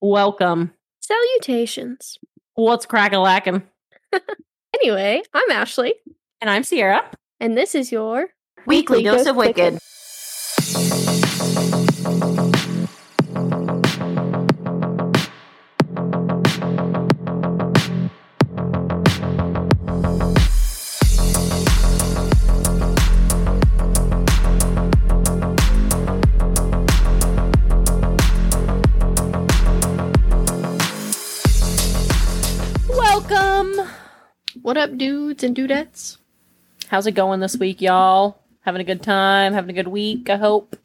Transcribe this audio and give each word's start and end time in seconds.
Welcome. 0.00 0.72
Salutations. 1.00 2.18
What's 2.54 2.86
crack 2.86 3.12
a 3.12 3.18
lacking? 3.18 3.62
Anyway, 4.82 5.20
I'm 5.34 5.50
Ashley, 5.50 5.94
And 6.40 6.48
I'm 6.48 6.62
Sierra. 6.62 7.04
and 7.40 7.56
this 7.56 7.74
is 7.74 7.90
your 7.90 8.28
Weekly 8.66 9.02
Dose 9.02 9.26
of 9.26 9.34
Wicked. 9.34 9.78
What 34.70 34.76
up, 34.76 34.96
dudes 34.96 35.42
and 35.42 35.56
dudettes? 35.56 36.18
How's 36.86 37.04
it 37.08 37.16
going 37.16 37.40
this 37.40 37.56
week, 37.56 37.80
y'all? 37.80 38.38
Having 38.60 38.82
a 38.82 38.84
good 38.84 39.02
time? 39.02 39.52
Having 39.52 39.70
a 39.70 39.82
good 39.82 39.88
week, 39.88 40.30
I 40.30 40.36
hope. 40.36 40.76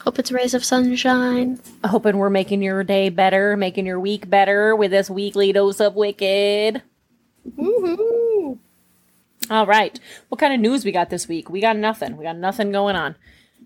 Hope 0.00 0.18
it's 0.18 0.32
rays 0.32 0.54
of 0.54 0.64
sunshine. 0.64 1.60
Hoping 1.84 2.16
we're 2.16 2.30
making 2.30 2.62
your 2.62 2.82
day 2.84 3.10
better, 3.10 3.54
making 3.54 3.84
your 3.84 4.00
week 4.00 4.30
better 4.30 4.74
with 4.74 4.92
this 4.92 5.10
weekly 5.10 5.52
dose 5.52 5.78
of 5.78 5.94
wicked. 5.94 6.80
Woohoo! 7.58 8.56
All 9.50 9.66
right. 9.66 10.00
What 10.30 10.38
kind 10.38 10.54
of 10.54 10.60
news 10.60 10.86
we 10.86 10.90
got 10.90 11.10
this 11.10 11.28
week? 11.28 11.50
We 11.50 11.60
got 11.60 11.76
nothing. 11.76 12.16
We 12.16 12.24
got 12.24 12.38
nothing 12.38 12.72
going 12.72 12.96
on. 12.96 13.14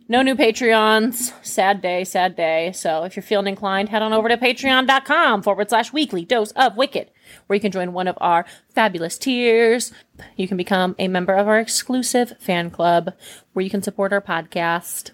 No 0.09 0.23
new 0.23 0.35
Patreons. 0.35 1.33
Sad 1.47 1.81
day, 1.81 2.03
sad 2.03 2.35
day. 2.35 2.73
So 2.73 3.05
if 3.05 3.15
you're 3.15 3.23
feeling 3.23 3.47
inclined, 3.47 3.91
head 3.91 4.03
on 4.03 4.13
over 4.13 4.29
to 4.29 4.37
patreon.com 4.37 5.43
forward 5.43 5.71
slash 5.71 5.93
weekly 5.93 6.25
dose 6.25 6.51
of 6.57 6.77
wicked, 6.77 7.13
where 7.47 7.55
you 7.55 7.61
can 7.61 7.73
join 7.73 7.93
one 7.93 8.09
of 8.09 8.19
our 8.21 8.45
fabulous 8.75 9.19
tiers. 9.19 9.93
You 10.37 10.49
can 10.49 10.57
become 10.57 10.95
a 10.99 11.09
member 11.09 11.35
of 11.35 11.49
our 11.49 11.59
exclusive 11.59 12.35
fan 12.41 12.71
club, 12.71 13.13
where 13.53 13.65
you 13.65 13.71
can 13.71 13.83
support 13.83 14.13
our 14.13 14.21
podcast. 14.21 15.11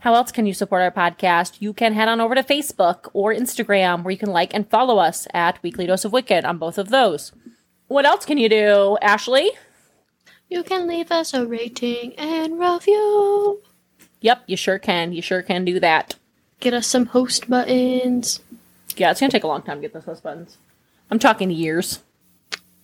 How 0.00 0.14
else 0.14 0.30
can 0.30 0.46
you 0.46 0.54
support 0.54 0.82
our 0.82 0.90
podcast? 0.90 1.56
You 1.60 1.72
can 1.72 1.92
head 1.92 2.08
on 2.08 2.20
over 2.20 2.34
to 2.34 2.42
Facebook 2.42 3.08
or 3.12 3.34
Instagram, 3.34 4.02
where 4.02 4.12
you 4.12 4.18
can 4.18 4.30
like 4.30 4.54
and 4.54 4.68
follow 4.70 4.98
us 4.98 5.26
at 5.34 5.62
Weekly 5.62 5.86
Dose 5.86 6.04
of 6.04 6.12
Wicked 6.12 6.44
on 6.44 6.58
both 6.58 6.78
of 6.78 6.90
those. 6.90 7.32
What 7.88 8.04
else 8.04 8.24
can 8.24 8.38
you 8.38 8.48
do, 8.48 8.98
Ashley? 9.02 9.50
You 10.48 10.62
can 10.62 10.86
leave 10.86 11.10
us 11.10 11.34
a 11.34 11.44
rating 11.44 12.14
and 12.14 12.58
review. 12.58 13.62
Yep, 14.20 14.44
you 14.46 14.56
sure 14.56 14.78
can. 14.78 15.12
You 15.12 15.22
sure 15.22 15.42
can 15.42 15.64
do 15.64 15.80
that. 15.80 16.14
Get 16.60 16.74
us 16.74 16.86
some 16.86 17.06
host 17.06 17.50
buttons. 17.50 18.40
Yeah, 18.96 19.10
it's 19.10 19.20
gonna 19.20 19.30
take 19.30 19.44
a 19.44 19.48
long 19.48 19.62
time 19.62 19.78
to 19.78 19.82
get 19.82 19.92
those 19.92 20.04
host 20.04 20.22
buttons. 20.22 20.56
I'm 21.10 21.18
talking 21.18 21.50
years. 21.50 22.00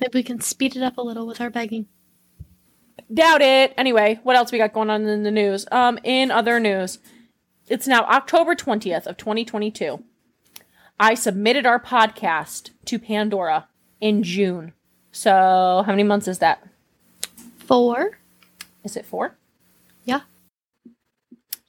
Maybe 0.00 0.18
we 0.18 0.22
can 0.22 0.40
speed 0.40 0.76
it 0.76 0.82
up 0.82 0.98
a 0.98 1.02
little 1.02 1.26
with 1.26 1.40
our 1.40 1.50
begging. 1.50 1.86
Doubt 3.12 3.42
it. 3.42 3.74
Anyway, 3.76 4.20
what 4.22 4.36
else 4.36 4.52
we 4.52 4.58
got 4.58 4.72
going 4.72 4.90
on 4.90 5.06
in 5.06 5.22
the 5.22 5.30
news? 5.30 5.66
Um, 5.70 5.98
in 6.02 6.30
other 6.30 6.58
news, 6.58 6.98
it's 7.68 7.86
now 7.86 8.02
October 8.02 8.54
20th 8.54 9.06
of 9.06 9.16
2022. 9.16 10.02
I 10.98 11.14
submitted 11.14 11.66
our 11.66 11.80
podcast 11.80 12.70
to 12.86 12.98
Pandora 12.98 13.68
in 14.00 14.22
June. 14.22 14.72
So, 15.10 15.82
how 15.84 15.92
many 15.92 16.04
months 16.04 16.28
is 16.28 16.38
that? 16.38 16.66
Four. 17.58 18.18
Is 18.84 18.96
it 18.96 19.04
four? 19.04 19.36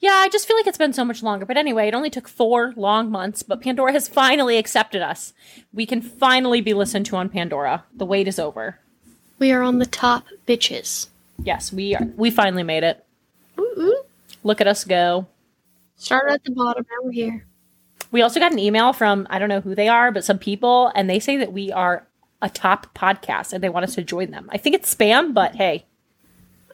Yeah. 0.04 0.12
I 0.14 0.28
just 0.28 0.46
feel 0.46 0.56
like 0.56 0.66
it's 0.66 0.78
been 0.78 0.92
so 0.92 1.04
much 1.04 1.22
longer. 1.22 1.46
But 1.46 1.56
anyway, 1.56 1.88
it 1.88 1.94
only 1.94 2.10
took 2.10 2.28
four 2.28 2.72
long 2.76 3.10
months, 3.10 3.42
but 3.42 3.60
Pandora 3.62 3.92
has 3.92 4.06
finally 4.08 4.56
accepted 4.58 5.02
us. 5.02 5.32
We 5.72 5.86
can 5.86 6.02
finally 6.02 6.60
be 6.60 6.74
listened 6.74 7.06
to 7.06 7.16
on 7.16 7.28
Pandora. 7.28 7.84
The 7.94 8.04
wait 8.06 8.28
is 8.28 8.38
over. 8.38 8.78
We 9.38 9.50
are 9.52 9.62
on 9.62 9.78
the 9.78 9.86
top 9.86 10.26
bitches. 10.46 11.08
Yes, 11.42 11.72
we 11.72 11.94
are. 11.94 12.06
We 12.16 12.30
finally 12.30 12.62
made 12.62 12.84
it. 12.84 13.04
Ooh. 13.58 14.02
Look 14.42 14.60
at 14.60 14.66
us 14.68 14.84
go. 14.84 15.26
Started 15.96 16.34
at 16.34 16.44
the 16.44 16.50
bottom, 16.52 16.84
now 16.90 16.96
we're 17.02 17.12
here. 17.12 17.46
We 18.10 18.20
also 18.22 18.38
got 18.38 18.52
an 18.52 18.58
email 18.58 18.92
from 18.92 19.26
I 19.30 19.38
don't 19.38 19.48
know 19.48 19.60
who 19.60 19.74
they 19.74 19.88
are, 19.88 20.12
but 20.12 20.24
some 20.24 20.38
people, 20.38 20.92
and 20.94 21.08
they 21.10 21.18
say 21.18 21.36
that 21.38 21.52
we 21.52 21.72
are 21.72 22.06
a 22.42 22.48
top 22.50 22.94
podcast 22.94 23.52
and 23.52 23.62
they 23.64 23.68
want 23.70 23.84
us 23.84 23.94
to 23.94 24.02
join 24.02 24.30
them. 24.30 24.48
I 24.52 24.58
think 24.58 24.76
it's 24.76 24.94
spam, 24.94 25.32
but 25.34 25.54
hey, 25.56 25.86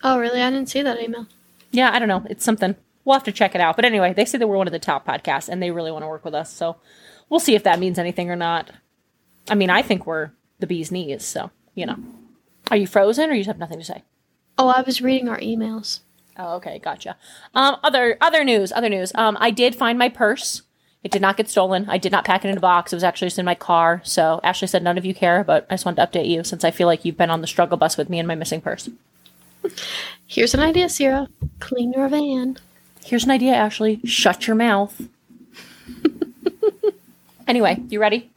Oh, 0.02 0.18
really? 0.18 0.42
I 0.42 0.50
didn't 0.50 0.68
see 0.68 0.82
that 0.82 1.00
email. 1.00 1.26
yeah, 1.70 1.90
I 1.92 1.98
don't 1.98 2.08
know. 2.08 2.24
It's 2.28 2.44
something. 2.44 2.74
We'll 3.10 3.18
have 3.18 3.24
to 3.24 3.32
check 3.32 3.56
it 3.56 3.60
out. 3.60 3.74
But 3.74 3.84
anyway, 3.84 4.12
they 4.12 4.24
say 4.24 4.38
that 4.38 4.46
we're 4.46 4.56
one 4.56 4.68
of 4.68 4.72
the 4.72 4.78
top 4.78 5.04
podcasts 5.04 5.48
and 5.48 5.60
they 5.60 5.72
really 5.72 5.90
want 5.90 6.04
to 6.04 6.06
work 6.06 6.24
with 6.24 6.32
us. 6.32 6.48
So 6.48 6.76
we'll 7.28 7.40
see 7.40 7.56
if 7.56 7.64
that 7.64 7.80
means 7.80 7.98
anything 7.98 8.30
or 8.30 8.36
not. 8.36 8.70
I 9.48 9.56
mean, 9.56 9.68
I 9.68 9.82
think 9.82 10.06
we're 10.06 10.30
the 10.60 10.68
bee's 10.68 10.92
knees. 10.92 11.24
So, 11.24 11.50
you 11.74 11.86
know. 11.86 11.96
Are 12.70 12.76
you 12.76 12.86
frozen 12.86 13.28
or 13.28 13.32
you 13.32 13.40
just 13.40 13.48
have 13.48 13.58
nothing 13.58 13.80
to 13.80 13.84
say? 13.84 14.04
Oh, 14.56 14.68
I 14.68 14.82
was 14.82 15.02
reading 15.02 15.28
our 15.28 15.40
emails. 15.40 16.02
Oh, 16.36 16.54
okay, 16.58 16.78
gotcha. 16.78 17.16
Um, 17.52 17.78
other 17.82 18.16
other 18.20 18.44
news, 18.44 18.70
other 18.70 18.88
news. 18.88 19.10
Um, 19.16 19.36
I 19.40 19.50
did 19.50 19.74
find 19.74 19.98
my 19.98 20.08
purse. 20.08 20.62
It 21.02 21.10
did 21.10 21.20
not 21.20 21.36
get 21.36 21.48
stolen. 21.48 21.90
I 21.90 21.98
did 21.98 22.12
not 22.12 22.24
pack 22.24 22.44
it 22.44 22.48
in 22.48 22.58
a 22.58 22.60
box. 22.60 22.92
It 22.92 22.96
was 22.96 23.02
actually 23.02 23.26
just 23.26 23.40
in 23.40 23.44
my 23.44 23.56
car. 23.56 24.02
So 24.04 24.38
Ashley 24.44 24.68
said 24.68 24.84
none 24.84 24.98
of 24.98 25.04
you 25.04 25.14
care, 25.16 25.42
but 25.42 25.66
I 25.68 25.74
just 25.74 25.84
wanted 25.84 25.96
to 25.96 26.06
update 26.06 26.28
you 26.28 26.44
since 26.44 26.62
I 26.62 26.70
feel 26.70 26.86
like 26.86 27.04
you've 27.04 27.16
been 27.16 27.30
on 27.30 27.40
the 27.40 27.48
struggle 27.48 27.76
bus 27.76 27.96
with 27.96 28.08
me 28.08 28.20
and 28.20 28.28
my 28.28 28.36
missing 28.36 28.60
purse. 28.60 28.88
Here's 30.28 30.54
an 30.54 30.60
idea, 30.60 30.88
Sierra. 30.88 31.26
Clean 31.58 31.92
your 31.92 32.08
van. 32.08 32.56
Here's 33.04 33.24
an 33.24 33.30
idea, 33.30 33.52
Ashley. 33.54 34.00
Shut 34.04 34.46
your 34.46 34.56
mouth. 34.56 35.00
anyway, 37.48 37.82
you 37.88 38.00
ready? 38.00 38.30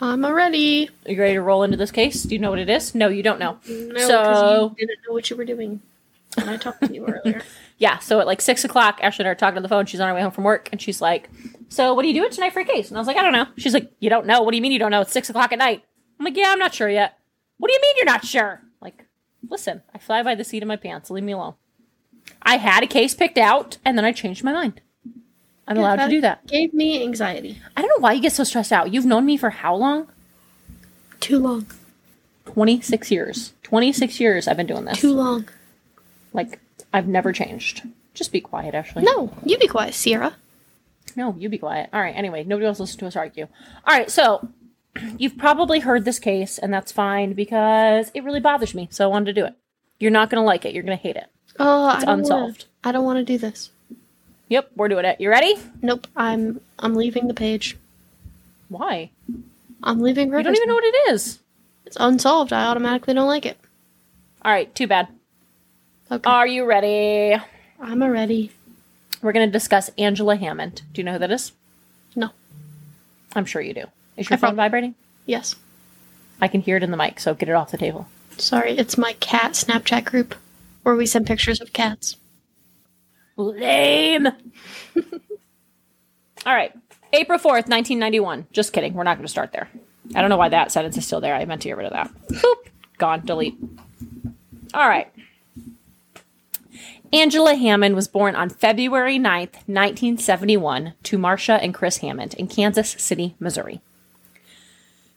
I'm 0.00 0.24
ready. 0.26 0.88
Are 1.06 1.12
you 1.12 1.20
ready 1.20 1.34
to 1.34 1.42
roll 1.42 1.62
into 1.62 1.76
this 1.76 1.90
case? 1.92 2.22
Do 2.24 2.34
you 2.34 2.40
know 2.40 2.50
what 2.50 2.58
it 2.58 2.68
is? 2.68 2.94
No, 2.94 3.08
you 3.08 3.22
don't 3.22 3.38
know. 3.38 3.58
No, 3.68 4.06
So- 4.08 4.18
because 4.70 4.72
you 4.78 4.86
didn't 4.86 4.98
know 5.06 5.12
what 5.14 5.30
you 5.30 5.36
were 5.36 5.44
doing 5.44 5.80
when 6.36 6.48
I 6.48 6.56
talked 6.56 6.82
to 6.86 6.92
you 6.92 7.06
earlier. 7.06 7.42
Yeah, 7.78 7.98
so 7.98 8.20
at 8.20 8.28
like 8.28 8.40
six 8.40 8.64
o'clock, 8.64 9.00
Ashley 9.02 9.24
and 9.24 9.28
I 9.28 9.32
are 9.32 9.34
talking 9.34 9.56
on 9.56 9.64
the 9.64 9.68
phone. 9.68 9.86
She's 9.86 9.98
on 9.98 10.06
her 10.06 10.14
way 10.14 10.22
home 10.22 10.30
from 10.30 10.44
work, 10.44 10.68
and 10.70 10.80
she's 10.80 11.00
like, 11.00 11.28
"So, 11.68 11.94
what 11.94 12.04
are 12.04 12.08
you 12.08 12.14
doing 12.14 12.30
tonight 12.30 12.52
for 12.52 12.60
a 12.60 12.64
case?" 12.64 12.90
And 12.90 12.96
I 12.96 13.00
was 13.00 13.08
like, 13.08 13.16
"I 13.16 13.22
don't 13.24 13.32
know." 13.32 13.46
She's 13.56 13.74
like, 13.74 13.90
"You 13.98 14.08
don't 14.08 14.24
know? 14.24 14.40
What 14.42 14.52
do 14.52 14.56
you 14.56 14.62
mean 14.62 14.70
you 14.70 14.78
don't 14.78 14.92
know? 14.92 15.00
It's 15.00 15.10
six 15.10 15.28
o'clock 15.30 15.50
at 15.50 15.58
night." 15.58 15.82
I'm 16.20 16.24
like, 16.24 16.36
"Yeah, 16.36 16.50
I'm 16.52 16.60
not 16.60 16.72
sure 16.74 16.88
yet." 16.88 17.18
What 17.58 17.66
do 17.66 17.74
you 17.74 17.80
mean 17.82 17.94
you're 17.96 18.06
not 18.06 18.24
sure? 18.24 18.60
Like, 18.80 19.06
listen, 19.50 19.82
I 19.92 19.98
fly 19.98 20.22
by 20.22 20.36
the 20.36 20.44
seat 20.44 20.62
of 20.62 20.68
my 20.68 20.76
pants. 20.76 21.10
Leave 21.10 21.24
me 21.24 21.32
alone. 21.32 21.54
I 22.42 22.56
had 22.56 22.82
a 22.82 22.86
case 22.86 23.14
picked 23.14 23.38
out, 23.38 23.78
and 23.84 23.96
then 23.96 24.04
I 24.04 24.12
changed 24.12 24.42
my 24.44 24.52
mind. 24.52 24.80
I'm 25.66 25.78
allowed 25.78 25.96
to 25.96 26.08
do 26.08 26.20
that. 26.22 26.46
Gave 26.46 26.74
me 26.74 27.02
anxiety. 27.02 27.58
I 27.76 27.82
don't 27.82 27.88
know 27.88 28.02
why 28.02 28.12
you 28.12 28.20
get 28.20 28.32
so 28.32 28.44
stressed 28.44 28.72
out. 28.72 28.92
You've 28.92 29.06
known 29.06 29.24
me 29.24 29.36
for 29.36 29.50
how 29.50 29.74
long? 29.74 30.08
Too 31.20 31.38
long. 31.38 31.66
26 32.46 33.10
years. 33.10 33.52
26 33.62 34.18
years 34.18 34.48
I've 34.48 34.56
been 34.56 34.66
doing 34.66 34.84
this. 34.84 35.00
Too 35.00 35.14
long. 35.14 35.48
Like, 36.32 36.58
I've 36.92 37.06
never 37.06 37.32
changed. 37.32 37.82
Just 38.12 38.32
be 38.32 38.40
quiet, 38.40 38.74
Ashley. 38.74 39.02
No, 39.02 39.32
you 39.44 39.56
be 39.58 39.68
quiet, 39.68 39.94
Sierra. 39.94 40.34
No, 41.16 41.34
you 41.38 41.48
be 41.48 41.58
quiet. 41.58 41.90
All 41.92 42.00
right. 42.00 42.14
Anyway, 42.14 42.44
nobody 42.44 42.66
else 42.66 42.80
listen 42.80 42.98
to 43.00 43.06
us 43.06 43.16
argue. 43.16 43.46
All 43.86 43.96
right. 43.96 44.10
So 44.10 44.48
you've 45.18 45.38
probably 45.38 45.80
heard 45.80 46.04
this 46.04 46.18
case, 46.18 46.58
and 46.58 46.72
that's 46.72 46.92
fine 46.92 47.32
because 47.34 48.10
it 48.14 48.24
really 48.24 48.40
bothers 48.40 48.74
me. 48.74 48.88
So 48.90 49.04
I 49.04 49.08
wanted 49.08 49.26
to 49.26 49.40
do 49.40 49.46
it. 49.46 49.54
You're 49.98 50.10
not 50.10 50.30
going 50.30 50.40
to 50.42 50.46
like 50.46 50.64
it. 50.64 50.74
You're 50.74 50.82
going 50.82 50.98
to 50.98 51.02
hate 51.02 51.16
it. 51.16 51.26
Oh, 51.58 51.94
It's 51.94 52.04
I 52.04 52.12
unsolved. 52.12 52.66
Wanna, 52.84 52.88
I 52.88 52.92
don't 52.92 53.04
want 53.04 53.18
to 53.18 53.24
do 53.24 53.38
this. 53.38 53.70
Yep, 54.48 54.70
we're 54.76 54.88
doing 54.88 55.04
it. 55.04 55.20
You 55.20 55.30
ready? 55.30 55.54
Nope. 55.80 56.06
I'm 56.16 56.60
I'm 56.78 56.94
leaving 56.94 57.28
the 57.28 57.34
page. 57.34 57.76
Why? 58.68 59.10
I'm 59.82 60.00
leaving. 60.00 60.28
You 60.32 60.42
don't 60.42 60.54
even 60.54 60.68
know 60.68 60.74
what 60.74 60.84
it 60.84 61.12
is. 61.12 61.40
It's 61.86 61.96
unsolved. 61.98 62.52
I 62.52 62.66
automatically 62.66 63.14
don't 63.14 63.26
like 63.28 63.46
it. 63.46 63.58
All 64.44 64.52
right. 64.52 64.72
Too 64.74 64.86
bad. 64.86 65.08
Okay. 66.10 66.28
Are 66.30 66.46
you 66.46 66.64
ready? 66.64 67.40
I'm 67.80 68.02
ready. 68.02 68.50
We're 69.22 69.32
going 69.32 69.48
to 69.48 69.52
discuss 69.52 69.90
Angela 69.96 70.36
Hammond. 70.36 70.82
Do 70.92 71.00
you 71.00 71.04
know 71.04 71.12
who 71.12 71.18
that 71.20 71.30
is? 71.30 71.52
No. 72.16 72.30
I'm 73.34 73.44
sure 73.46 73.62
you 73.62 73.72
do. 73.72 73.84
Is 74.16 74.28
your 74.28 74.36
I 74.36 74.40
phone 74.40 74.50
prob- 74.50 74.56
vibrating? 74.56 74.94
Yes. 75.26 75.56
I 76.40 76.48
can 76.48 76.60
hear 76.60 76.76
it 76.76 76.82
in 76.82 76.90
the 76.90 76.96
mic, 76.96 77.20
so 77.20 77.34
get 77.34 77.48
it 77.48 77.54
off 77.54 77.70
the 77.70 77.78
table. 77.78 78.08
Sorry. 78.36 78.72
It's 78.76 78.98
my 78.98 79.12
cat 79.14 79.52
Snapchat 79.52 80.04
group 80.04 80.34
where 80.82 80.94
we 80.94 81.06
send 81.06 81.26
pictures 81.26 81.60
of 81.60 81.72
cats. 81.72 82.16
Lame. 83.36 84.26
All 86.46 86.54
right. 86.54 86.72
April 87.12 87.38
4th, 87.38 87.68
1991. 87.68 88.46
Just 88.52 88.72
kidding. 88.72 88.94
We're 88.94 89.04
not 89.04 89.16
going 89.16 89.26
to 89.26 89.30
start 89.30 89.52
there. 89.52 89.68
I 90.14 90.20
don't 90.20 90.30
know 90.30 90.36
why 90.36 90.48
that 90.48 90.72
sentence 90.72 90.96
is 90.96 91.06
still 91.06 91.20
there. 91.20 91.34
I 91.34 91.44
meant 91.44 91.62
to 91.62 91.68
get 91.68 91.76
rid 91.76 91.86
of 91.86 91.92
that. 91.92 92.10
Boop. 92.28 92.66
Gone. 92.98 93.24
Delete. 93.24 93.56
All 94.74 94.88
right. 94.88 95.12
Angela 97.12 97.54
Hammond 97.54 97.94
was 97.94 98.08
born 98.08 98.34
on 98.34 98.48
February 98.48 99.18
9th, 99.18 99.54
1971, 99.68 100.94
to 101.02 101.18
Marcia 101.18 101.62
and 101.62 101.74
Chris 101.74 101.98
Hammond 101.98 102.32
in 102.34 102.48
Kansas 102.48 102.92
City, 102.92 103.34
Missouri. 103.38 103.82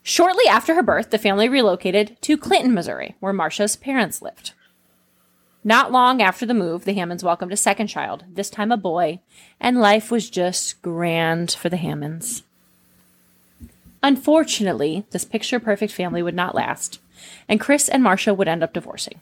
Shortly 0.02 0.46
after 0.46 0.74
her 0.74 0.82
birth, 0.82 1.10
the 1.10 1.18
family 1.18 1.48
relocated 1.48 2.18
to 2.20 2.36
Clinton, 2.36 2.74
Missouri, 2.74 3.16
where 3.20 3.32
Marcia's 3.32 3.76
parents 3.76 4.20
lived. 4.20 4.52
Not 5.66 5.90
long 5.90 6.22
after 6.22 6.46
the 6.46 6.54
move, 6.54 6.84
the 6.84 6.94
Hammonds 6.94 7.24
welcomed 7.24 7.52
a 7.52 7.56
second 7.56 7.88
child, 7.88 8.22
this 8.32 8.48
time 8.48 8.70
a 8.70 8.76
boy, 8.76 9.18
and 9.58 9.80
life 9.80 10.12
was 10.12 10.30
just 10.30 10.80
grand 10.80 11.50
for 11.50 11.68
the 11.68 11.76
Hammonds. 11.76 12.44
Unfortunately, 14.00 15.06
this 15.10 15.24
picture 15.24 15.58
perfect 15.58 15.92
family 15.92 16.22
would 16.22 16.36
not 16.36 16.54
last, 16.54 17.00
and 17.48 17.58
Chris 17.58 17.88
and 17.88 18.00
Marcia 18.00 18.32
would 18.32 18.46
end 18.46 18.62
up 18.62 18.72
divorcing. 18.72 19.18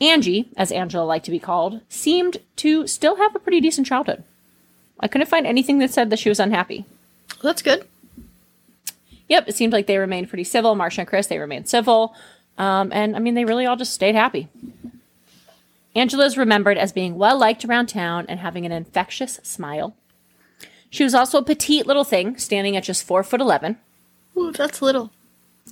Angie, 0.00 0.48
as 0.56 0.72
Angela 0.72 1.04
liked 1.04 1.26
to 1.26 1.30
be 1.30 1.38
called, 1.38 1.82
seemed 1.88 2.38
to 2.56 2.88
still 2.88 3.14
have 3.14 3.36
a 3.36 3.38
pretty 3.38 3.60
decent 3.60 3.86
childhood. 3.86 4.24
I 4.98 5.06
couldn't 5.06 5.28
find 5.28 5.46
anything 5.46 5.78
that 5.78 5.92
said 5.92 6.10
that 6.10 6.18
she 6.18 6.28
was 6.28 6.40
unhappy. 6.40 6.84
That's 7.44 7.62
good. 7.62 7.86
Yep, 9.28 9.50
it 9.50 9.54
seemed 9.54 9.72
like 9.72 9.86
they 9.86 9.98
remained 9.98 10.30
pretty 10.30 10.42
civil. 10.42 10.74
Marcia 10.74 11.02
and 11.02 11.08
Chris, 11.08 11.28
they 11.28 11.38
remained 11.38 11.68
civil. 11.68 12.12
Um, 12.60 12.92
and 12.92 13.16
I 13.16 13.20
mean, 13.20 13.34
they 13.34 13.46
really 13.46 13.64
all 13.64 13.76
just 13.76 13.94
stayed 13.94 14.14
happy. 14.14 14.48
Angela 15.96 16.26
is 16.26 16.36
remembered 16.36 16.76
as 16.76 16.92
being 16.92 17.16
well 17.16 17.38
liked 17.38 17.64
around 17.64 17.86
town 17.88 18.26
and 18.28 18.38
having 18.38 18.66
an 18.66 18.72
infectious 18.72 19.40
smile. 19.42 19.96
She 20.90 21.02
was 21.02 21.14
also 21.14 21.38
a 21.38 21.42
petite 21.42 21.86
little 21.86 22.04
thing, 22.04 22.36
standing 22.36 22.76
at 22.76 22.84
just 22.84 23.02
four 23.04 23.22
foot 23.22 23.40
eleven. 23.40 23.78
Ooh, 24.36 24.52
that's 24.52 24.82
little. 24.82 25.10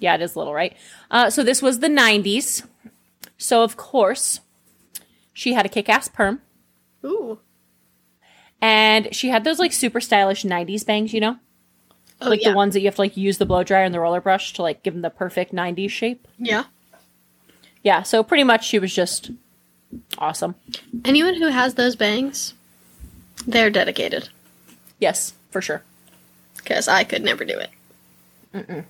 Yeah, 0.00 0.14
it 0.14 0.23
is 0.23 0.35
little, 0.35 0.55
right? 0.55 0.76
Uh, 1.11 1.29
so 1.29 1.43
this 1.44 1.61
was 1.61 1.81
the 1.81 1.88
'90s. 1.88 2.67
So 3.37 3.62
of 3.62 3.76
course, 3.76 4.40
she 5.32 5.52
had 5.52 5.67
a 5.67 5.69
kick-ass 5.69 6.08
perm, 6.08 6.40
Ooh. 7.05 7.38
and 8.62 9.14
she 9.14 9.29
had 9.29 9.44
those 9.44 9.58
like 9.58 9.73
super 9.73 10.00
stylish 10.00 10.43
'90s 10.43 10.87
bangs, 10.87 11.12
you 11.12 11.20
know, 11.20 11.37
Oh, 12.20 12.31
like 12.31 12.43
yeah. 12.43 12.50
the 12.50 12.56
ones 12.56 12.75
that 12.75 12.81
you 12.81 12.87
have 12.87 12.94
to 12.96 13.02
like 13.02 13.17
use 13.17 13.38
the 13.38 13.46
blow 13.46 13.62
dryer 13.62 13.85
and 13.85 13.94
the 13.94 14.00
roller 14.00 14.20
brush 14.20 14.52
to 14.55 14.62
like 14.62 14.82
give 14.82 14.94
them 14.94 15.02
the 15.02 15.11
perfect 15.11 15.52
'90s 15.52 15.90
shape. 15.90 16.26
Yeah. 16.38 16.64
Yeah, 17.83 18.03
so 18.03 18.23
pretty 18.23 18.45
much 18.45 18.67
she 18.67 18.79
was 18.79 18.95
just 18.95 19.31
awesome. 20.19 20.55
Anyone 21.05 21.35
who 21.35 21.49
has 21.49 21.75
those 21.75 21.97
bangs, 21.97 22.55
they're 23.47 23.71
dedicated. 23.71 24.29
Yes, 24.99 25.35
for 25.51 25.63
sure. 25.63 25.83
Because 26.57 26.89
I 26.89 27.05
could 27.05 27.23
never 27.23 27.45
do 27.45 27.59
it. 27.59 28.85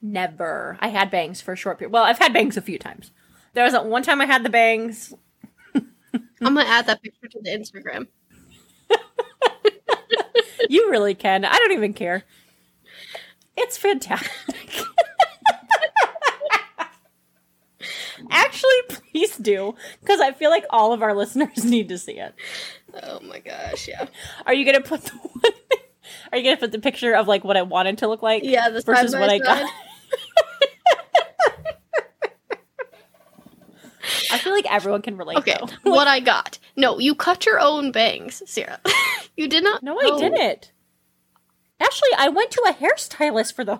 Never. 0.00 0.76
I 0.80 0.88
had 0.88 1.10
bangs 1.10 1.40
for 1.40 1.52
a 1.52 1.56
short 1.56 1.78
period. 1.78 1.92
Well, 1.92 2.04
I've 2.04 2.18
had 2.18 2.32
bangs 2.32 2.56
a 2.56 2.62
few 2.62 2.78
times. 2.78 3.10
There 3.54 3.64
was 3.64 3.74
one 3.74 4.02
time 4.02 4.20
I 4.20 4.26
had 4.26 4.44
the 4.44 4.50
bangs. 4.50 5.14
I'm 5.74 5.84
gonna 6.40 6.64
add 6.64 6.86
that 6.86 7.02
picture 7.02 7.28
to 7.28 7.40
the 7.42 7.50
Instagram. 7.50 8.06
You 10.68 10.90
really 10.90 11.14
can. 11.14 11.44
I 11.44 11.54
don't 11.56 11.72
even 11.72 11.92
care. 11.92 12.22
It's 13.56 13.76
fantastic. 13.76 14.30
Actually, 18.30 18.70
please 18.88 19.36
do, 19.36 19.74
because 20.00 20.20
I 20.20 20.32
feel 20.32 20.50
like 20.50 20.64
all 20.70 20.92
of 20.92 21.02
our 21.02 21.14
listeners 21.16 21.64
need 21.64 21.88
to 21.88 21.98
see 21.98 22.18
it. 22.18 22.34
Oh 23.02 23.20
my 23.20 23.38
gosh, 23.38 23.88
yeah. 23.88 24.06
Are 24.46 24.54
you 24.54 24.64
gonna 24.64 24.80
put 24.80 25.02
the 25.02 25.12
one? 25.12 25.52
Are 26.32 26.38
you 26.38 26.44
gonna 26.44 26.56
put 26.56 26.72
the 26.72 26.78
picture 26.78 27.14
of 27.14 27.28
like 27.28 27.44
what 27.44 27.56
I 27.56 27.62
wanted 27.62 27.98
to 27.98 28.08
look 28.08 28.22
like? 28.22 28.42
Yeah, 28.44 28.70
this 28.70 28.84
versus 28.84 29.14
what 29.14 29.30
I 29.30 29.38
got. 29.38 29.70
I 34.30 34.38
feel 34.38 34.52
like 34.52 34.70
everyone 34.72 35.02
can 35.02 35.16
relate. 35.16 35.38
Okay, 35.38 35.58
though. 35.60 35.90
what 35.90 36.08
I 36.08 36.20
got. 36.20 36.58
No, 36.74 36.98
you 36.98 37.14
cut 37.14 37.44
your 37.44 37.60
own 37.60 37.92
bangs, 37.92 38.42
Sierra. 38.46 38.80
you 39.36 39.46
did 39.46 39.62
not. 39.62 39.82
No, 39.82 39.98
I 39.98 40.04
oh. 40.04 40.18
didn't. 40.18 40.72
Actually, 41.78 42.10
I 42.16 42.28
went 42.28 42.50
to 42.52 42.62
a 42.68 42.72
hairstylist 42.72 43.54
for 43.54 43.64
those. 43.64 43.78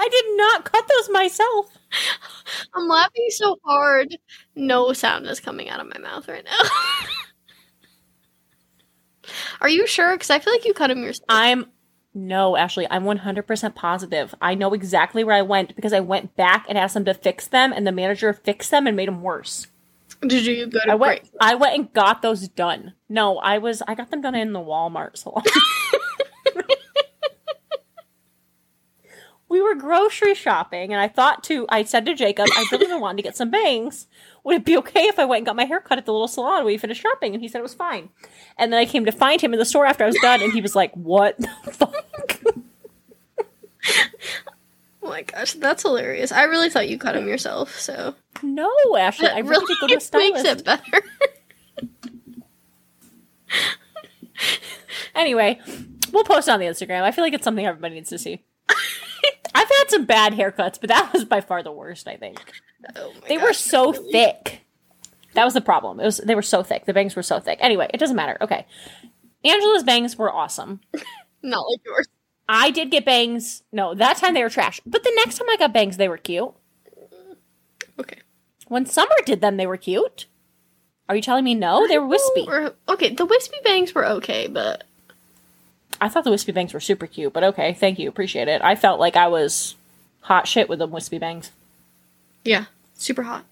I 0.00 0.08
did 0.08 0.24
not 0.38 0.64
cut 0.64 0.88
those 0.88 1.10
myself. 1.10 1.76
I'm 2.74 2.88
laughing 2.88 3.26
so 3.28 3.58
hard. 3.66 4.16
No 4.56 4.94
sound 4.94 5.26
is 5.26 5.40
coming 5.40 5.68
out 5.68 5.78
of 5.78 5.88
my 5.88 5.98
mouth 5.98 6.26
right 6.26 6.42
now. 6.42 6.58
Are 9.60 9.68
you 9.68 9.86
sure? 9.86 10.12
Because 10.14 10.30
I 10.30 10.38
feel 10.38 10.54
like 10.54 10.64
you 10.64 10.72
cut 10.72 10.86
them 10.86 11.02
yourself. 11.02 11.26
I'm 11.28 11.66
no, 12.14 12.56
Ashley, 12.56 12.86
I'm 12.90 13.04
100% 13.04 13.74
positive. 13.74 14.34
I 14.40 14.54
know 14.54 14.72
exactly 14.72 15.22
where 15.22 15.36
I 15.36 15.42
went 15.42 15.76
because 15.76 15.92
I 15.92 16.00
went 16.00 16.34
back 16.34 16.64
and 16.68 16.78
asked 16.78 16.94
them 16.94 17.04
to 17.04 17.14
fix 17.14 17.46
them, 17.46 17.72
and 17.72 17.86
the 17.86 17.92
manager 17.92 18.32
fixed 18.32 18.70
them 18.70 18.86
and 18.86 18.96
made 18.96 19.06
them 19.06 19.22
worse. 19.22 19.66
Did 20.22 20.46
you 20.46 20.66
go 20.66 20.80
to 20.80 20.90
I 20.90 20.94
went, 20.94 21.22
break? 21.22 21.32
I 21.40 21.54
went 21.54 21.74
and 21.76 21.92
got 21.92 22.22
those 22.22 22.48
done. 22.48 22.94
No, 23.08 23.36
I 23.38 23.58
was, 23.58 23.82
I 23.86 23.94
got 23.94 24.10
them 24.10 24.22
done 24.22 24.34
in 24.34 24.54
the 24.54 24.60
Walmart 24.60 25.18
salon. 25.18 25.44
we 29.50 29.60
were 29.60 29.74
grocery 29.74 30.34
shopping, 30.34 30.92
and 30.92 31.02
I 31.02 31.08
thought 31.08 31.42
to, 31.44 31.66
I 31.68 31.82
said 31.82 32.06
to 32.06 32.14
Jacob, 32.14 32.46
I 32.54 32.64
really 32.70 32.86
been 32.86 33.00
wanting 33.00 33.16
to 33.16 33.22
get 33.24 33.36
some 33.36 33.50
bangs. 33.50 34.06
Would 34.44 34.56
it 34.56 34.64
be 34.64 34.76
okay 34.78 35.02
if 35.08 35.18
I 35.18 35.24
went 35.24 35.40
and 35.40 35.46
got 35.46 35.56
my 35.56 35.64
hair 35.64 35.80
cut 35.80 35.98
at 35.98 36.06
the 36.06 36.12
little 36.12 36.28
salon 36.28 36.58
when 36.58 36.66
we 36.66 36.78
finished 36.78 37.02
shopping? 37.02 37.34
And 37.34 37.42
he 37.42 37.48
said 37.48 37.58
it 37.58 37.62
was 37.62 37.74
fine. 37.74 38.10
And 38.56 38.72
then 38.72 38.78
I 38.78 38.86
came 38.86 39.04
to 39.04 39.12
find 39.12 39.40
him 39.40 39.52
in 39.52 39.58
the 39.58 39.64
store 39.64 39.84
after 39.84 40.04
I 40.04 40.06
was 40.06 40.16
done, 40.22 40.40
and 40.40 40.52
he 40.52 40.60
was 40.60 40.76
like, 40.76 40.94
"What 40.94 41.36
the 41.38 41.48
fuck?" 41.72 42.40
Oh 45.02 45.08
my 45.08 45.22
gosh, 45.22 45.54
that's 45.54 45.82
hilarious. 45.82 46.30
I 46.30 46.44
really 46.44 46.70
thought 46.70 46.88
you 46.88 46.96
cut 46.96 47.16
him 47.16 47.26
yourself, 47.26 47.78
so 47.78 48.14
No, 48.42 48.70
Ashley, 48.96 49.28
I 49.28 49.40
really 49.40 49.66
did 49.66 49.78
go 49.80 49.88
to 49.88 49.94
a 49.94 50.18
makes 50.18 50.44
it 50.44 50.64
better. 50.64 51.02
Anyway, 55.12 55.60
we'll 56.12 56.24
post 56.24 56.48
it 56.48 56.52
on 56.52 56.60
the 56.60 56.66
Instagram. 56.66 57.02
I 57.02 57.10
feel 57.10 57.24
like 57.24 57.34
it's 57.34 57.44
something 57.44 57.66
everybody 57.66 57.96
needs 57.96 58.08
to 58.10 58.18
see. 58.18 58.44
Had 59.90 59.96
some 59.98 60.04
bad 60.04 60.34
haircuts, 60.34 60.78
but 60.80 60.88
that 60.88 61.12
was 61.12 61.24
by 61.24 61.40
far 61.40 61.62
the 61.62 61.72
worst. 61.72 62.06
I 62.08 62.16
think 62.16 62.38
Oh 62.96 63.12
they 63.28 63.38
were 63.38 63.52
so 63.52 63.92
really? 63.92 64.12
thick. 64.12 64.60
That 65.34 65.44
was 65.44 65.54
the 65.54 65.60
problem. 65.60 66.00
It 66.00 66.04
was 66.04 66.18
they 66.18 66.34
were 66.34 66.42
so 66.42 66.62
thick. 66.62 66.84
The 66.86 66.92
bangs 66.94 67.16
were 67.16 67.22
so 67.22 67.40
thick. 67.40 67.58
Anyway, 67.60 67.88
it 67.92 67.98
doesn't 67.98 68.16
matter. 68.16 68.36
Okay, 68.40 68.66
Angela's 69.44 69.82
bangs 69.84 70.16
were 70.18 70.32
awesome. 70.32 70.80
Not 71.42 71.60
like 71.70 71.80
yours. 71.84 72.08
I 72.48 72.70
did 72.70 72.90
get 72.90 73.04
bangs. 73.04 73.62
No, 73.72 73.94
that 73.94 74.16
time 74.16 74.34
they 74.34 74.42
were 74.42 74.50
trash. 74.50 74.80
But 74.84 75.04
the 75.04 75.12
next 75.16 75.38
time 75.38 75.48
I 75.48 75.56
got 75.56 75.72
bangs, 75.72 75.96
they 75.96 76.08
were 76.08 76.18
cute. 76.18 76.52
Okay. 77.98 78.18
When 78.66 78.86
Summer 78.86 79.14
did 79.24 79.40
them, 79.40 79.56
they 79.56 79.66
were 79.66 79.76
cute. 79.76 80.26
Are 81.08 81.16
you 81.16 81.22
telling 81.22 81.44
me 81.44 81.54
no? 81.54 81.86
They 81.86 81.98
were 81.98 82.06
wispy. 82.06 82.46
Or- 82.48 82.74
okay, 82.88 83.14
the 83.14 83.24
wispy 83.24 83.56
bangs 83.64 83.94
were 83.94 84.06
okay, 84.06 84.46
but 84.48 84.84
I 86.00 86.08
thought 86.08 86.24
the 86.24 86.30
wispy 86.30 86.52
bangs 86.52 86.72
were 86.74 86.80
super 86.80 87.06
cute, 87.06 87.32
but 87.32 87.44
okay, 87.44 87.72
thank 87.74 87.98
you, 87.98 88.08
appreciate 88.08 88.48
it. 88.48 88.62
I 88.62 88.74
felt 88.74 89.00
like 89.00 89.16
I 89.16 89.28
was 89.28 89.74
hot 90.20 90.46
shit 90.46 90.68
with 90.68 90.78
them 90.78 90.90
wispy 90.90 91.18
bangs. 91.18 91.50
yeah, 92.44 92.66
super 92.94 93.22
hot. 93.22 93.44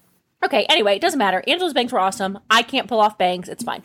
Okay, 0.43 0.65
anyway, 0.69 0.95
it 0.95 1.01
doesn't 1.01 1.19
matter. 1.19 1.43
Angela's 1.47 1.73
bangs 1.73 1.91
were 1.91 1.99
awesome. 1.99 2.39
I 2.49 2.61
can't 2.63 2.87
pull 2.87 2.99
off 3.01 3.17
bangs, 3.17 3.49
it's 3.49 3.63
fine. 3.63 3.83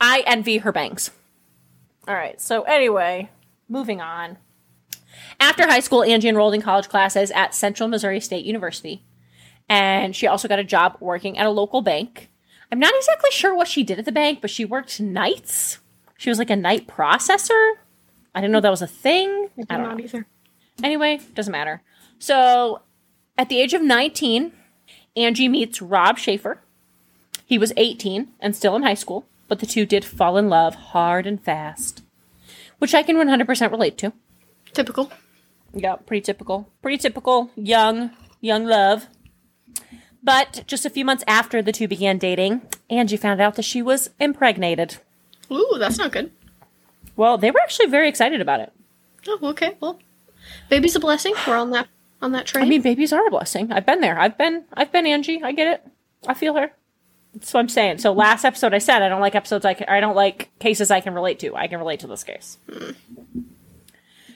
I 0.00 0.22
envy 0.26 0.58
her 0.58 0.72
bangs. 0.72 1.10
All 2.06 2.14
right, 2.14 2.40
so 2.40 2.62
anyway, 2.62 3.30
moving 3.68 4.00
on. 4.00 4.38
After 5.40 5.66
high 5.66 5.80
school, 5.80 6.02
Angie 6.04 6.28
enrolled 6.28 6.54
in 6.54 6.62
college 6.62 6.88
classes 6.88 7.30
at 7.30 7.54
Central 7.54 7.88
Missouri 7.88 8.20
State 8.20 8.44
University, 8.44 9.02
and 9.68 10.14
she 10.14 10.26
also 10.26 10.48
got 10.48 10.58
a 10.58 10.64
job 10.64 10.96
working 11.00 11.38
at 11.38 11.46
a 11.46 11.50
local 11.50 11.82
bank. 11.82 12.30
I'm 12.70 12.78
not 12.78 12.94
exactly 12.94 13.30
sure 13.30 13.54
what 13.56 13.68
she 13.68 13.82
did 13.82 13.98
at 13.98 14.04
the 14.04 14.12
bank, 14.12 14.40
but 14.40 14.50
she 14.50 14.64
worked 14.64 15.00
nights. 15.00 15.78
She 16.18 16.28
was 16.28 16.38
like 16.38 16.50
a 16.50 16.56
night 16.56 16.86
processor. 16.86 17.72
I 18.34 18.40
didn't 18.40 18.52
know 18.52 18.60
that 18.60 18.70
was 18.70 18.82
a 18.82 18.86
thing. 18.86 19.48
I 19.70 19.76
don't 19.78 19.96
know. 19.96 20.04
either. 20.04 20.26
Anyway, 20.82 21.20
doesn't 21.34 21.50
matter. 21.52 21.82
So, 22.18 22.82
at 23.36 23.48
the 23.48 23.60
age 23.60 23.74
of 23.74 23.82
19, 23.82 24.52
Angie 25.16 25.48
meets 25.48 25.82
Rob 25.82 26.18
Schaefer. 26.18 26.60
He 27.44 27.58
was 27.58 27.72
18 27.76 28.28
and 28.40 28.54
still 28.54 28.76
in 28.76 28.82
high 28.82 28.94
school, 28.94 29.26
but 29.46 29.60
the 29.60 29.66
two 29.66 29.86
did 29.86 30.04
fall 30.04 30.36
in 30.36 30.48
love 30.48 30.74
hard 30.74 31.26
and 31.26 31.42
fast, 31.42 32.02
which 32.78 32.94
I 32.94 33.02
can 33.02 33.16
100% 33.16 33.70
relate 33.70 33.96
to. 33.98 34.12
Typical. 34.72 35.10
Yeah, 35.72 35.96
pretty 35.96 36.22
typical. 36.22 36.68
Pretty 36.82 36.98
typical 36.98 37.50
young, 37.56 38.10
young 38.40 38.64
love. 38.66 39.06
But 40.22 40.64
just 40.66 40.84
a 40.84 40.90
few 40.90 41.04
months 41.04 41.24
after 41.26 41.62
the 41.62 41.72
two 41.72 41.88
began 41.88 42.18
dating, 42.18 42.62
Angie 42.90 43.16
found 43.16 43.40
out 43.40 43.54
that 43.54 43.64
she 43.64 43.80
was 43.80 44.10
impregnated. 44.18 44.98
Ooh, 45.50 45.76
that's 45.78 45.98
not 45.98 46.12
good. 46.12 46.32
Well, 47.16 47.38
they 47.38 47.50
were 47.50 47.60
actually 47.60 47.86
very 47.86 48.08
excited 48.08 48.40
about 48.40 48.60
it. 48.60 48.72
Oh, 49.26 49.38
okay. 49.42 49.76
Well, 49.80 49.98
baby's 50.68 50.96
a 50.96 51.00
blessing. 51.00 51.34
We're 51.46 51.56
on 51.56 51.70
that 51.70 51.88
on 52.20 52.32
that 52.32 52.46
train. 52.46 52.64
I 52.64 52.68
mean, 52.68 52.82
babies 52.82 53.12
are 53.12 53.26
a 53.26 53.30
blessing. 53.30 53.72
I've 53.72 53.86
been 53.86 54.00
there. 54.00 54.18
I've 54.18 54.36
been 54.38 54.64
I've 54.72 54.92
been 54.92 55.06
Angie. 55.06 55.42
I 55.42 55.52
get 55.52 55.68
it. 55.68 55.86
I 56.26 56.34
feel 56.34 56.54
her. 56.54 56.72
That's 57.34 57.52
what 57.52 57.60
I'm 57.60 57.68
saying. 57.68 57.98
So 57.98 58.12
last 58.12 58.44
episode 58.44 58.74
I 58.74 58.78
said 58.78 59.02
I 59.02 59.08
don't 59.08 59.20
like 59.20 59.34
episodes 59.34 59.64
I 59.64 59.74
can, 59.74 59.88
I 59.88 60.00
don't 60.00 60.16
like 60.16 60.50
cases 60.58 60.90
I 60.90 61.00
can 61.00 61.14
relate 61.14 61.38
to. 61.40 61.54
I 61.54 61.68
can 61.68 61.78
relate 61.78 62.00
to 62.00 62.06
this 62.06 62.24
case. 62.24 62.58
Hmm. 62.68 62.90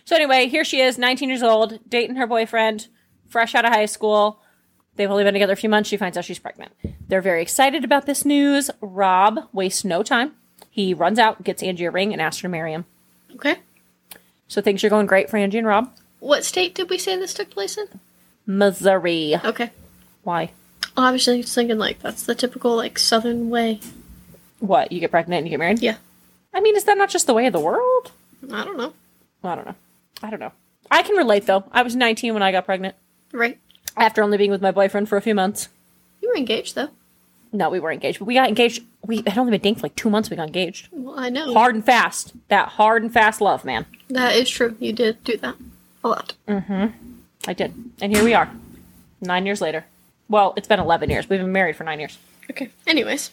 So 0.05 0.17
anyway, 0.17 0.49
here 0.49 0.65
she 0.65 0.81
is, 0.81 0.99
19 0.99 1.29
years 1.29 1.43
old, 1.43 1.79
dating 1.89 2.17
her 2.17 2.27
boyfriend, 2.27 2.89
fresh 3.29 3.55
out 3.55 3.65
of 3.65 3.73
high 3.73 3.87
school. 3.87 4.41
They've 4.97 5.11
only 5.11 5.25
been 5.25 5.33
together 5.33 5.53
a 5.53 5.57
few 5.57 5.71
months. 5.71 5.89
She 5.89 5.97
finds 5.97 6.19
out 6.19 6.25
she's 6.25 6.39
pregnant. 6.39 6.73
They're 7.09 7.23
very 7.23 7.41
excited 7.41 7.85
about 7.85 8.07
this 8.07 8.25
news. 8.25 8.71
Rob 8.81 9.49
wastes 9.53 9.85
no 9.85 10.03
time. 10.03 10.33
He 10.71 10.93
runs 10.93 11.19
out, 11.19 11.45
gets 11.45 11.63
Angie 11.63 11.85
a 11.85 11.91
ring, 11.91 12.13
and 12.13 12.21
asks 12.21 12.41
her 12.41 12.49
to 12.49 12.51
marry 12.51 12.73
him. 12.73 12.85
okay. 13.35 13.57
So 14.49 14.61
things 14.61 14.85
are 14.85 14.91
going 14.91 15.07
great 15.07 15.31
for 15.31 15.39
Angie 15.39 15.59
and 15.59 15.67
Rob. 15.67 15.91
What 16.23 16.45
state 16.45 16.73
did 16.77 16.89
we 16.89 16.99
say 16.99 17.17
this 17.17 17.35
took 17.35 17.51
place 17.51 17.77
in? 17.77 17.89
Missouri. 18.47 19.35
Okay. 19.45 19.71
Why? 20.23 20.53
I 20.97 21.11
was 21.11 21.25
just 21.25 21.53
thinking 21.53 21.79
like 21.79 21.99
that's 21.99 22.23
the 22.23 22.37
typical 22.37 22.77
like 22.77 22.97
southern 22.97 23.51
way. 23.51 23.81
What? 24.61 24.93
You 24.93 25.01
get 25.01 25.11
pregnant 25.11 25.39
and 25.39 25.47
you 25.49 25.51
get 25.51 25.59
married? 25.59 25.81
Yeah. 25.81 25.97
I 26.55 26.61
mean, 26.61 26.77
is 26.77 26.85
that 26.85 26.97
not 26.97 27.11
just 27.11 27.27
the 27.27 27.35
way 27.35 27.47
of 27.47 27.53
the 27.53 27.59
world? 27.59 28.13
I 28.53 28.65
don't 28.65 28.77
know. 28.77 28.93
I 29.43 29.57
don't 29.57 29.67
know. 29.67 29.75
I 30.23 30.31
don't 30.31 30.39
know. 30.39 30.53
I 30.93 31.03
can 31.03 31.17
relate 31.17 31.47
though. 31.47 31.65
I 31.73 31.83
was 31.83 31.97
19 31.97 32.35
when 32.35 32.43
I 32.45 32.53
got 32.53 32.67
pregnant 32.67 32.95
Right. 33.33 33.59
after 33.97 34.23
only 34.23 34.39
being 34.39 34.53
with 34.53 34.63
my 34.63 34.71
boyfriend 34.71 35.09
for 35.09 35.17
a 35.17 35.23
few 35.23 35.35
months. 35.35 35.71
You 36.21 36.29
were 36.29 36.37
engaged 36.37 36.77
though. 36.77 36.91
No, 37.53 37.69
we 37.69 37.81
were 37.81 37.91
engaged, 37.91 38.21
but 38.21 38.27
we 38.27 38.35
got 38.35 38.49
engaged. 38.49 38.85
We 39.05 39.25
had 39.27 39.37
only 39.39 39.51
been 39.51 39.61
dating 39.61 39.75
for 39.81 39.83
like 39.87 39.97
two 39.97 40.09
months. 40.09 40.31
We 40.31 40.37
got 40.37 40.47
engaged. 40.47 40.89
Well, 40.93 41.19
I 41.19 41.31
know. 41.31 41.53
Hard 41.53 41.75
and 41.75 41.85
fast. 41.85 42.33
That 42.47 42.69
hard 42.69 43.03
and 43.03 43.13
fast 43.13 43.41
love, 43.41 43.65
man. 43.65 43.87
That 44.09 44.37
is 44.37 44.49
true. 44.49 44.77
You 44.79 44.93
did 44.93 45.25
do 45.25 45.37
that 45.39 45.57
a 46.05 46.09
lot. 46.09 46.35
Mm-hmm. 46.49 46.87
I 47.47 47.53
did. 47.53 47.75
And 48.01 48.15
here 48.15 48.25
we 48.25 48.35
are, 48.35 48.51
nine 49.21 49.47
years 49.47 49.61
later. 49.61 49.85
Well, 50.29 50.55
it's 50.57 50.69
been 50.69 50.81
11 50.81 51.11
years. 51.11 51.29
We've 51.29 51.41
been 51.41 51.53
married 51.53 51.77
for 51.77 51.85
nine 51.85 51.99
years. 51.99 52.19
Okay. 52.51 52.71
Anyways. 52.87 53.31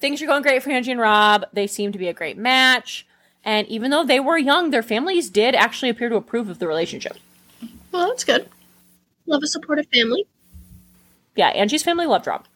Things 0.00 0.20
are 0.22 0.26
going 0.26 0.42
great 0.42 0.62
for 0.62 0.70
Angie 0.70 0.90
and 0.90 1.00
Rob. 1.00 1.46
They 1.52 1.66
seem 1.66 1.92
to 1.92 1.98
be 1.98 2.08
a 2.08 2.12
great 2.12 2.36
match. 2.36 3.06
And 3.44 3.66
even 3.68 3.90
though 3.90 4.04
they 4.04 4.20
were 4.20 4.38
young, 4.38 4.70
their 4.70 4.82
families 4.82 5.30
did 5.30 5.54
actually 5.54 5.90
appear 5.90 6.08
to 6.08 6.16
approve 6.16 6.48
of 6.48 6.58
the 6.58 6.66
relationship. 6.66 7.16
Well, 7.92 8.08
that's 8.08 8.24
good. 8.24 8.48
Love 9.26 9.42
a 9.42 9.46
supportive 9.46 9.86
family. 9.92 10.26
Yeah, 11.36 11.48
Angie's 11.48 11.82
family 11.82 12.06
loved 12.06 12.26
Rob. 12.26 12.46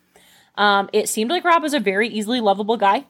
Um, 0.56 0.88
it 0.92 1.08
seemed 1.08 1.30
like 1.30 1.44
Rob 1.44 1.62
was 1.62 1.74
a 1.74 1.80
very 1.80 2.08
easily 2.08 2.40
lovable 2.40 2.76
guy. 2.76 3.04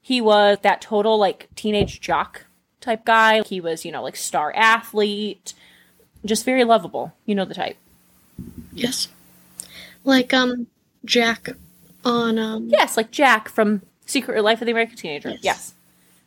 He 0.00 0.20
was 0.20 0.58
that 0.62 0.80
total 0.80 1.18
like 1.18 1.48
teenage 1.54 2.00
jock 2.00 2.46
type 2.80 3.04
guy. 3.04 3.42
He 3.42 3.60
was, 3.60 3.84
you 3.84 3.92
know, 3.92 4.02
like 4.02 4.16
star 4.16 4.52
athlete, 4.54 5.54
just 6.28 6.44
very 6.44 6.64
lovable. 6.64 7.12
You 7.26 7.34
know 7.34 7.44
the 7.44 7.54
type. 7.54 7.76
Yes. 8.72 9.08
Like 10.04 10.32
um 10.32 10.66
Jack 11.04 11.50
on 12.04 12.38
um 12.38 12.68
Yes, 12.68 12.96
like 12.96 13.10
Jack 13.10 13.48
from 13.48 13.82
Secret 14.06 14.42
Life 14.42 14.60
of 14.62 14.66
the 14.66 14.72
American 14.72 14.96
Teenager. 14.96 15.30
Yes. 15.30 15.40
Yes. 15.42 15.74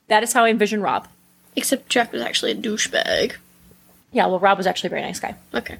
That 0.08 0.24
is 0.24 0.34
how 0.34 0.44
I 0.44 0.50
envision 0.50 0.82
Rob. 0.82 1.08
except 1.56 1.88
Jack 1.90 2.12
was 2.12 2.22
actually 2.22 2.52
a 2.52 2.56
douchebag. 2.56 3.36
Yeah, 4.12 4.26
well, 4.28 4.40
Rob 4.40 4.58
was 4.58 4.68
actually 4.68 4.88
a 4.88 4.90
very 4.92 5.02
nice 5.04 5.20
guy. 5.22 5.36
Okay. 5.54 5.78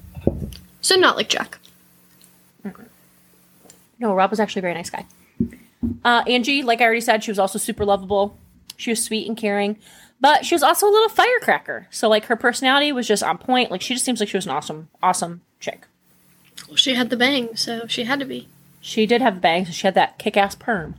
So 0.80 0.96
not 0.96 1.16
like 1.16 1.28
Jack. 1.28 1.58
No, 3.98 4.14
Rob 4.14 4.30
was 4.30 4.40
actually 4.40 4.60
a 4.60 4.62
very 4.62 4.74
nice 4.74 4.90
guy. 4.90 5.04
Uh, 6.04 6.24
Angie, 6.26 6.62
like 6.62 6.80
I 6.80 6.84
already 6.84 7.00
said, 7.00 7.22
she 7.22 7.30
was 7.30 7.38
also 7.38 7.58
super 7.58 7.84
lovable. 7.84 8.36
She 8.76 8.90
was 8.90 9.02
sweet 9.02 9.28
and 9.28 9.36
caring, 9.36 9.76
but 10.22 10.46
she 10.46 10.54
was 10.54 10.62
also 10.62 10.88
a 10.88 10.90
little 10.90 11.10
firecracker. 11.10 11.88
So, 11.90 12.08
like, 12.08 12.24
her 12.26 12.36
personality 12.36 12.92
was 12.92 13.06
just 13.06 13.22
on 13.22 13.36
point. 13.36 13.70
Like, 13.70 13.82
she 13.82 13.92
just 13.92 14.06
seems 14.06 14.20
like 14.20 14.30
she 14.30 14.36
was 14.38 14.46
an 14.46 14.52
awesome, 14.52 14.88
awesome 15.02 15.42
chick. 15.60 15.86
Well, 16.68 16.76
she 16.76 16.94
had 16.94 17.10
the 17.10 17.16
bang, 17.16 17.54
so 17.56 17.86
she 17.86 18.04
had 18.04 18.20
to 18.20 18.24
be. 18.24 18.48
She 18.80 19.04
did 19.04 19.20
have 19.20 19.34
the 19.34 19.40
bangs. 19.40 19.68
So 19.68 19.72
she 19.74 19.86
had 19.86 19.94
that 19.94 20.18
kick-ass 20.18 20.54
perm, 20.54 20.94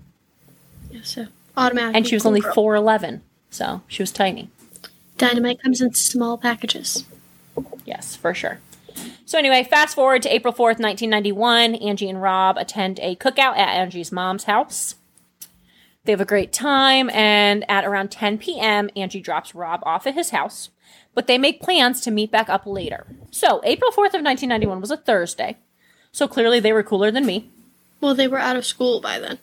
Yeah, 0.92 1.02
so 1.04 1.28
automatically. 1.58 1.98
and 1.98 2.08
she 2.08 2.16
was 2.16 2.24
cool 2.24 2.30
only 2.30 2.42
four 2.42 2.76
eleven, 2.76 3.22
so 3.50 3.82
she 3.88 4.04
was 4.04 4.12
tiny. 4.12 4.50
Dynamite 5.18 5.62
comes 5.64 5.80
in 5.82 5.94
small 5.94 6.38
packages. 6.38 7.06
Yes, 7.86 8.16
for 8.16 8.34
sure. 8.34 8.60
So 9.26 9.38
anyway, 9.40 9.64
fast 9.64 9.96
forward 9.96 10.22
to 10.24 10.34
April 10.34 10.54
4th, 10.54 10.80
1991, 10.80 11.76
Angie 11.76 12.10
and 12.10 12.22
Rob 12.22 12.58
attend 12.58 13.00
a 13.00 13.16
cookout 13.16 13.58
at 13.58 13.70
Angie's 13.78 14.12
mom's 14.12 14.44
house. 14.46 14.96
They 16.06 16.12
have 16.12 16.22
a 16.22 16.26
great 16.26 16.52
time, 16.52 17.10
and 17.12 17.70
at 17.70 17.86
around 17.86 18.12
10 18.12 18.38
p.m., 18.38 18.90
Angie 18.94 19.22
drops 19.22 19.56
Rob 19.56 19.82
off 19.84 20.06
at 20.06 20.16
his 20.16 20.32
house, 20.32 20.70
but 21.14 21.28
they 21.28 21.38
make 21.38 21.62
plans 21.62 22.02
to 22.02 22.12
meet 22.12 22.30
back 22.30 22.50
up 22.50 22.66
later. 22.66 23.06
So, 23.32 23.62
April 23.64 23.90
4th 23.92 24.14
of 24.14 24.22
1991 24.22 24.82
was 24.82 24.92
a 24.92 24.98
Thursday, 24.98 25.58
so 26.12 26.28
clearly 26.28 26.60
they 26.60 26.74
were 26.74 26.84
cooler 26.84 27.10
than 27.10 27.26
me. 27.26 27.50
Well, 28.02 28.16
they 28.16 28.28
were 28.28 28.38
out 28.38 28.58
of 28.58 28.66
school 28.66 29.00
by 29.00 29.18
then. 29.18 29.40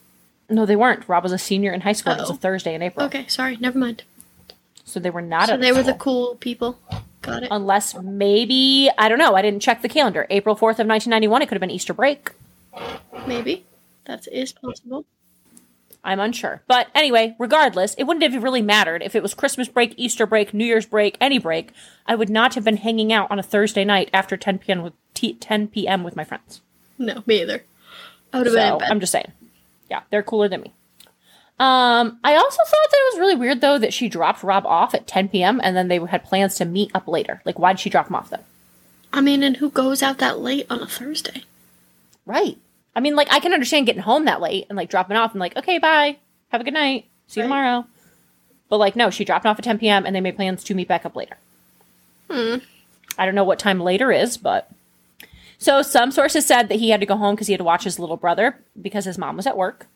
No, 0.50 0.66
they 0.66 0.76
weren't. 0.76 1.08
Rob 1.08 1.22
was 1.22 1.32
a 1.32 1.38
senior 1.38 1.72
in 1.72 1.80
high 1.80 1.92
school. 1.92 2.12
It 2.12 2.20
was 2.20 2.30
a 2.30 2.34
Thursday 2.34 2.74
in 2.74 2.82
April. 2.82 3.06
Okay, 3.06 3.26
sorry, 3.28 3.56
never 3.56 3.78
mind. 3.78 4.02
So 4.84 5.00
they 5.00 5.08
were 5.08 5.22
not 5.22 5.48
So 5.48 5.56
they 5.56 5.72
were 5.72 5.82
the 5.82 5.94
cool 5.94 6.34
people. 6.34 6.78
Got 7.22 7.44
it. 7.44 7.48
Unless 7.50 7.94
maybe, 7.94 8.90
I 8.98 9.08
don't 9.08 9.18
know, 9.18 9.34
I 9.34 9.40
didn't 9.40 9.60
check 9.60 9.80
the 9.80 9.88
calendar. 9.88 10.26
April 10.28 10.56
4th 10.56 10.80
of 10.80 10.86
1991, 10.86 11.40
it 11.40 11.46
could 11.46 11.54
have 11.54 11.60
been 11.60 11.70
Easter 11.70 11.94
break. 11.94 12.32
Maybe. 13.26 13.64
That 14.04 14.26
is 14.28 14.52
possible. 14.52 15.06
I'm 16.02 16.20
unsure. 16.20 16.62
But 16.66 16.88
anyway, 16.94 17.36
regardless, 17.38 17.94
it 17.94 18.04
wouldn't 18.04 18.32
have 18.32 18.42
really 18.42 18.62
mattered 18.62 19.02
if 19.02 19.14
it 19.14 19.22
was 19.22 19.34
Christmas 19.34 19.68
break, 19.68 19.94
Easter 19.96 20.26
break, 20.26 20.54
New 20.54 20.64
Year's 20.64 20.86
break, 20.86 21.16
any 21.20 21.38
break. 21.38 21.72
I 22.06 22.14
would 22.14 22.30
not 22.30 22.54
have 22.54 22.64
been 22.64 22.78
hanging 22.78 23.12
out 23.12 23.30
on 23.30 23.38
a 23.38 23.42
Thursday 23.42 23.84
night 23.84 24.08
after 24.12 24.36
10 24.36 24.58
p.m. 24.58 24.82
with 24.82 24.94
t- 25.14 25.34
10 25.34 25.68
p.m. 25.68 26.02
with 26.02 26.16
my 26.16 26.24
friends. 26.24 26.62
No, 26.98 27.22
me 27.26 27.42
either. 27.42 27.64
I 28.32 28.38
would 28.38 28.46
have 28.46 28.54
been 28.54 28.72
So 28.72 28.78
bed. 28.78 28.90
I'm 28.90 29.00
just 29.00 29.12
saying. 29.12 29.32
Yeah, 29.90 30.02
they're 30.10 30.22
cooler 30.22 30.48
than 30.48 30.62
me. 30.62 30.72
Um, 31.58 32.18
I 32.24 32.36
also 32.36 32.56
thought 32.56 32.90
that 32.90 32.96
it 32.98 33.12
was 33.14 33.20
really 33.20 33.34
weird 33.34 33.60
though 33.60 33.78
that 33.78 33.92
she 33.92 34.08
dropped 34.08 34.42
Rob 34.42 34.64
off 34.64 34.94
at 34.94 35.06
10 35.06 35.28
p.m. 35.28 35.60
and 35.62 35.76
then 35.76 35.88
they 35.88 35.98
had 35.98 36.24
plans 36.24 36.54
to 36.54 36.64
meet 36.64 36.90
up 36.94 37.06
later. 37.06 37.42
Like, 37.44 37.58
why 37.58 37.74
did 37.74 37.80
she 37.80 37.90
drop 37.90 38.08
him 38.08 38.14
off 38.14 38.30
then? 38.30 38.40
I 39.12 39.20
mean, 39.20 39.42
and 39.42 39.58
who 39.58 39.68
goes 39.68 40.02
out 40.02 40.18
that 40.18 40.38
late 40.38 40.66
on 40.70 40.80
a 40.80 40.86
Thursday? 40.86 41.44
Right. 42.24 42.56
I 42.94 43.00
mean, 43.00 43.14
like, 43.14 43.32
I 43.32 43.38
can 43.40 43.52
understand 43.52 43.86
getting 43.86 44.02
home 44.02 44.24
that 44.24 44.40
late 44.40 44.66
and 44.68 44.76
like 44.76 44.90
dropping 44.90 45.16
off 45.16 45.30
and 45.32 45.40
like, 45.40 45.56
okay, 45.56 45.78
bye, 45.78 46.16
have 46.48 46.60
a 46.60 46.64
good 46.64 46.74
night, 46.74 47.06
see 47.28 47.40
you 47.40 47.44
Right. 47.44 47.48
tomorrow. 47.48 47.86
But 48.68 48.78
like, 48.78 48.96
no, 48.96 49.10
she 49.10 49.24
dropped 49.24 49.46
off 49.46 49.58
at 49.58 49.64
10 49.64 49.78
p.m. 49.78 50.04
and 50.06 50.14
they 50.14 50.20
made 50.20 50.36
plans 50.36 50.62
to 50.64 50.74
meet 50.74 50.88
back 50.88 51.04
up 51.06 51.14
later. 51.16 51.36
Hmm. 52.30 52.56
I 53.18 53.26
don't 53.26 53.34
know 53.34 53.44
what 53.44 53.58
time 53.58 53.80
later 53.80 54.12
is, 54.12 54.36
but 54.36 54.70
so 55.58 55.82
some 55.82 56.10
sources 56.10 56.46
said 56.46 56.68
that 56.68 56.78
he 56.78 56.90
had 56.90 57.00
to 57.00 57.06
go 57.06 57.16
home 57.16 57.34
because 57.34 57.46
he 57.48 57.52
had 57.52 57.58
to 57.58 57.64
watch 57.64 57.84
his 57.84 57.98
little 57.98 58.16
brother 58.16 58.58
because 58.80 59.04
his 59.04 59.18
mom 59.18 59.36
was 59.36 59.46
at 59.46 59.56
work. 59.56 59.86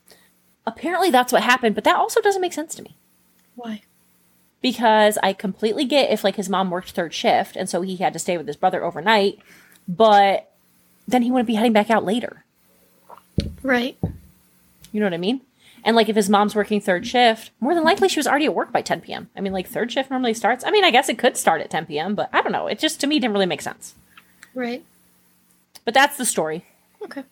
Apparently, 0.67 1.11
that's 1.11 1.33
what 1.33 1.43
happened, 1.43 1.75
but 1.75 1.85
that 1.85 1.97
also 1.97 2.21
doesn't 2.21 2.41
make 2.41 2.53
sense 2.53 2.75
to 2.75 2.83
me 2.83 2.97
Why? 3.55 3.83
because 4.63 5.19
I 5.23 5.33
completely 5.35 5.85
get 5.85 6.11
if 6.11 6.25
like 6.25 6.37
his 6.37 6.49
mom 6.49 6.71
worked 6.71 6.91
third 6.93 7.13
shift 7.15 7.55
and 7.57 7.69
so 7.69 7.83
he 7.83 7.97
had 7.97 8.13
to 8.15 8.19
stay 8.19 8.37
with 8.39 8.47
his 8.47 8.57
brother 8.57 8.83
overnight, 8.83 9.39
but 9.87 10.51
then 11.07 11.23
he 11.23 11.31
wouldn't 11.31 11.47
be 11.49 11.55
heading 11.55 11.73
back 11.75 11.91
out 11.91 12.05
later. 12.05 12.44
Right. 13.63 13.97
You 14.93 15.01
know 15.01 15.07
what 15.07 15.15
I 15.15 15.19
mean? 15.19 15.41
And 15.85 15.97
like 15.97 16.09
if 16.09 16.17
his 16.17 16.31
mom's 16.31 16.55
working 16.55 16.81
third 16.81 17.07
shift, 17.07 17.51
more 17.61 17.75
than 17.75 17.85
likely 17.85 18.09
she 18.09 18.19
was 18.19 18.27
already 18.27 18.47
at 18.47 18.55
work 18.55 18.73
by 18.73 18.81
10 18.81 19.03
p.m. 19.03 19.29
I 19.37 19.41
mean, 19.41 19.53
like 19.53 19.69
third 19.69 19.93
shift 19.93 20.11
normally 20.11 20.35
starts. 20.35 20.65
I 20.65 20.71
mean, 20.71 20.85
I 20.85 20.91
guess 20.91 21.09
it 21.09 21.19
could 21.19 21.37
start 21.37 21.61
at 21.61 21.71
10 21.71 21.87
p.m., 21.87 22.15
but 22.15 22.31
I 22.33 22.41
don't 22.41 22.53
know. 22.53 22.67
It 22.67 22.79
just 22.79 23.01
to 23.01 23.07
me 23.07 23.19
didn't 23.19 23.35
really 23.35 23.47
make 23.47 23.61
sense. 23.61 23.95
Right. 24.55 24.83
But 25.85 25.95
that's 25.95 26.17
the 26.17 26.25
story. 26.25 26.65
Okay. 27.03 27.25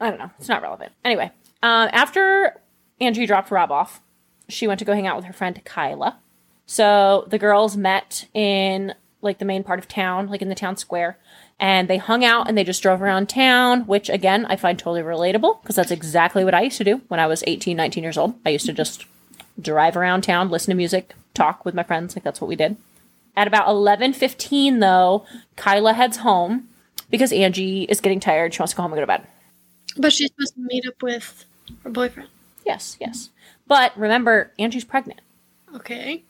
I 0.00 0.10
don't 0.10 0.18
know. 0.18 0.30
It's 0.38 0.48
not 0.48 0.62
relevant. 0.62 0.92
Anyway, 1.04 1.30
um, 1.62 1.88
after 1.92 2.60
Angie 3.00 3.26
dropped 3.26 3.52
Rob 3.52 3.70
off, 3.70 4.00
she 4.48 4.66
went 4.66 4.80
to 4.80 4.84
go 4.84 4.94
hang 4.94 5.06
out 5.06 5.16
with 5.16 5.26
her 5.26 5.32
friend 5.32 5.60
Kyla. 5.64 6.18
So 6.66 7.26
the 7.28 7.38
girls 7.38 7.76
met 7.76 8.26
in 8.34 8.94
like 9.20 9.38
the 9.38 9.44
main 9.44 9.62
part 9.62 9.78
of 9.78 9.86
town, 9.86 10.28
like 10.28 10.42
in 10.42 10.48
the 10.48 10.54
town 10.54 10.76
square, 10.76 11.16
and 11.62 11.86
they 11.88 11.96
hung 11.96 12.24
out 12.24 12.48
and 12.48 12.58
they 12.58 12.64
just 12.64 12.82
drove 12.82 13.00
around 13.00 13.28
town, 13.28 13.82
which 13.86 14.10
again, 14.10 14.44
I 14.46 14.56
find 14.56 14.76
totally 14.76 15.00
relatable 15.00 15.62
because 15.62 15.76
that's 15.76 15.92
exactly 15.92 16.44
what 16.44 16.54
I 16.54 16.62
used 16.62 16.78
to 16.78 16.84
do 16.84 17.02
when 17.06 17.20
I 17.20 17.28
was 17.28 17.44
18, 17.46 17.76
19 17.76 18.02
years 18.02 18.18
old. 18.18 18.34
I 18.44 18.48
used 18.48 18.66
to 18.66 18.72
just 18.72 19.06
drive 19.60 19.96
around 19.96 20.22
town, 20.22 20.50
listen 20.50 20.72
to 20.72 20.76
music, 20.76 21.14
talk 21.34 21.64
with 21.64 21.76
my 21.76 21.84
friends, 21.84 22.16
like 22.16 22.24
that's 22.24 22.40
what 22.40 22.48
we 22.48 22.56
did. 22.56 22.76
At 23.36 23.46
about 23.46 23.68
11:15 23.68 24.80
though, 24.80 25.24
Kyla 25.54 25.92
heads 25.92 26.18
home 26.18 26.68
because 27.10 27.32
Angie 27.32 27.84
is 27.84 28.00
getting 28.00 28.18
tired. 28.18 28.52
She 28.52 28.58
wants 28.58 28.72
to 28.72 28.76
go 28.76 28.82
home 28.82 28.92
and 28.92 28.96
go 28.96 29.02
to 29.02 29.06
bed. 29.06 29.26
But 29.96 30.12
she's 30.12 30.30
supposed 30.30 30.54
to 30.54 30.60
meet 30.62 30.84
up 30.84 31.00
with 31.00 31.44
her 31.84 31.90
boyfriend. 31.90 32.28
Yes, 32.66 32.96
yes. 33.00 33.30
But 33.68 33.96
remember, 33.96 34.50
Angie's 34.58 34.84
pregnant. 34.84 35.20
Okay. 35.76 36.24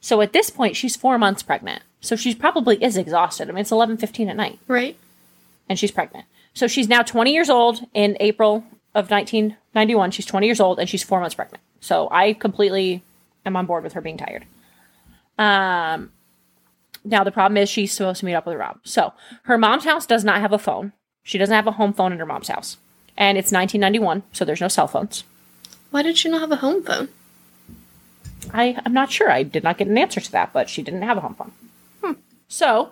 So 0.00 0.20
at 0.20 0.32
this 0.32 0.50
point, 0.50 0.74
she's 0.74 0.96
four 0.96 1.16
months 1.16 1.44
pregnant. 1.44 1.82
So 2.00 2.14
she 2.16 2.34
probably 2.34 2.82
is 2.82 2.96
exhausted. 2.96 3.48
I 3.48 3.52
mean, 3.52 3.62
it's 3.62 3.72
eleven 3.72 3.96
fifteen 3.96 4.28
at 4.28 4.36
night, 4.36 4.58
Right. 4.68 4.96
and 5.68 5.78
she's 5.78 5.90
pregnant. 5.90 6.26
So 6.54 6.66
she's 6.66 6.88
now 6.88 7.02
twenty 7.02 7.32
years 7.32 7.50
old 7.50 7.80
in 7.94 8.16
April 8.20 8.64
of 8.94 9.10
nineteen 9.10 9.56
ninety 9.74 9.94
one. 9.94 10.10
She's 10.10 10.26
twenty 10.26 10.46
years 10.46 10.60
old, 10.60 10.78
and 10.78 10.88
she's 10.88 11.02
four 11.02 11.20
months 11.20 11.34
pregnant. 11.34 11.62
So 11.80 12.08
I 12.10 12.32
completely 12.34 13.02
am 13.46 13.56
on 13.56 13.66
board 13.66 13.84
with 13.84 13.94
her 13.94 14.00
being 14.00 14.16
tired. 14.16 14.44
Um. 15.38 16.12
Now 17.04 17.24
the 17.24 17.30
problem 17.32 17.56
is 17.56 17.68
she's 17.70 17.92
supposed 17.92 18.20
to 18.20 18.26
meet 18.26 18.34
up 18.34 18.44
with 18.44 18.56
Rob. 18.58 18.80
So 18.84 19.12
her 19.44 19.56
mom's 19.56 19.84
house 19.84 20.04
does 20.04 20.24
not 20.24 20.40
have 20.40 20.52
a 20.52 20.58
phone. 20.58 20.92
She 21.22 21.38
doesn't 21.38 21.54
have 21.54 21.66
a 21.66 21.72
home 21.72 21.92
phone 21.92 22.12
in 22.12 22.18
her 22.18 22.26
mom's 22.26 22.48
house, 22.48 22.76
and 23.16 23.38
it's 23.38 23.52
nineteen 23.52 23.80
ninety 23.80 23.98
one. 23.98 24.22
So 24.32 24.44
there's 24.44 24.60
no 24.60 24.68
cell 24.68 24.88
phones. 24.88 25.24
Why 25.90 26.02
did 26.02 26.18
she 26.18 26.28
not 26.28 26.40
have 26.42 26.52
a 26.52 26.56
home 26.56 26.82
phone? 26.82 27.08
I, 28.52 28.78
I'm 28.84 28.92
not 28.92 29.10
sure. 29.10 29.30
I 29.30 29.42
did 29.42 29.62
not 29.64 29.78
get 29.78 29.88
an 29.88 29.98
answer 29.98 30.20
to 30.20 30.32
that, 30.32 30.52
but 30.52 30.68
she 30.68 30.82
didn't 30.82 31.02
have 31.02 31.16
a 31.16 31.20
home 31.20 31.34
phone. 31.34 31.52
So 32.48 32.90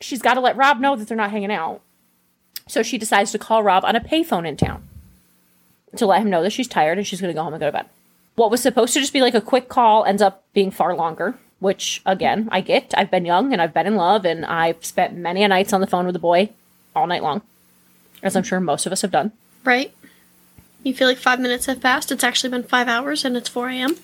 she's 0.00 0.22
got 0.22 0.34
to 0.34 0.40
let 0.40 0.56
Rob 0.56 0.78
know 0.78 0.94
that 0.96 1.08
they're 1.08 1.16
not 1.16 1.30
hanging 1.30 1.52
out. 1.52 1.80
So 2.68 2.82
she 2.82 2.98
decides 2.98 3.32
to 3.32 3.38
call 3.38 3.62
Rob 3.62 3.84
on 3.84 3.96
a 3.96 4.00
payphone 4.00 4.46
in 4.46 4.56
town 4.56 4.86
to 5.96 6.06
let 6.06 6.22
him 6.22 6.30
know 6.30 6.42
that 6.42 6.52
she's 6.52 6.68
tired 6.68 6.98
and 6.98 7.06
she's 7.06 7.20
going 7.20 7.32
to 7.32 7.38
go 7.38 7.42
home 7.42 7.54
and 7.54 7.60
go 7.60 7.66
to 7.66 7.72
bed. 7.72 7.86
What 8.34 8.50
was 8.50 8.60
supposed 8.60 8.92
to 8.94 9.00
just 9.00 9.12
be 9.12 9.22
like 9.22 9.34
a 9.34 9.40
quick 9.40 9.68
call 9.68 10.04
ends 10.04 10.20
up 10.20 10.44
being 10.52 10.70
far 10.70 10.94
longer, 10.94 11.38
which 11.58 12.02
again, 12.04 12.48
I 12.52 12.60
get. 12.60 12.92
I've 12.96 13.10
been 13.10 13.24
young 13.24 13.52
and 13.52 13.62
I've 13.62 13.72
been 13.72 13.86
in 13.86 13.96
love 13.96 14.26
and 14.26 14.44
I've 14.44 14.84
spent 14.84 15.16
many 15.16 15.42
a 15.42 15.48
nights 15.48 15.72
on 15.72 15.80
the 15.80 15.86
phone 15.86 16.06
with 16.06 16.16
a 16.16 16.20
boy 16.20 16.50
all 16.94 17.06
night 17.06 17.22
long, 17.22 17.40
as 18.22 18.36
I'm 18.36 18.42
sure 18.42 18.60
most 18.60 18.84
of 18.84 18.92
us 18.92 19.02
have 19.02 19.10
done. 19.10 19.32
Right. 19.64 19.94
You 20.82 20.92
feel 20.94 21.08
like 21.08 21.18
five 21.18 21.40
minutes 21.40 21.66
have 21.66 21.80
passed. 21.80 22.12
It's 22.12 22.24
actually 22.24 22.50
been 22.50 22.62
five 22.62 22.88
hours 22.88 23.24
and 23.24 23.36
it's 23.36 23.48
4 23.48 23.70
a.m. 23.70 23.96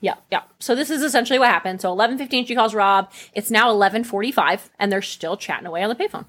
Yeah, 0.00 0.14
yeah. 0.30 0.42
So 0.60 0.74
this 0.74 0.90
is 0.90 1.02
essentially 1.02 1.38
what 1.38 1.48
happened. 1.48 1.80
So 1.80 1.94
11:15 1.94 2.46
she 2.46 2.54
calls 2.54 2.74
Rob. 2.74 3.10
It's 3.34 3.50
now 3.50 3.70
11:45 3.72 4.70
and 4.78 4.92
they're 4.92 5.02
still 5.02 5.36
chatting 5.36 5.66
away 5.66 5.82
on 5.82 5.88
the 5.88 5.96
payphone. 5.96 6.26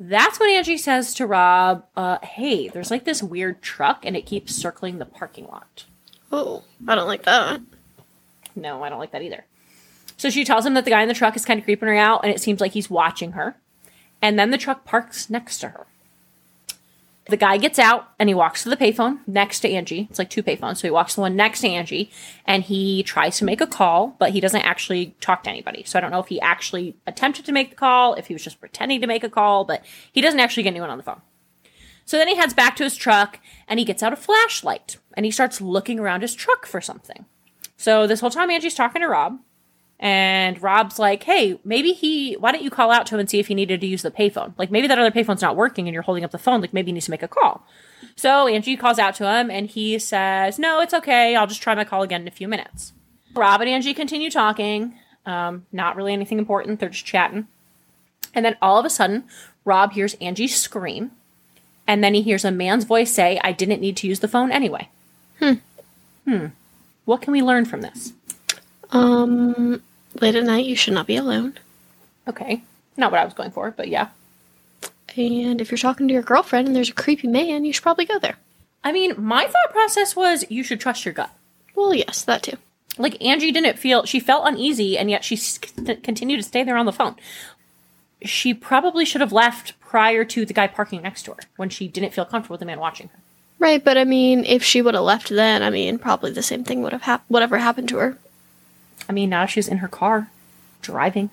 That's 0.00 0.38
when 0.38 0.50
Angie 0.50 0.76
says 0.76 1.14
to 1.14 1.26
Rob, 1.26 1.84
uh, 1.96 2.18
"Hey, 2.22 2.68
there's 2.68 2.90
like 2.90 3.04
this 3.04 3.22
weird 3.22 3.62
truck 3.62 4.04
and 4.04 4.16
it 4.16 4.26
keeps 4.26 4.54
circling 4.54 4.98
the 4.98 5.06
parking 5.06 5.46
lot." 5.46 5.84
Oh, 6.30 6.64
I 6.86 6.94
don't 6.94 7.08
like 7.08 7.24
that. 7.24 7.60
No, 8.54 8.82
I 8.82 8.88
don't 8.88 8.98
like 8.98 9.12
that 9.12 9.22
either. 9.22 9.44
So 10.16 10.30
she 10.30 10.44
tells 10.44 10.66
him 10.66 10.74
that 10.74 10.84
the 10.84 10.90
guy 10.90 11.02
in 11.02 11.08
the 11.08 11.14
truck 11.14 11.36
is 11.36 11.44
kind 11.44 11.58
of 11.58 11.64
creeping 11.64 11.88
her 11.88 11.94
out 11.94 12.20
and 12.24 12.32
it 12.32 12.40
seems 12.40 12.60
like 12.60 12.72
he's 12.72 12.90
watching 12.90 13.32
her. 13.32 13.56
And 14.20 14.38
then 14.38 14.50
the 14.50 14.58
truck 14.58 14.84
parks 14.84 15.30
next 15.30 15.58
to 15.58 15.68
her. 15.68 15.86
The 17.28 17.36
guy 17.36 17.58
gets 17.58 17.78
out 17.78 18.08
and 18.18 18.30
he 18.30 18.34
walks 18.34 18.62
to 18.62 18.70
the 18.70 18.76
payphone 18.76 19.18
next 19.26 19.60
to 19.60 19.70
Angie. 19.70 20.06
It's 20.08 20.18
like 20.18 20.30
two 20.30 20.42
payphones. 20.42 20.78
So 20.78 20.88
he 20.88 20.90
walks 20.90 21.12
to 21.12 21.16
the 21.16 21.22
one 21.22 21.36
next 21.36 21.60
to 21.60 21.68
Angie 21.68 22.10
and 22.46 22.62
he 22.62 23.02
tries 23.02 23.36
to 23.38 23.44
make 23.44 23.60
a 23.60 23.66
call, 23.66 24.16
but 24.18 24.30
he 24.30 24.40
doesn't 24.40 24.62
actually 24.62 25.14
talk 25.20 25.42
to 25.42 25.50
anybody. 25.50 25.82
So 25.84 25.98
I 25.98 26.00
don't 26.00 26.10
know 26.10 26.20
if 26.20 26.28
he 26.28 26.40
actually 26.40 26.96
attempted 27.06 27.44
to 27.44 27.52
make 27.52 27.68
the 27.68 27.76
call, 27.76 28.14
if 28.14 28.28
he 28.28 28.34
was 28.34 28.42
just 28.42 28.60
pretending 28.60 29.02
to 29.02 29.06
make 29.06 29.24
a 29.24 29.28
call, 29.28 29.66
but 29.66 29.84
he 30.10 30.22
doesn't 30.22 30.40
actually 30.40 30.62
get 30.62 30.70
anyone 30.70 30.88
on 30.88 30.96
the 30.96 31.04
phone. 31.04 31.20
So 32.06 32.16
then 32.16 32.28
he 32.28 32.36
heads 32.36 32.54
back 32.54 32.76
to 32.76 32.84
his 32.84 32.96
truck 32.96 33.38
and 33.68 33.78
he 33.78 33.84
gets 33.84 34.02
out 34.02 34.14
a 34.14 34.16
flashlight 34.16 34.96
and 35.12 35.26
he 35.26 35.30
starts 35.30 35.60
looking 35.60 36.00
around 36.00 36.22
his 36.22 36.34
truck 36.34 36.64
for 36.64 36.80
something. 36.80 37.26
So 37.76 38.06
this 38.06 38.20
whole 38.20 38.30
time 38.30 38.50
Angie's 38.50 38.74
talking 38.74 39.02
to 39.02 39.08
Rob 39.08 39.38
and 40.00 40.62
Rob's 40.62 40.98
like, 40.98 41.24
hey, 41.24 41.58
maybe 41.64 41.92
he, 41.92 42.34
why 42.34 42.52
don't 42.52 42.62
you 42.62 42.70
call 42.70 42.90
out 42.90 43.06
to 43.06 43.14
him 43.14 43.20
and 43.20 43.28
see 43.28 43.40
if 43.40 43.48
he 43.48 43.54
needed 43.54 43.80
to 43.80 43.86
use 43.86 44.02
the 44.02 44.10
payphone? 44.10 44.52
Like 44.56 44.70
maybe 44.70 44.86
that 44.86 44.98
other 44.98 45.10
payphone's 45.10 45.42
not 45.42 45.56
working 45.56 45.88
and 45.88 45.94
you're 45.94 46.02
holding 46.02 46.24
up 46.24 46.30
the 46.30 46.38
phone. 46.38 46.60
Like 46.60 46.72
maybe 46.72 46.88
he 46.88 46.92
needs 46.92 47.06
to 47.06 47.10
make 47.10 47.22
a 47.22 47.28
call. 47.28 47.66
So 48.14 48.46
Angie 48.46 48.76
calls 48.76 48.98
out 48.98 49.14
to 49.16 49.28
him 49.28 49.50
and 49.50 49.66
he 49.66 49.98
says, 49.98 50.58
no, 50.58 50.80
it's 50.80 50.94
okay. 50.94 51.34
I'll 51.34 51.48
just 51.48 51.62
try 51.62 51.74
my 51.74 51.84
call 51.84 52.02
again 52.02 52.22
in 52.22 52.28
a 52.28 52.32
few 52.32 52.46
minutes. 52.46 52.92
Rob 53.34 53.60
and 53.60 53.68
Angie 53.68 53.94
continue 53.94 54.30
talking. 54.30 54.94
Um, 55.26 55.66
not 55.72 55.96
really 55.96 56.12
anything 56.12 56.38
important. 56.38 56.80
They're 56.80 56.88
just 56.88 57.04
chatting. 57.04 57.48
And 58.34 58.44
then 58.44 58.56
all 58.62 58.78
of 58.78 58.84
a 58.84 58.90
sudden, 58.90 59.24
Rob 59.64 59.92
hears 59.92 60.14
Angie 60.20 60.48
scream. 60.48 61.10
And 61.86 62.04
then 62.04 62.14
he 62.14 62.22
hears 62.22 62.44
a 62.44 62.50
man's 62.50 62.84
voice 62.84 63.10
say, 63.10 63.40
I 63.42 63.52
didn't 63.52 63.80
need 63.80 63.96
to 63.98 64.06
use 64.06 64.20
the 64.20 64.28
phone 64.28 64.52
anyway. 64.52 64.90
Hmm. 65.38 65.54
Hmm. 66.24 66.46
What 67.04 67.22
can 67.22 67.32
we 67.32 67.42
learn 67.42 67.64
from 67.64 67.80
this? 67.80 68.12
Um, 68.90 69.82
late 70.22 70.34
at 70.34 70.44
night, 70.44 70.66
you 70.66 70.76
should 70.76 70.94
not 70.94 71.06
be 71.06 71.16
alone. 71.16 71.54
Okay. 72.26 72.62
Not 72.96 73.12
what 73.12 73.20
I 73.20 73.24
was 73.24 73.34
going 73.34 73.50
for, 73.50 73.70
but 73.70 73.88
yeah. 73.88 74.08
And 75.16 75.60
if 75.60 75.70
you're 75.70 75.78
talking 75.78 76.06
to 76.08 76.14
your 76.14 76.22
girlfriend 76.22 76.68
and 76.68 76.76
there's 76.76 76.90
a 76.90 76.94
creepy 76.94 77.28
man, 77.28 77.64
you 77.64 77.72
should 77.72 77.82
probably 77.82 78.04
go 78.04 78.18
there. 78.18 78.36
I 78.84 78.92
mean, 78.92 79.14
my 79.16 79.44
thought 79.44 79.72
process 79.72 80.14
was 80.14 80.44
you 80.48 80.62
should 80.62 80.80
trust 80.80 81.04
your 81.04 81.14
gut. 81.14 81.30
Well, 81.74 81.94
yes, 81.94 82.22
that 82.24 82.42
too. 82.42 82.56
Like 82.98 83.22
Angie 83.24 83.52
didn't 83.52 83.78
feel 83.78 84.04
she 84.04 84.20
felt 84.20 84.46
uneasy, 84.46 84.98
and 84.98 85.10
yet 85.10 85.24
she 85.24 85.36
continued 85.36 86.38
to 86.38 86.42
stay 86.42 86.64
there 86.64 86.76
on 86.76 86.86
the 86.86 86.92
phone. 86.92 87.16
She 88.22 88.52
probably 88.52 89.04
should 89.04 89.20
have 89.20 89.32
left 89.32 89.78
prior 89.80 90.24
to 90.24 90.44
the 90.44 90.52
guy 90.52 90.66
parking 90.66 91.02
next 91.02 91.22
to 91.24 91.32
her 91.32 91.40
when 91.56 91.68
she 91.68 91.86
didn't 91.86 92.12
feel 92.12 92.24
comfortable 92.24 92.54
with 92.54 92.60
the 92.60 92.66
man 92.66 92.80
watching 92.80 93.08
her. 93.08 93.18
Right, 93.60 93.82
but 93.82 93.96
I 93.96 94.04
mean, 94.04 94.44
if 94.44 94.62
she 94.62 94.82
would 94.82 94.94
have 94.94 95.04
left 95.04 95.30
then, 95.30 95.62
I 95.62 95.70
mean, 95.70 95.98
probably 95.98 96.32
the 96.32 96.42
same 96.42 96.64
thing 96.64 96.82
would 96.82 96.92
have 96.92 97.02
happened. 97.02 97.26
Whatever 97.28 97.58
happened 97.58 97.88
to 97.90 97.98
her. 97.98 98.18
I 99.08 99.12
mean, 99.12 99.30
now 99.30 99.46
she's 99.46 99.68
in 99.68 99.78
her 99.78 99.88
car, 99.88 100.30
driving. 100.82 101.30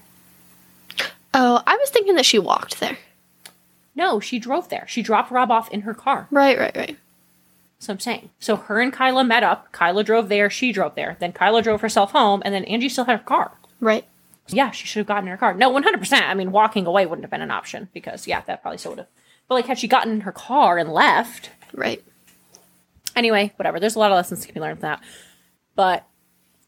Oh, 1.33 1.61
I 1.67 1.75
was 1.75 1.89
thinking 1.89 2.15
that 2.15 2.25
she 2.25 2.39
walked 2.39 2.79
there. 2.79 2.97
No, 3.95 4.19
she 4.19 4.39
drove 4.39 4.69
there. 4.69 4.85
She 4.87 5.01
dropped 5.01 5.31
Rob 5.31 5.51
off 5.51 5.71
in 5.71 5.81
her 5.81 5.93
car. 5.93 6.27
Right, 6.31 6.57
right, 6.57 6.75
right. 6.75 6.97
So 7.79 7.93
I'm 7.93 7.99
saying. 7.99 8.29
So 8.39 8.55
her 8.55 8.79
and 8.79 8.91
Kyla 8.91 9.23
met 9.23 9.43
up. 9.43 9.71
Kyla 9.71 10.03
drove 10.03 10.29
there. 10.29 10.49
She 10.49 10.71
drove 10.71 10.95
there. 10.95 11.17
Then 11.19 11.33
Kyla 11.33 11.61
drove 11.61 11.81
herself 11.81 12.11
home, 12.11 12.41
and 12.45 12.53
then 12.53 12.65
Angie 12.65 12.89
still 12.89 13.05
had 13.05 13.19
her 13.19 13.25
car. 13.25 13.51
Right. 13.79 14.05
Yeah, 14.47 14.71
she 14.71 14.85
should 14.87 14.99
have 14.99 15.07
gotten 15.07 15.25
in 15.25 15.31
her 15.31 15.37
car. 15.37 15.53
No, 15.53 15.71
100%. 15.71 16.21
I 16.21 16.33
mean, 16.33 16.51
walking 16.51 16.85
away 16.85 17.05
wouldn't 17.05 17.23
have 17.23 17.31
been 17.31 17.41
an 17.41 17.51
option 17.51 17.89
because, 17.93 18.27
yeah, 18.27 18.41
that 18.41 18.61
probably 18.61 18.77
still 18.77 18.91
would 18.91 18.99
have. 18.99 19.07
But, 19.47 19.55
like, 19.55 19.65
had 19.65 19.79
she 19.79 19.87
gotten 19.87 20.13
in 20.13 20.21
her 20.21 20.31
car 20.31 20.77
and 20.77 20.91
left, 20.91 21.49
Right. 21.75 22.03
Anyway, 23.15 23.53
whatever. 23.57 23.79
There's 23.79 23.95
a 23.95 23.99
lot 23.99 24.11
of 24.11 24.15
lessons 24.15 24.45
to 24.45 24.53
be 24.53 24.59
learned 24.59 24.79
from 24.79 24.89
that. 24.89 25.03
But 25.75 26.05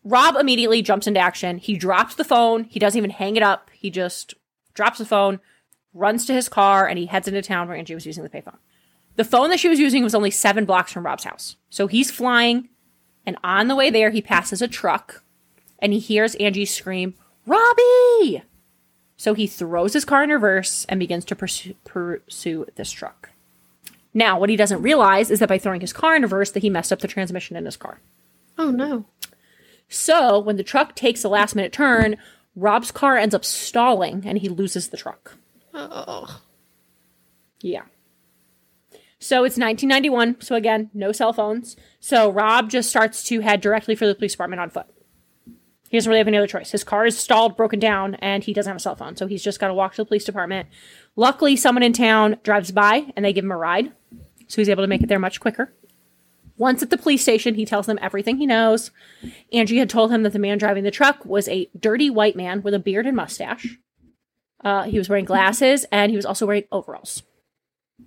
Rob 0.07 0.37
immediately 0.37 0.81
jumps 0.81 1.05
into 1.05 1.19
action. 1.19 1.57
He 1.57 1.77
drops 1.77 2.15
the 2.15 2.23
phone. 2.23 2.63
He 2.63 2.79
doesn't 2.79 2.97
even 2.97 3.09
hang 3.09 3.35
it 3.35 3.43
up. 3.43 3.69
He 3.73 3.89
just 3.89 4.35
drops 4.73 4.99
the 4.99 5.05
phone, 5.05 5.41
runs 5.93 6.25
to 6.25 6.33
his 6.33 6.47
car, 6.47 6.87
and 6.87 6.97
he 6.97 7.07
heads 7.07 7.27
into 7.27 7.41
town 7.41 7.67
where 7.67 7.75
Angie 7.75 7.93
was 7.93 8.05
using 8.05 8.23
the 8.23 8.29
payphone. 8.29 8.57
The 9.17 9.25
phone 9.25 9.49
that 9.49 9.59
she 9.59 9.67
was 9.67 9.79
using 9.79 10.03
was 10.03 10.15
only 10.15 10.31
seven 10.31 10.63
blocks 10.63 10.93
from 10.93 11.05
Rob's 11.05 11.25
house. 11.25 11.57
So 11.69 11.87
he's 11.87 12.09
flying, 12.09 12.69
and 13.25 13.37
on 13.43 13.67
the 13.67 13.75
way 13.75 13.89
there, 13.89 14.11
he 14.11 14.21
passes 14.21 14.61
a 14.61 14.67
truck, 14.67 15.23
and 15.79 15.91
he 15.91 15.99
hears 15.99 16.35
Angie 16.35 16.65
scream, 16.65 17.15
Robbie! 17.45 18.43
So 19.17 19.33
he 19.33 19.45
throws 19.45 19.91
his 19.91 20.05
car 20.05 20.23
in 20.23 20.29
reverse 20.29 20.85
and 20.87 20.99
begins 21.01 21.25
to 21.25 21.35
pursue, 21.35 21.73
pursue 21.83 22.65
this 22.75 22.91
truck. 22.91 23.31
Now, 24.13 24.39
what 24.39 24.49
he 24.49 24.55
doesn't 24.55 24.81
realize 24.81 25.29
is 25.29 25.39
that 25.39 25.49
by 25.49 25.57
throwing 25.57 25.81
his 25.81 25.91
car 25.91 26.15
in 26.15 26.21
reverse, 26.21 26.51
that 26.51 26.63
he 26.63 26.69
messed 26.69 26.93
up 26.93 26.99
the 26.99 27.07
transmission 27.09 27.57
in 27.57 27.65
his 27.65 27.75
car. 27.75 27.99
Oh 28.57 28.71
no. 28.71 29.05
So 29.89 30.39
when 30.39 30.57
the 30.57 30.63
truck 30.63 30.95
takes 30.95 31.23
a 31.23 31.29
last 31.29 31.55
minute 31.55 31.71
turn, 31.71 32.17
Rob's 32.55 32.91
car 32.91 33.17
ends 33.17 33.35
up 33.35 33.45
stalling 33.45 34.23
and 34.25 34.37
he 34.37 34.49
loses 34.49 34.89
the 34.89 34.97
truck. 34.97 35.37
Oh. 35.73 36.41
Yeah. 37.61 37.83
So 39.19 39.43
it's 39.43 39.57
1991. 39.57 40.41
So 40.41 40.55
again, 40.55 40.89
no 40.93 41.11
cell 41.11 41.33
phones. 41.33 41.75
So 41.99 42.29
Rob 42.31 42.69
just 42.69 42.89
starts 42.89 43.23
to 43.25 43.41
head 43.41 43.61
directly 43.61 43.95
for 43.95 44.05
the 44.05 44.15
police 44.15 44.33
department 44.33 44.59
on 44.59 44.69
foot. 44.69 44.87
He 45.89 45.97
doesn't 45.97 46.09
really 46.09 46.19
have 46.19 46.27
any 46.27 46.37
other 46.37 46.47
choice. 46.47 46.71
His 46.71 46.83
car 46.83 47.05
is 47.05 47.17
stalled, 47.17 47.55
broken 47.55 47.79
down, 47.79 48.15
and 48.15 48.43
he 48.43 48.53
doesn't 48.53 48.69
have 48.69 48.77
a 48.77 48.79
cell 48.79 48.95
phone. 48.95 49.15
So 49.15 49.25
he's 49.25 49.43
just 49.43 49.59
got 49.59 49.69
to 49.69 49.73
walk 49.73 49.93
to 49.93 50.01
the 50.01 50.05
police 50.05 50.25
department. 50.25 50.67
Luckily, 51.15 51.55
someone 51.55 51.83
in 51.83 51.93
town 51.93 52.37
drives 52.43 52.71
by 52.71 53.11
and 53.15 53.23
they 53.23 53.33
give 53.33 53.45
him 53.45 53.51
a 53.51 53.57
ride. 53.57 53.93
So 54.47 54.61
he's 54.61 54.69
able 54.69 54.83
to 54.83 54.87
make 54.87 55.01
it 55.01 55.07
there 55.07 55.19
much 55.19 55.39
quicker. 55.39 55.73
Once 56.57 56.81
at 56.81 56.89
the 56.89 56.97
police 56.97 57.21
station, 57.21 57.55
he 57.55 57.65
tells 57.65 57.85
them 57.85 57.99
everything 58.01 58.37
he 58.37 58.45
knows. 58.45 58.91
Angie 59.53 59.77
had 59.77 59.89
told 59.89 60.11
him 60.11 60.23
that 60.23 60.33
the 60.33 60.39
man 60.39 60.57
driving 60.57 60.83
the 60.83 60.91
truck 60.91 61.23
was 61.25 61.47
a 61.47 61.69
dirty 61.79 62.09
white 62.09 62.35
man 62.35 62.61
with 62.61 62.73
a 62.73 62.79
beard 62.79 63.05
and 63.05 63.15
mustache. 63.15 63.77
Uh, 64.63 64.83
he 64.83 64.97
was 64.97 65.07
wearing 65.07 65.25
glasses 65.25 65.85
and 65.91 66.09
he 66.09 66.15
was 66.15 66.25
also 66.25 66.45
wearing 66.45 66.63
overalls. 66.71 67.21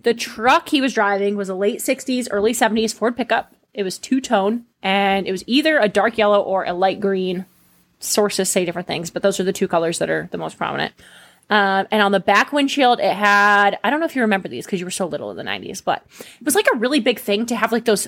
The 0.03 0.15
truck 0.15 0.69
he 0.69 0.81
was 0.81 0.95
driving 0.95 1.37
was 1.37 1.49
a 1.49 1.55
late 1.55 1.79
60s, 1.79 2.29
early 2.31 2.53
70s 2.53 2.95
Ford 2.95 3.17
pickup. 3.17 3.55
It 3.73 3.85
was 3.85 3.99
two 3.99 4.21
tone 4.21 4.67
and 4.83 5.27
it 5.27 5.33
was 5.33 5.45
either 5.47 5.79
a 5.79 5.89
dark 5.89 6.19
yellow 6.19 6.41
or 6.41 6.65
a 6.65 6.73
light 6.73 7.01
green. 7.01 7.47
Sources 8.01 8.49
say 8.49 8.65
different 8.65 8.89
things, 8.89 9.11
but 9.11 9.23
those 9.23 9.39
are 9.39 9.45
the 9.45 9.53
two 9.53 9.69
colors 9.69 9.99
that 9.99 10.11
are 10.11 10.29
the 10.33 10.39
most 10.39 10.57
prominent. 10.57 10.95
Um, 11.51 11.87
and 11.91 12.01
on 12.01 12.13
the 12.13 12.21
back 12.21 12.53
windshield, 12.53 13.01
it 13.01 13.13
had, 13.13 13.79
I 13.83 13.91
don't 13.91 13.99
know 13.99 14.07
if 14.07 14.15
you 14.15 14.23
remember 14.23 14.49
these 14.49 14.65
because 14.65 14.79
you 14.79 14.87
were 14.87 14.91
so 14.91 15.07
little 15.07 15.31
in 15.33 15.37
the 15.37 15.43
90s, 15.43 15.83
but 15.85 16.05
it 16.21 16.45
was 16.45 16.55
like 16.55 16.67
a 16.73 16.77
really 16.77 17.01
big 17.01 17.19
thing 17.19 17.45
to 17.47 17.57
have 17.57 17.73
like 17.73 17.85
those, 17.85 18.07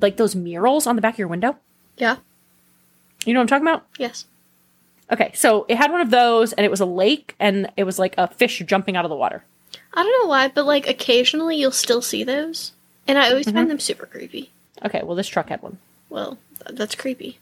like 0.00 0.16
those 0.16 0.36
murals 0.36 0.86
on 0.86 0.94
the 0.94 1.02
back 1.02 1.14
of 1.14 1.18
your 1.18 1.28
window. 1.28 1.56
Yeah. 1.98 2.16
You 3.26 3.34
know 3.34 3.40
what 3.40 3.42
I'm 3.42 3.48
talking 3.48 3.66
about? 3.66 3.86
Yes. 3.98 4.26
Okay, 5.10 5.32
so 5.34 5.66
it 5.68 5.76
had 5.76 5.90
one 5.90 6.00
of 6.00 6.10
those 6.10 6.52
and 6.52 6.64
it 6.64 6.70
was 6.70 6.80
a 6.80 6.86
lake 6.86 7.34
and 7.38 7.70
it 7.76 7.84
was 7.84 7.98
like 7.98 8.14
a 8.16 8.28
fish 8.28 8.62
jumping 8.64 8.96
out 8.96 9.04
of 9.04 9.10
the 9.10 9.16
water. 9.16 9.44
I 9.92 10.02
don't 10.02 10.22
know 10.22 10.28
why, 10.28 10.48
but 10.48 10.64
like 10.64 10.86
occasionally 10.88 11.56
you'll 11.56 11.72
still 11.72 12.00
see 12.02 12.24
those, 12.24 12.72
and 13.06 13.18
I 13.18 13.28
always 13.30 13.50
find 13.50 13.70
them 13.70 13.78
super 13.80 14.06
creepy. 14.06 14.50
Okay, 14.84 15.02
well, 15.04 15.14
this 15.14 15.28
truck 15.28 15.48
had 15.48 15.62
one. 15.62 15.78
Well, 16.08 16.38
th- 16.64 16.76
that's 16.78 16.94
creepy. 16.94 17.38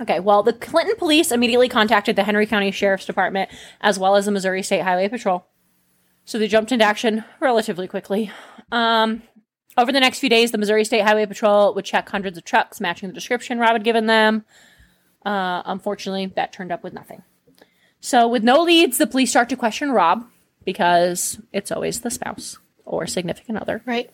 Okay, 0.00 0.20
well, 0.20 0.42
the 0.42 0.52
Clinton 0.52 0.96
police 0.96 1.32
immediately 1.32 1.68
contacted 1.68 2.16
the 2.16 2.24
Henry 2.24 2.46
County 2.46 2.70
Sheriff's 2.70 3.06
Department 3.06 3.50
as 3.80 3.98
well 3.98 4.16
as 4.16 4.26
the 4.26 4.32
Missouri 4.32 4.62
State 4.62 4.82
Highway 4.82 5.08
Patrol. 5.08 5.46
So 6.24 6.38
they 6.38 6.48
jumped 6.48 6.72
into 6.72 6.84
action 6.84 7.24
relatively 7.40 7.88
quickly. 7.88 8.30
Um, 8.72 9.22
over 9.78 9.92
the 9.92 10.00
next 10.00 10.18
few 10.18 10.28
days, 10.28 10.50
the 10.50 10.58
Missouri 10.58 10.84
State 10.84 11.02
Highway 11.02 11.26
Patrol 11.26 11.74
would 11.74 11.84
check 11.84 12.08
hundreds 12.08 12.36
of 12.36 12.44
trucks 12.44 12.80
matching 12.80 13.08
the 13.08 13.14
description 13.14 13.58
Rob 13.58 13.72
had 13.72 13.84
given 13.84 14.06
them. 14.06 14.44
Uh, 15.24 15.62
unfortunately, 15.64 16.26
that 16.36 16.52
turned 16.52 16.72
up 16.72 16.82
with 16.82 16.92
nothing. 16.92 17.22
So, 18.00 18.28
with 18.28 18.42
no 18.44 18.62
leads, 18.62 18.98
the 18.98 19.06
police 19.06 19.30
start 19.30 19.48
to 19.48 19.56
question 19.56 19.90
Rob 19.90 20.26
because 20.64 21.40
it's 21.52 21.72
always 21.72 22.00
the 22.00 22.10
spouse 22.10 22.58
or 22.84 23.06
significant 23.06 23.58
other. 23.58 23.82
Right. 23.86 24.10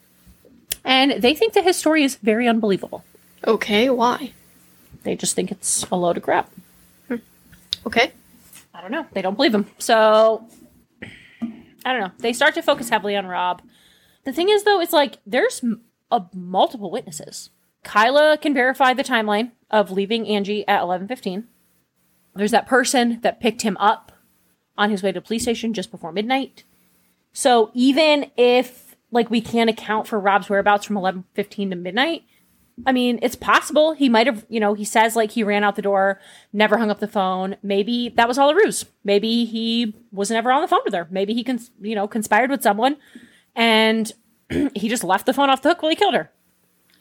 And 0.84 1.22
they 1.22 1.34
think 1.34 1.52
that 1.54 1.64
his 1.64 1.76
story 1.76 2.02
is 2.02 2.16
very 2.16 2.48
unbelievable. 2.48 3.04
Okay. 3.46 3.90
Why? 3.90 4.32
They 5.02 5.16
just 5.16 5.34
think 5.34 5.50
it's 5.50 5.84
a 5.90 5.96
load 5.96 6.16
of 6.16 6.22
crap. 6.22 6.50
Hmm. 7.08 7.16
Okay. 7.86 8.12
I 8.74 8.80
don't 8.80 8.90
know. 8.90 9.06
They 9.12 9.22
don't 9.22 9.36
believe 9.36 9.54
him. 9.54 9.66
So 9.78 10.46
I 11.84 11.92
don't 11.92 12.00
know. 12.00 12.12
They 12.18 12.32
start 12.32 12.54
to 12.54 12.62
focus 12.62 12.88
heavily 12.88 13.16
on 13.16 13.26
Rob. 13.26 13.62
The 14.24 14.32
thing 14.32 14.48
is, 14.48 14.64
though, 14.64 14.80
it's 14.80 14.92
like 14.92 15.18
there's 15.26 15.62
m- 15.62 15.82
a, 16.10 16.22
multiple 16.32 16.90
witnesses. 16.90 17.50
Kyla 17.82 18.38
can 18.38 18.54
verify 18.54 18.94
the 18.94 19.02
timeline 19.02 19.50
of 19.70 19.90
leaving 19.90 20.28
Angie 20.28 20.66
at 20.68 20.82
eleven 20.82 21.08
fifteen. 21.08 21.48
There's 22.34 22.52
that 22.52 22.68
person 22.68 23.20
that 23.22 23.40
picked 23.40 23.62
him 23.62 23.76
up 23.78 24.12
on 24.78 24.90
his 24.90 25.02
way 25.02 25.10
to 25.10 25.20
the 25.20 25.26
police 25.26 25.42
station 25.42 25.74
just 25.74 25.90
before 25.90 26.12
midnight. 26.12 26.64
So 27.32 27.70
even 27.74 28.30
if 28.36 28.96
like 29.10 29.30
we 29.30 29.40
can't 29.40 29.68
account 29.68 30.06
for 30.06 30.18
Rob's 30.20 30.48
whereabouts 30.48 30.86
from 30.86 30.96
eleven 30.96 31.24
fifteen 31.34 31.70
to 31.70 31.76
midnight, 31.76 32.22
I 32.86 32.92
mean, 32.92 33.18
it's 33.22 33.36
possible 33.36 33.92
he 33.92 34.08
might 34.08 34.26
have, 34.26 34.46
you 34.48 34.58
know, 34.58 34.74
he 34.74 34.84
says 34.84 35.14
like 35.14 35.32
he 35.32 35.44
ran 35.44 35.62
out 35.62 35.76
the 35.76 35.82
door, 35.82 36.20
never 36.52 36.78
hung 36.78 36.90
up 36.90 37.00
the 37.00 37.06
phone. 37.08 37.56
Maybe 37.62 38.08
that 38.10 38.26
was 38.28 38.38
all 38.38 38.50
a 38.50 38.54
ruse. 38.54 38.84
Maybe 39.04 39.44
he 39.44 39.94
was 40.10 40.30
never 40.30 40.50
on 40.50 40.62
the 40.62 40.68
phone 40.68 40.80
with 40.84 40.94
her. 40.94 41.06
Maybe 41.10 41.34
he, 41.34 41.44
cons- 41.44 41.70
you 41.80 41.94
know, 41.94 42.08
conspired 42.08 42.50
with 42.50 42.62
someone 42.62 42.96
and 43.54 44.10
he 44.74 44.88
just 44.88 45.04
left 45.04 45.26
the 45.26 45.34
phone 45.34 45.50
off 45.50 45.62
the 45.62 45.68
hook 45.70 45.82
while 45.82 45.90
he 45.90 45.96
killed 45.96 46.14
her 46.14 46.30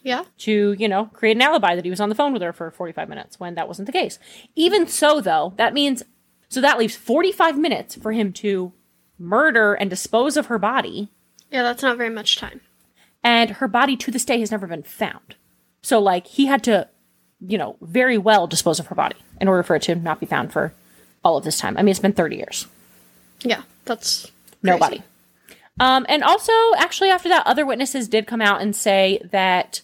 Yeah. 0.02 0.24
to, 0.38 0.74
you 0.78 0.88
know, 0.88 1.06
create 1.06 1.36
an 1.36 1.42
alibi 1.42 1.74
that 1.74 1.84
he 1.84 1.90
was 1.90 2.00
on 2.00 2.10
the 2.10 2.14
phone 2.14 2.32
with 2.34 2.42
her 2.42 2.52
for 2.52 2.70
45 2.70 3.08
minutes 3.08 3.40
when 3.40 3.54
that 3.54 3.66
wasn't 3.68 3.86
the 3.86 3.92
case. 3.92 4.18
Even 4.54 4.86
so, 4.86 5.20
though, 5.22 5.54
that 5.56 5.72
means, 5.74 6.02
so 6.50 6.60
that 6.60 6.78
leaves 6.78 6.96
45 6.96 7.56
minutes 7.58 7.94
for 7.94 8.12
him 8.12 8.32
to 8.34 8.72
murder 9.18 9.72
and 9.74 9.88
dispose 9.88 10.36
of 10.36 10.46
her 10.46 10.58
body 10.58 11.08
Yeah, 11.50 11.62
that's 11.62 11.82
not 11.82 11.96
very 11.96 12.10
much 12.10 12.36
time. 12.36 12.60
and 13.24 13.50
her 13.52 13.68
body 13.68 13.96
to 13.96 14.10
this 14.10 14.24
day 14.26 14.38
has 14.40 14.50
never 14.50 14.66
been 14.66 14.82
found. 14.82 15.36
So 15.82 15.98
like 15.98 16.26
he 16.26 16.46
had 16.46 16.64
to, 16.64 16.88
you 17.40 17.58
know, 17.58 17.76
very 17.80 18.18
well 18.18 18.46
dispose 18.46 18.78
of 18.78 18.86
her 18.86 18.94
body 18.94 19.16
in 19.40 19.48
order 19.48 19.62
for 19.62 19.76
it 19.76 19.82
to 19.82 19.94
not 19.94 20.20
be 20.20 20.26
found 20.26 20.52
for 20.52 20.72
all 21.24 21.36
of 21.36 21.44
this 21.44 21.58
time. 21.58 21.76
I 21.76 21.82
mean, 21.82 21.90
it's 21.90 22.00
been 22.00 22.12
30 22.12 22.36
years. 22.36 22.66
Yeah, 23.42 23.62
that's 23.84 24.30
Nobody. 24.62 25.02
Um, 25.80 26.06
and 26.08 26.22
also, 26.22 26.52
actually, 26.76 27.10
after 27.10 27.28
that, 27.30 27.46
other 27.46 27.66
witnesses 27.66 28.08
did 28.08 28.26
come 28.26 28.40
out 28.40 28.60
and 28.60 28.76
say 28.76 29.20
that 29.30 29.80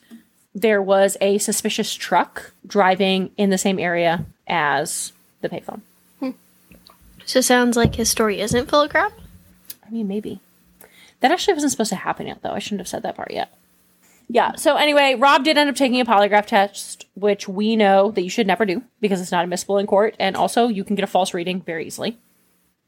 there 0.55 0.83
was 0.83 1.17
a 1.21 1.39
suspicious 1.39 1.95
truck 1.95 2.53
driving 2.67 3.31
in 3.37 3.51
the 3.51 3.59
same 3.59 3.79
area 3.79 4.27
as 4.47 5.13
the 5.41 5.49
payphone. 5.49 5.81
So 7.25 7.43
sounds 7.43 7.77
like 7.77 7.97
his 7.97 8.11
story 8.11 8.41
isn't 8.41 8.71
full 8.71 8.81
of 8.81 8.91
crap. 8.91 9.13
I 9.87 9.91
mean, 9.91 10.09
maybe. 10.09 10.41
That 11.21 11.31
actually 11.31 11.55
wasn't 11.55 11.73
supposed 11.73 11.91
to 11.91 11.97
happen 11.97 12.27
yet, 12.27 12.41
though. 12.43 12.53
I 12.53 12.59
shouldn't 12.59 12.81
have 12.81 12.89
said 12.89 13.03
that 13.03 13.17
part 13.17 13.33
yet. 13.33 13.53
Yeah, 14.31 14.57
so 14.57 14.77
anyway, 14.77 15.15
Rob 15.15 15.43
did 15.43 15.57
end 15.57 15.71
up 15.71 15.77
taking 15.77 16.01
a 16.01 16.05
polygraph 16.05 16.47
test, 16.47 17.07
which 17.15 17.49
we 17.49 17.77
know 17.77 18.11
that 18.11 18.23
you 18.23 18.29
should 18.29 18.47
never 18.47 18.67
do 18.67 18.83
because 19.01 19.23
it's 19.23 19.33
not 19.33 19.43
admissible 19.43 19.79
in 19.79 19.87
court, 19.87 20.15
and 20.19 20.37
also 20.37 20.69
you 20.69 20.85
can 20.85 20.97
get 20.97 21.03
a 21.03 21.09
false 21.09 21.33
reading 21.33 21.63
very 21.63 21.87
easily. 21.87 22.19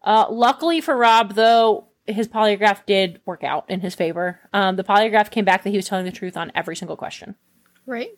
Uh, 0.02 0.26
luckily 0.30 0.82
for 0.82 0.96
Rob, 0.96 1.34
though, 1.34 1.88
his 2.06 2.28
polygraph 2.28 2.84
did 2.84 3.20
work 3.24 3.42
out 3.42 3.64
in 3.70 3.80
his 3.80 3.94
favor. 3.94 4.40
Um, 4.52 4.76
the 4.76 4.84
polygraph 4.84 5.30
came 5.30 5.46
back 5.46 5.62
that 5.62 5.70
he 5.70 5.76
was 5.76 5.86
telling 5.86 6.04
the 6.04 6.12
truth 6.12 6.36
on 6.36 6.52
every 6.54 6.76
single 6.76 6.96
question. 6.96 7.36
Right. 7.86 8.10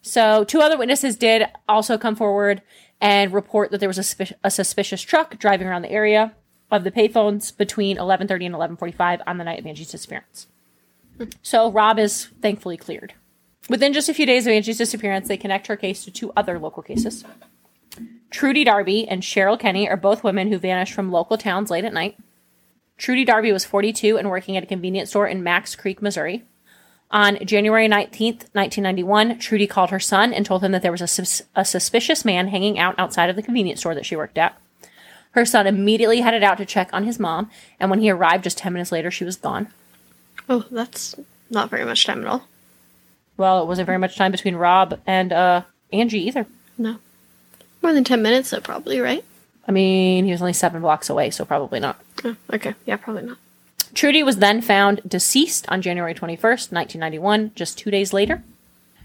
So, 0.00 0.44
two 0.44 0.60
other 0.60 0.78
witnesses 0.78 1.16
did 1.16 1.46
also 1.68 1.98
come 1.98 2.16
forward 2.16 2.62
and 3.00 3.32
report 3.32 3.70
that 3.70 3.78
there 3.78 3.88
was 3.88 4.20
a, 4.20 4.26
a 4.44 4.50
suspicious 4.50 5.02
truck 5.02 5.38
driving 5.38 5.66
around 5.66 5.82
the 5.82 5.90
area 5.90 6.34
of 6.70 6.84
the 6.84 6.90
payphones 6.90 7.56
between 7.56 7.96
11:30 7.96 8.46
and 8.46 8.54
11:45 8.54 9.20
on 9.26 9.38
the 9.38 9.44
night 9.44 9.58
of 9.58 9.66
Angie's 9.66 9.90
disappearance. 9.90 10.48
So, 11.42 11.70
Rob 11.70 11.98
is 11.98 12.26
thankfully 12.40 12.76
cleared. 12.76 13.14
Within 13.68 13.92
just 13.92 14.08
a 14.08 14.14
few 14.14 14.26
days 14.26 14.46
of 14.46 14.52
Angie's 14.52 14.78
disappearance, 14.78 15.28
they 15.28 15.36
connect 15.36 15.66
her 15.66 15.76
case 15.76 16.04
to 16.04 16.10
two 16.10 16.32
other 16.36 16.58
local 16.58 16.82
cases. 16.82 17.24
Trudy 18.30 18.64
Darby 18.64 19.06
and 19.08 19.22
Cheryl 19.22 19.58
Kenney 19.58 19.88
are 19.88 19.96
both 19.96 20.24
women 20.24 20.50
who 20.50 20.58
vanished 20.58 20.92
from 20.92 21.12
local 21.12 21.36
towns 21.38 21.70
late 21.70 21.84
at 21.84 21.92
night. 21.92 22.18
Trudy 22.96 23.24
Darby 23.24 23.52
was 23.52 23.64
42 23.64 24.18
and 24.18 24.28
working 24.28 24.56
at 24.56 24.62
a 24.62 24.66
convenience 24.66 25.10
store 25.10 25.26
in 25.26 25.42
Macks 25.42 25.76
Creek, 25.76 26.02
Missouri. 26.02 26.44
On 27.10 27.38
January 27.44 27.88
19th, 27.88 28.52
1991, 28.52 29.38
Trudy 29.38 29.66
called 29.66 29.90
her 29.90 30.00
son 30.00 30.34
and 30.34 30.44
told 30.44 30.62
him 30.62 30.72
that 30.72 30.82
there 30.82 30.92
was 30.92 31.00
a, 31.00 31.06
sus- 31.06 31.42
a 31.56 31.64
suspicious 31.64 32.24
man 32.24 32.48
hanging 32.48 32.78
out 32.78 32.98
outside 32.98 33.30
of 33.30 33.36
the 33.36 33.42
convenience 33.42 33.80
store 33.80 33.94
that 33.94 34.04
she 34.04 34.16
worked 34.16 34.36
at. 34.36 34.60
Her 35.30 35.46
son 35.46 35.66
immediately 35.66 36.20
headed 36.20 36.42
out 36.42 36.58
to 36.58 36.66
check 36.66 36.90
on 36.92 37.04
his 37.04 37.18
mom, 37.18 37.50
and 37.80 37.90
when 37.90 38.00
he 38.00 38.10
arrived 38.10 38.44
just 38.44 38.58
10 38.58 38.72
minutes 38.72 38.92
later, 38.92 39.10
she 39.10 39.24
was 39.24 39.36
gone. 39.36 39.68
Oh, 40.48 40.64
that's 40.70 41.14
not 41.50 41.70
very 41.70 41.84
much 41.84 42.04
time 42.04 42.22
at 42.22 42.26
all. 42.26 42.46
Well, 43.36 43.62
it 43.62 43.66
wasn't 43.66 43.86
very 43.86 43.98
much 43.98 44.16
time 44.16 44.32
between 44.32 44.56
Rob 44.56 44.98
and 45.06 45.32
uh, 45.32 45.62
Angie 45.92 46.26
either. 46.26 46.46
No. 46.76 46.96
More 47.82 47.92
than 47.92 48.04
10 48.04 48.20
minutes, 48.22 48.50
though, 48.50 48.60
probably, 48.60 49.00
right? 49.00 49.24
I 49.66 49.72
mean, 49.72 50.24
he 50.24 50.30
was 50.30 50.40
only 50.40 50.52
seven 50.54 50.80
blocks 50.80 51.10
away, 51.10 51.30
so 51.30 51.44
probably 51.44 51.78
not. 51.78 52.00
Oh, 52.24 52.36
okay. 52.52 52.74
Yeah, 52.86 52.96
probably 52.96 53.24
not. 53.24 53.38
Trudy 53.94 54.22
was 54.22 54.38
then 54.38 54.60
found 54.60 55.00
deceased 55.06 55.68
on 55.68 55.82
January 55.82 56.14
21st, 56.14 56.72
1991, 56.72 57.52
just 57.54 57.78
two 57.78 57.90
days 57.90 58.12
later. 58.12 58.42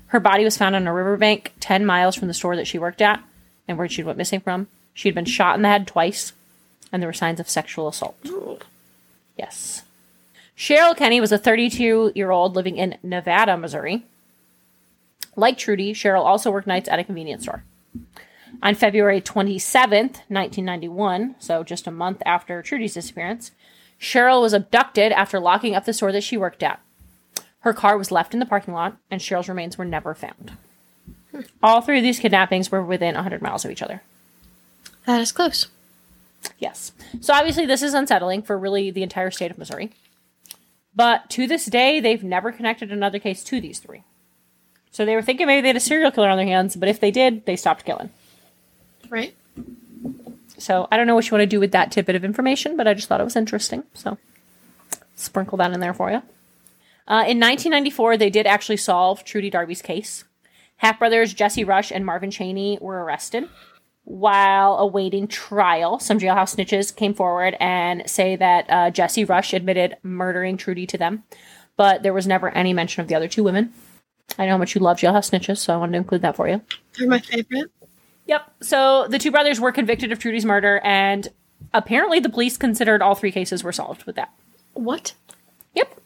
Her 0.08 0.20
body 0.20 0.44
was 0.44 0.58
found 0.58 0.76
on 0.76 0.88
a 0.88 0.94
riverbank 0.94 1.54
10 1.60 1.86
miles 1.86 2.16
from 2.16 2.28
the 2.28 2.34
store 2.34 2.56
that 2.56 2.68
she 2.68 2.78
worked 2.78 3.02
at 3.02 3.24
and 3.68 3.78
where 3.78 3.90
she 3.90 4.04
went 4.04 4.18
missing 4.18 4.40
from. 4.40 4.68
She 4.94 5.08
had 5.08 5.16
been 5.16 5.26
shot 5.26 5.56
in 5.56 5.64
the 5.64 5.70
head 5.70 5.88
twice, 5.88 6.34
and 6.92 7.02
there 7.02 7.10
were 7.10 7.14
signs 7.14 7.40
of 7.40 7.50
sexual 7.50 7.88
assault. 7.88 8.16
Yes. 9.38 9.84
Cheryl 10.58 10.96
Kenney 10.96 11.20
was 11.20 11.32
a 11.32 11.38
32 11.38 12.12
year 12.16 12.32
old 12.32 12.56
living 12.56 12.78
in 12.78 12.98
Nevada, 13.04 13.58
Missouri. 13.58 14.06
Like 15.36 15.58
Trudy, 15.58 15.94
Cheryl 15.94 16.24
also 16.24 16.52
worked 16.52 16.68
nights 16.68 16.88
at 16.88 17.00
a 17.00 17.04
convenience 17.04 17.44
store. 17.44 17.64
On 18.62 18.76
February 18.76 19.20
27th, 19.20 20.22
1991, 20.30 21.36
so 21.40 21.64
just 21.64 21.88
a 21.88 21.92
month 21.92 22.22
after 22.26 22.62
Trudy's 22.62 22.94
disappearance, 22.94 23.52
Cheryl 24.00 24.42
was 24.42 24.54
abducted 24.54 25.12
after 25.12 25.40
locking 25.40 25.76
up 25.76 25.86
the 25.86 25.94
store 25.94 26.12
that 26.12 26.24
she 26.24 26.38
worked 26.38 26.62
at. 26.62 26.80
Her 27.62 27.74
car 27.74 27.98
was 27.98 28.12
left 28.12 28.34
in 28.34 28.40
the 28.40 28.46
parking 28.46 28.74
lot, 28.74 28.98
and 29.10 29.22
Cheryl's 29.22 29.50
remains 29.50 29.78
were 29.78 29.86
never 29.86 30.14
found. 30.14 30.52
All 31.64 31.82
three 31.82 31.98
of 31.98 32.04
these 32.04 32.20
kidnappings 32.20 32.72
were 32.72 32.84
within 32.84 33.16
100 33.16 33.42
miles 33.42 33.66
of 33.66 33.72
each 33.72 33.82
other. 33.82 34.02
That 35.06 35.22
is 35.22 35.32
close. 35.32 35.68
Yes. 36.60 36.92
So 37.22 37.34
obviously, 37.34 37.66
this 37.66 37.82
is 37.82 37.94
unsettling 37.94 38.44
for 38.44 38.58
really 38.58 38.92
the 38.92 39.04
entire 39.04 39.32
state 39.32 39.50
of 39.50 39.58
Missouri. 39.58 39.92
But 40.96 41.30
to 41.32 41.48
this 41.48 41.66
day, 41.66 42.00
they've 42.00 42.24
never 42.24 42.52
connected 42.52 42.92
another 42.92 43.20
case 43.20 43.44
to 43.46 43.60
these 43.60 43.80
three. 43.80 44.04
So 44.92 45.06
they 45.06 45.16
were 45.16 45.24
thinking 45.24 45.48
maybe 45.48 45.62
they 45.62 45.70
had 45.70 45.76
a 45.76 45.82
serial 45.82 46.12
killer 46.12 46.30
on 46.30 46.38
their 46.38 46.46
hands, 46.46 46.76
but 46.76 46.88
if 46.88 47.00
they 47.00 47.10
did, 47.10 47.46
they 47.46 47.56
stopped 47.56 47.84
killing. 47.84 48.12
Right? 49.10 49.36
So 50.58 50.88
I 50.92 50.98
don't 50.98 51.08
know 51.08 51.16
what 51.16 51.26
you 51.26 51.32
want 51.32 51.42
to 51.42 51.48
do 51.48 51.60
with 51.60 51.72
that 51.72 51.92
tidbit 51.92 52.16
of 52.16 52.24
information, 52.24 52.78
but 52.78 52.88
I 52.88 52.94
just 52.94 53.08
thought 53.08 53.20
it 53.20 53.26
was 53.26 53.36
interesting. 53.36 53.84
So 53.96 54.18
sprinkle 55.16 55.58
that 55.58 55.74
in 55.74 55.80
there 55.80 55.94
for 55.94 56.12
you. 56.12 56.22
Uh, 57.08 57.26
in 57.28 57.40
1994, 57.40 58.18
they 58.18 58.30
did 58.30 58.46
actually 58.46 58.78
solve 58.78 59.24
Trudy 59.24 59.50
Darby's 59.50 59.82
case. 59.82 60.24
Half 60.78 61.00
brothers 61.00 61.34
Jesse 61.34 61.64
Rush 61.64 61.92
and 61.92 62.06
Marvin 62.06 62.32
Cheney 62.32 62.78
were 62.80 63.04
arrested. 63.04 63.50
While 64.06 64.78
awaiting 64.80 65.28
trial, 65.28 65.98
some 66.00 66.20
jailhouse 66.20 66.56
snitches 66.56 66.94
came 66.94 67.14
forward 67.14 67.56
and 67.60 68.04
say 68.10 68.36
that 68.36 68.66
uh, 68.70 68.90
Jesse 68.92 69.24
Rush 69.24 69.54
admitted 69.54 69.96
murdering 70.04 70.58
Trudy 70.58 70.86
to 70.88 70.98
them, 70.98 71.24
but 71.78 72.04
there 72.04 72.14
was 72.14 72.28
never 72.28 72.50
any 72.50 72.74
mention 72.74 73.02
of 73.02 73.08
the 73.08 73.16
other 73.16 73.30
two 73.30 73.44
women. 73.44 73.74
I 74.38 74.46
know 74.46 74.54
how 74.54 74.58
much 74.58 74.76
you 74.76 74.82
love 74.82 74.98
jailhouse 74.98 75.32
snitches, 75.32 75.58
so 75.60 75.74
I 75.74 75.78
wanted 75.78 75.94
to 75.94 75.98
include 76.00 76.22
that 76.22 76.36
for 76.36 76.48
you. 76.50 76.62
They're 76.98 77.08
my 77.08 77.20
favorite. 77.20 77.72
Yep. 78.26 78.54
So 78.62 79.08
the 79.08 79.20
two 79.20 79.32
brothers 79.32 79.60
were 79.60 79.72
convicted 79.72 80.12
of 80.12 80.20
Trudy's 80.20 80.46
murder, 80.46 80.82
and 80.84 81.30
apparently 81.74 82.20
the 82.20 82.30
police 82.30 82.58
considered 82.58 83.02
all 83.02 83.16
three 83.16 83.32
cases 83.32 83.64
were 83.64 83.72
solved 83.72 84.04
with 84.04 84.16
that. 84.16 84.34
What? 84.74 85.14
Yep. 85.76 86.00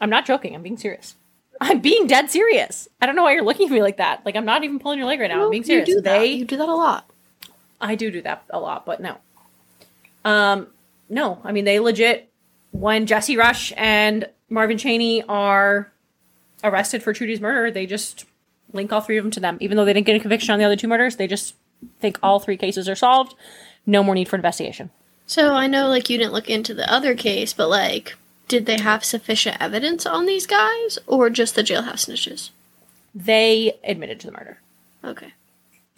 I'm 0.00 0.10
not 0.10 0.26
joking. 0.26 0.54
I'm 0.54 0.62
being 0.62 0.78
serious. 0.78 1.16
I'm 1.60 1.80
being 1.80 2.06
dead 2.06 2.30
serious. 2.30 2.88
I 3.02 3.06
don't 3.06 3.16
know 3.16 3.22
why 3.22 3.34
you're 3.34 3.44
looking 3.44 3.66
at 3.66 3.72
me 3.72 3.82
like 3.82 3.98
that. 3.98 4.24
Like 4.24 4.34
I'm 4.36 4.46
not 4.46 4.64
even 4.64 4.78
pulling 4.78 4.98
your 4.98 5.06
leg 5.06 5.20
right 5.20 5.30
now. 5.30 5.44
I'm 5.44 5.50
being 5.50 5.64
serious. 5.64 5.88
You 5.88 5.96
do 5.96 6.00
that. 6.02 6.18
They, 6.18 6.32
You 6.32 6.44
do 6.46 6.56
that 6.56 6.68
a 6.68 6.74
lot. 6.74 7.09
I 7.80 7.94
do 7.94 8.10
do 8.10 8.22
that 8.22 8.44
a 8.50 8.60
lot, 8.60 8.84
but 8.84 9.00
no. 9.00 9.16
Um, 10.24 10.68
no. 11.08 11.40
I 11.44 11.52
mean, 11.52 11.64
they 11.64 11.80
legit. 11.80 12.28
When 12.72 13.06
Jesse 13.06 13.36
Rush 13.36 13.72
and 13.76 14.28
Marvin 14.48 14.78
Cheney 14.78 15.22
are 15.24 15.90
arrested 16.62 17.02
for 17.02 17.12
Trudy's 17.12 17.40
murder, 17.40 17.70
they 17.70 17.86
just 17.86 18.26
link 18.72 18.92
all 18.92 19.00
three 19.00 19.16
of 19.16 19.24
them 19.24 19.30
to 19.32 19.40
them. 19.40 19.58
Even 19.60 19.76
though 19.76 19.84
they 19.84 19.92
didn't 19.92 20.06
get 20.06 20.16
a 20.16 20.20
conviction 20.20 20.52
on 20.52 20.58
the 20.58 20.64
other 20.64 20.76
two 20.76 20.88
murders, 20.88 21.16
they 21.16 21.26
just 21.26 21.54
think 21.98 22.18
all 22.22 22.38
three 22.38 22.56
cases 22.56 22.88
are 22.88 22.94
solved. 22.94 23.34
No 23.86 24.02
more 24.02 24.14
need 24.14 24.28
for 24.28 24.36
investigation. 24.36 24.90
So 25.26 25.54
I 25.54 25.66
know, 25.66 25.88
like, 25.88 26.10
you 26.10 26.18
didn't 26.18 26.32
look 26.32 26.50
into 26.50 26.74
the 26.74 26.92
other 26.92 27.14
case, 27.14 27.52
but, 27.52 27.68
like, 27.68 28.16
did 28.48 28.66
they 28.66 28.80
have 28.80 29.04
sufficient 29.04 29.56
evidence 29.60 30.04
on 30.04 30.26
these 30.26 30.46
guys, 30.46 30.98
or 31.06 31.30
just 31.30 31.54
the 31.54 31.62
jailhouse 31.62 32.06
snitches? 32.06 32.50
They 33.14 33.78
admitted 33.82 34.20
to 34.20 34.26
the 34.26 34.32
murder. 34.32 34.58
Okay. 35.04 35.32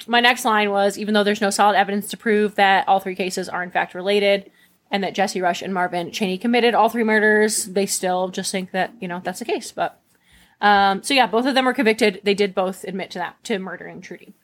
My 0.06 0.20
next 0.20 0.44
line 0.44 0.70
was 0.70 0.98
even 0.98 1.14
though 1.14 1.24
there's 1.24 1.40
no 1.40 1.50
solid 1.50 1.76
evidence 1.76 2.08
to 2.08 2.16
prove 2.16 2.54
that 2.56 2.86
all 2.88 3.00
three 3.00 3.14
cases 3.14 3.48
are 3.48 3.62
in 3.62 3.70
fact 3.70 3.94
related 3.94 4.50
and 4.90 5.02
that 5.02 5.14
Jesse 5.14 5.40
Rush 5.40 5.62
and 5.62 5.72
Marvin 5.72 6.10
Cheney 6.10 6.36
committed 6.38 6.74
all 6.74 6.88
three 6.88 7.04
murders, 7.04 7.64
they 7.64 7.86
still 7.86 8.28
just 8.28 8.52
think 8.52 8.72
that, 8.72 8.92
you 9.00 9.08
know, 9.08 9.20
that's 9.24 9.38
the 9.38 9.44
case. 9.44 9.72
But 9.72 9.98
um, 10.60 11.02
so 11.02 11.14
yeah, 11.14 11.26
both 11.26 11.46
of 11.46 11.54
them 11.54 11.64
were 11.64 11.72
convicted. 11.72 12.20
They 12.22 12.34
did 12.34 12.54
both 12.54 12.84
admit 12.84 13.10
to 13.12 13.18
that, 13.18 13.42
to 13.44 13.58
murdering 13.58 14.00
Trudy. 14.00 14.34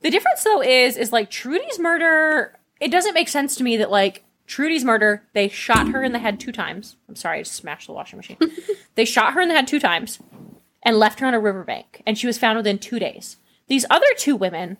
The 0.00 0.10
difference 0.10 0.42
though 0.42 0.62
is 0.62 0.96
is 0.96 1.12
like 1.12 1.30
Trudy's 1.30 1.78
murder, 1.78 2.58
it 2.80 2.90
doesn't 2.90 3.14
make 3.14 3.28
sense 3.28 3.54
to 3.56 3.64
me 3.64 3.76
that 3.76 3.90
like 3.90 4.24
Trudy's 4.46 4.84
murder, 4.84 5.22
they 5.32 5.48
shot 5.48 5.88
her 5.90 6.02
in 6.02 6.12
the 6.12 6.18
head 6.18 6.40
two 6.40 6.50
times. 6.50 6.96
I'm 7.08 7.14
sorry, 7.14 7.38
I 7.38 7.42
just 7.42 7.54
smashed 7.54 7.86
the 7.86 7.92
washing 7.92 8.16
machine. 8.16 8.38
they 8.96 9.04
shot 9.04 9.34
her 9.34 9.40
in 9.40 9.48
the 9.48 9.54
head 9.54 9.68
two 9.68 9.78
times 9.78 10.18
and 10.82 10.98
left 10.98 11.20
her 11.20 11.26
on 11.26 11.34
a 11.34 11.40
riverbank, 11.40 12.02
and 12.04 12.18
she 12.18 12.26
was 12.26 12.38
found 12.38 12.56
within 12.56 12.78
two 12.78 12.98
days. 12.98 13.36
These 13.68 13.86
other 13.90 14.06
two 14.16 14.34
women, 14.34 14.78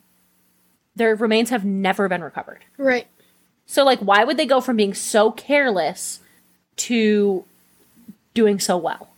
their 1.00 1.16
remains 1.16 1.48
have 1.48 1.64
never 1.64 2.08
been 2.08 2.22
recovered. 2.22 2.58
Right. 2.76 3.06
So, 3.64 3.84
like, 3.84 4.00
why 4.00 4.22
would 4.22 4.36
they 4.36 4.44
go 4.44 4.60
from 4.60 4.76
being 4.76 4.92
so 4.92 5.30
careless 5.32 6.20
to 6.76 7.44
doing 8.34 8.60
so 8.60 8.76
well? 8.76 9.08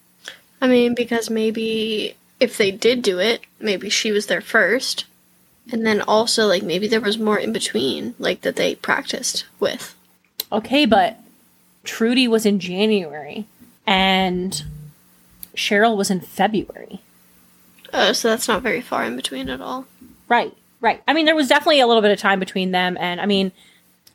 I 0.60 0.68
mean, 0.68 0.94
because 0.94 1.28
maybe 1.28 2.14
if 2.38 2.56
they 2.56 2.70
did 2.70 3.02
do 3.02 3.18
it, 3.18 3.40
maybe 3.58 3.88
she 3.88 4.12
was 4.12 4.26
there 4.26 4.40
first. 4.40 5.06
And 5.72 5.84
then 5.84 6.02
also, 6.02 6.46
like, 6.46 6.62
maybe 6.62 6.86
there 6.86 7.00
was 7.00 7.18
more 7.18 7.38
in 7.38 7.52
between, 7.52 8.14
like, 8.18 8.42
that 8.42 8.54
they 8.54 8.76
practiced 8.76 9.44
with. 9.58 9.96
Okay, 10.52 10.86
but 10.86 11.18
Trudy 11.82 12.28
was 12.28 12.46
in 12.46 12.60
January 12.60 13.46
and 13.86 14.62
Cheryl 15.56 15.96
was 15.96 16.10
in 16.10 16.20
February. 16.20 17.00
Oh, 17.92 18.12
so 18.12 18.28
that's 18.28 18.48
not 18.48 18.62
very 18.62 18.80
far 18.80 19.04
in 19.04 19.16
between 19.16 19.48
at 19.48 19.60
all. 19.60 19.86
Right, 20.28 20.54
right. 20.82 21.02
I 21.08 21.14
mean, 21.14 21.24
there 21.24 21.34
was 21.34 21.48
definitely 21.48 21.80
a 21.80 21.86
little 21.86 22.02
bit 22.02 22.10
of 22.10 22.18
time 22.18 22.38
between 22.38 22.70
them, 22.72 22.98
and 23.00 23.18
I 23.20 23.24
mean, 23.26 23.52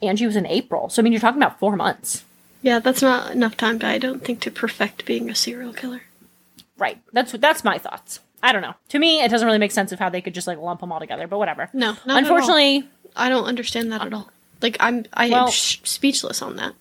Angie 0.03 0.27
was 0.27 0.36
in 0.36 0.45
April. 0.45 0.89
So, 0.89 1.01
I 1.01 1.03
mean, 1.03 1.12
you're 1.13 1.19
talking 1.19 1.41
about 1.41 1.58
four 1.60 1.75
months. 1.75 2.23
Yeah, 2.62 2.77
that's 2.80 3.01
not 3.01 3.32
enough 3.32 3.58
time 3.58 3.80
to, 3.80 3.88
I 3.88 3.97
don't 3.97 4.23
think, 4.23 4.41
to 4.41 4.51
perfect 4.51 5.06
being 5.06 5.30
a 5.30 5.36
serial 5.36 5.73
killer. 5.73 6.03
Right. 6.77 6.99
That's 7.13 7.32
that's 7.32 7.63
my 7.63 7.80
thoughts. 7.80 8.19
I 8.43 8.51
don't 8.51 8.62
know. 8.62 8.75
To 8.89 8.99
me, 8.99 9.21
it 9.23 9.32
doesn't 9.32 9.45
really 9.47 9.58
make 9.58 9.71
sense 9.71 9.91
of 9.91 9.97
how 9.97 10.10
they 10.10 10.21
could 10.21 10.36
just 10.36 10.45
like 10.45 10.60
lump 10.60 10.82
them 10.82 10.91
all 10.91 10.99
together, 10.99 11.25
but 11.27 11.39
whatever. 11.39 11.69
No, 11.73 11.93
not 11.93 11.99
at 12.06 12.10
all. 12.10 12.17
Unfortunately, 12.17 12.88
I 13.15 13.30
don't 13.30 13.45
understand 13.45 13.91
that 13.91 14.01
at 14.06 14.13
all. 14.13 14.30
Like, 14.62 14.77
I'm, 14.80 15.06
I 15.13 15.30
Well- 15.30 15.45
am 15.45 15.51
sh- 15.51 15.80
speechless 15.84 16.41
on 16.43 16.56
that. 16.58 16.73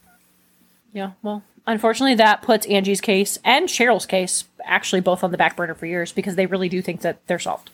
yeah, 0.93 1.13
well, 1.23 1.43
unfortunately 1.67 2.15
that 2.17 2.43
puts 2.43 2.67
Angie's 2.67 3.01
case 3.01 3.39
and 3.45 3.69
Cheryl's 3.69 4.07
case 4.07 4.45
actually 4.65 5.01
both 5.01 5.23
on 5.25 5.31
the 5.31 5.39
back 5.39 5.57
burner 5.57 5.75
for 5.75 5.87
years 5.87 6.13
because 6.13 6.37
they 6.37 6.47
really 6.47 6.69
do 6.69 6.83
think 6.83 7.01
that 7.03 7.27
they're 7.27 7.39
solved. 7.39 7.71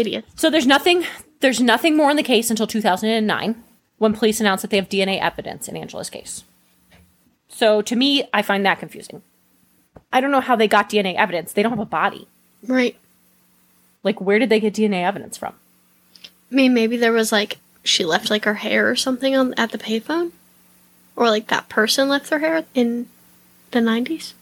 Idiot. 0.00 0.24
So 0.36 0.50
there's 0.50 0.66
nothing 0.66 1.04
there's 1.40 1.60
nothing 1.60 1.96
more 1.96 2.10
in 2.10 2.16
the 2.16 2.22
case 2.22 2.50
until 2.50 2.66
2009 2.66 3.62
when 3.98 4.14
police 4.14 4.40
announced 4.40 4.62
that 4.62 4.70
they 4.70 4.76
have 4.76 4.88
DNA 4.88 5.20
evidence 5.20 5.68
in 5.68 5.76
Angela's 5.76 6.10
case. 6.10 6.44
So 7.48 7.82
to 7.82 7.96
me, 7.96 8.28
I 8.32 8.42
find 8.42 8.64
that 8.64 8.78
confusing. 8.78 9.22
I 10.12 10.20
don't 10.20 10.30
know 10.30 10.40
how 10.40 10.56
they 10.56 10.68
got 10.68 10.90
DNA 10.90 11.16
evidence. 11.16 11.52
They 11.52 11.62
don't 11.62 11.72
have 11.72 11.78
a 11.78 11.84
body. 11.84 12.26
Right. 12.66 12.96
Like 14.02 14.20
where 14.20 14.38
did 14.38 14.48
they 14.48 14.60
get 14.60 14.74
DNA 14.74 15.04
evidence 15.04 15.36
from? 15.36 15.54
I 16.50 16.54
mean, 16.54 16.74
maybe 16.74 16.96
there 16.96 17.12
was 17.12 17.32
like 17.32 17.58
she 17.82 18.04
left 18.04 18.30
like 18.30 18.44
her 18.44 18.54
hair 18.54 18.88
or 18.88 18.96
something 18.96 19.36
on 19.36 19.54
at 19.54 19.70
the 19.70 19.78
payphone, 19.78 20.32
or 21.16 21.28
like 21.28 21.48
that 21.48 21.68
person 21.68 22.08
left 22.08 22.30
their 22.30 22.38
hair 22.38 22.64
in 22.74 23.08
the 23.70 23.80
nineties. 23.80 24.34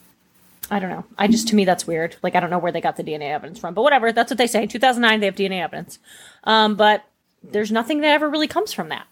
I 0.70 0.78
don't 0.78 0.90
know. 0.90 1.04
I 1.16 1.28
just 1.28 1.48
to 1.48 1.56
me 1.56 1.64
that's 1.64 1.86
weird. 1.86 2.16
Like 2.22 2.34
I 2.34 2.40
don't 2.40 2.50
know 2.50 2.58
where 2.58 2.72
they 2.72 2.80
got 2.80 2.96
the 2.96 3.04
DNA 3.04 3.30
evidence 3.30 3.58
from, 3.58 3.74
but 3.74 3.82
whatever. 3.82 4.12
That's 4.12 4.30
what 4.30 4.38
they 4.38 4.46
say. 4.46 4.66
2009 4.66 5.20
they 5.20 5.26
have 5.26 5.36
DNA 5.36 5.62
evidence, 5.62 5.98
um, 6.44 6.74
but 6.74 7.04
there's 7.42 7.70
nothing 7.70 8.00
that 8.00 8.14
ever 8.14 8.28
really 8.28 8.48
comes 8.48 8.72
from 8.72 8.88
that. 8.88 9.06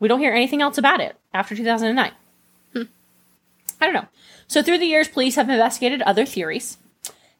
We 0.00 0.08
don't 0.08 0.20
hear 0.20 0.32
anything 0.32 0.62
else 0.62 0.78
about 0.78 1.00
it 1.00 1.16
after 1.32 1.54
2009. 1.54 2.12
I 3.80 3.86
don't 3.86 3.94
know. 3.94 4.08
So 4.46 4.62
through 4.62 4.78
the 4.78 4.86
years, 4.86 5.08
police 5.08 5.36
have 5.36 5.48
investigated 5.48 6.00
other 6.02 6.24
theories, 6.24 6.78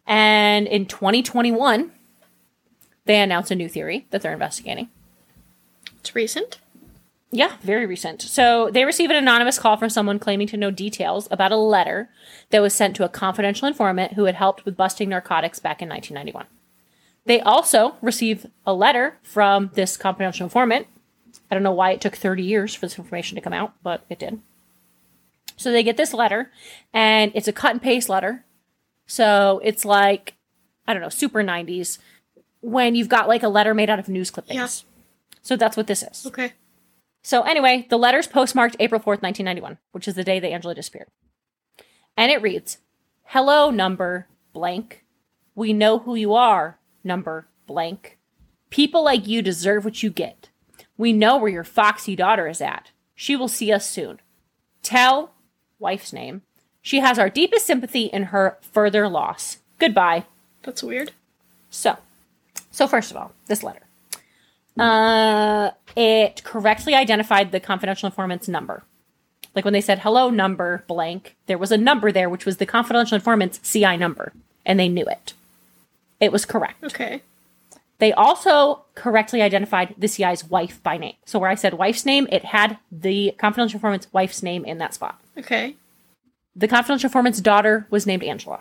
and 0.06 0.66
in 0.66 0.86
2021, 0.86 1.92
they 3.06 3.20
announced 3.20 3.50
a 3.50 3.54
new 3.54 3.68
theory 3.68 4.06
that 4.10 4.20
they're 4.22 4.32
investigating. 4.32 4.88
It's 6.00 6.14
recent. 6.14 6.58
Yeah, 7.34 7.56
very 7.62 7.84
recent. 7.84 8.22
So 8.22 8.70
they 8.70 8.84
receive 8.84 9.10
an 9.10 9.16
anonymous 9.16 9.58
call 9.58 9.76
from 9.76 9.90
someone 9.90 10.20
claiming 10.20 10.46
to 10.48 10.56
know 10.56 10.70
details 10.70 11.26
about 11.32 11.50
a 11.50 11.56
letter 11.56 12.08
that 12.50 12.62
was 12.62 12.72
sent 12.72 12.94
to 12.94 13.04
a 13.04 13.08
confidential 13.08 13.66
informant 13.66 14.12
who 14.12 14.26
had 14.26 14.36
helped 14.36 14.64
with 14.64 14.76
busting 14.76 15.08
narcotics 15.08 15.58
back 15.58 15.82
in 15.82 15.88
1991. 15.88 16.46
They 17.26 17.40
also 17.40 17.96
receive 18.00 18.46
a 18.64 18.72
letter 18.72 19.18
from 19.24 19.72
this 19.74 19.96
confidential 19.96 20.44
informant. 20.44 20.86
I 21.50 21.56
don't 21.56 21.64
know 21.64 21.72
why 21.72 21.90
it 21.90 22.00
took 22.00 22.14
30 22.14 22.44
years 22.44 22.72
for 22.72 22.86
this 22.86 22.98
information 22.98 23.34
to 23.34 23.40
come 23.40 23.52
out, 23.52 23.74
but 23.82 24.04
it 24.08 24.20
did. 24.20 24.40
So 25.56 25.72
they 25.72 25.82
get 25.82 25.96
this 25.96 26.14
letter, 26.14 26.52
and 26.92 27.32
it's 27.34 27.48
a 27.48 27.52
cut 27.52 27.72
and 27.72 27.82
paste 27.82 28.08
letter. 28.08 28.44
So 29.06 29.60
it's 29.64 29.84
like, 29.84 30.34
I 30.86 30.92
don't 30.92 31.02
know, 31.02 31.08
super 31.08 31.42
90s 31.42 31.98
when 32.60 32.94
you've 32.94 33.08
got 33.08 33.26
like 33.26 33.42
a 33.42 33.48
letter 33.48 33.74
made 33.74 33.90
out 33.90 33.98
of 33.98 34.08
news 34.08 34.30
clippings. 34.30 34.54
Yeah. 34.54 34.68
So 35.42 35.56
that's 35.56 35.76
what 35.76 35.88
this 35.88 36.04
is. 36.04 36.26
Okay. 36.26 36.52
So 37.24 37.40
anyway, 37.42 37.86
the 37.88 37.96
letter's 37.96 38.26
postmarked 38.26 38.76
April 38.78 39.00
4th, 39.00 39.22
1991, 39.22 39.78
which 39.92 40.06
is 40.06 40.14
the 40.14 40.24
day 40.24 40.38
that 40.38 40.50
Angela 40.50 40.74
disappeared. 40.74 41.08
And 42.18 42.30
it 42.30 42.42
reads, 42.42 42.78
Hello, 43.24 43.70
number 43.70 44.28
blank. 44.52 45.04
We 45.54 45.72
know 45.72 46.00
who 46.00 46.14
you 46.14 46.34
are, 46.34 46.78
number 47.02 47.48
blank. 47.66 48.18
People 48.68 49.02
like 49.02 49.26
you 49.26 49.40
deserve 49.40 49.86
what 49.86 50.02
you 50.02 50.10
get. 50.10 50.50
We 50.98 51.14
know 51.14 51.38
where 51.38 51.50
your 51.50 51.64
foxy 51.64 52.14
daughter 52.14 52.46
is 52.46 52.60
at. 52.60 52.90
She 53.14 53.36
will 53.36 53.48
see 53.48 53.72
us 53.72 53.88
soon. 53.88 54.20
Tell, 54.82 55.32
wife's 55.78 56.12
name, 56.12 56.42
she 56.82 57.00
has 57.00 57.18
our 57.18 57.30
deepest 57.30 57.64
sympathy 57.64 58.04
in 58.04 58.24
her 58.24 58.58
further 58.60 59.08
loss. 59.08 59.58
Goodbye. 59.78 60.26
That's 60.62 60.82
weird. 60.82 61.12
So, 61.70 61.96
so 62.70 62.86
first 62.86 63.10
of 63.10 63.16
all, 63.16 63.32
this 63.46 63.62
letter. 63.62 63.83
Uh, 64.78 65.70
it 65.96 66.42
correctly 66.44 66.94
identified 66.94 67.52
the 67.52 67.60
confidential 67.60 68.06
informant's 68.06 68.48
number. 68.48 68.84
Like 69.54 69.64
when 69.64 69.74
they 69.74 69.80
said 69.80 70.00
hello 70.00 70.30
number 70.30 70.84
blank, 70.88 71.36
there 71.46 71.58
was 71.58 71.70
a 71.70 71.78
number 71.78 72.10
there 72.10 72.28
which 72.28 72.44
was 72.44 72.56
the 72.56 72.66
confidential 72.66 73.14
informant's 73.14 73.58
CI 73.58 73.96
number, 73.96 74.32
and 74.66 74.78
they 74.80 74.88
knew 74.88 75.06
it. 75.06 75.34
It 76.20 76.32
was 76.32 76.44
correct. 76.44 76.82
Okay. 76.82 77.22
They 77.98 78.12
also 78.12 78.84
correctly 78.94 79.40
identified 79.40 79.94
the 79.96 80.08
CI's 80.08 80.44
wife 80.44 80.82
by 80.82 80.98
name. 80.98 81.14
So 81.24 81.38
where 81.38 81.50
I 81.50 81.54
said 81.54 81.74
wife's 81.74 82.04
name, 82.04 82.26
it 82.30 82.46
had 82.46 82.78
the 82.90 83.34
confidential 83.38 83.76
informant's 83.78 84.12
wife's 84.12 84.42
name 84.42 84.64
in 84.64 84.78
that 84.78 84.94
spot. 84.94 85.20
Okay. 85.38 85.76
The 86.56 86.68
confidential 86.68 87.08
informant's 87.08 87.40
daughter 87.40 87.86
was 87.90 88.06
named 88.06 88.24
Angela. 88.24 88.60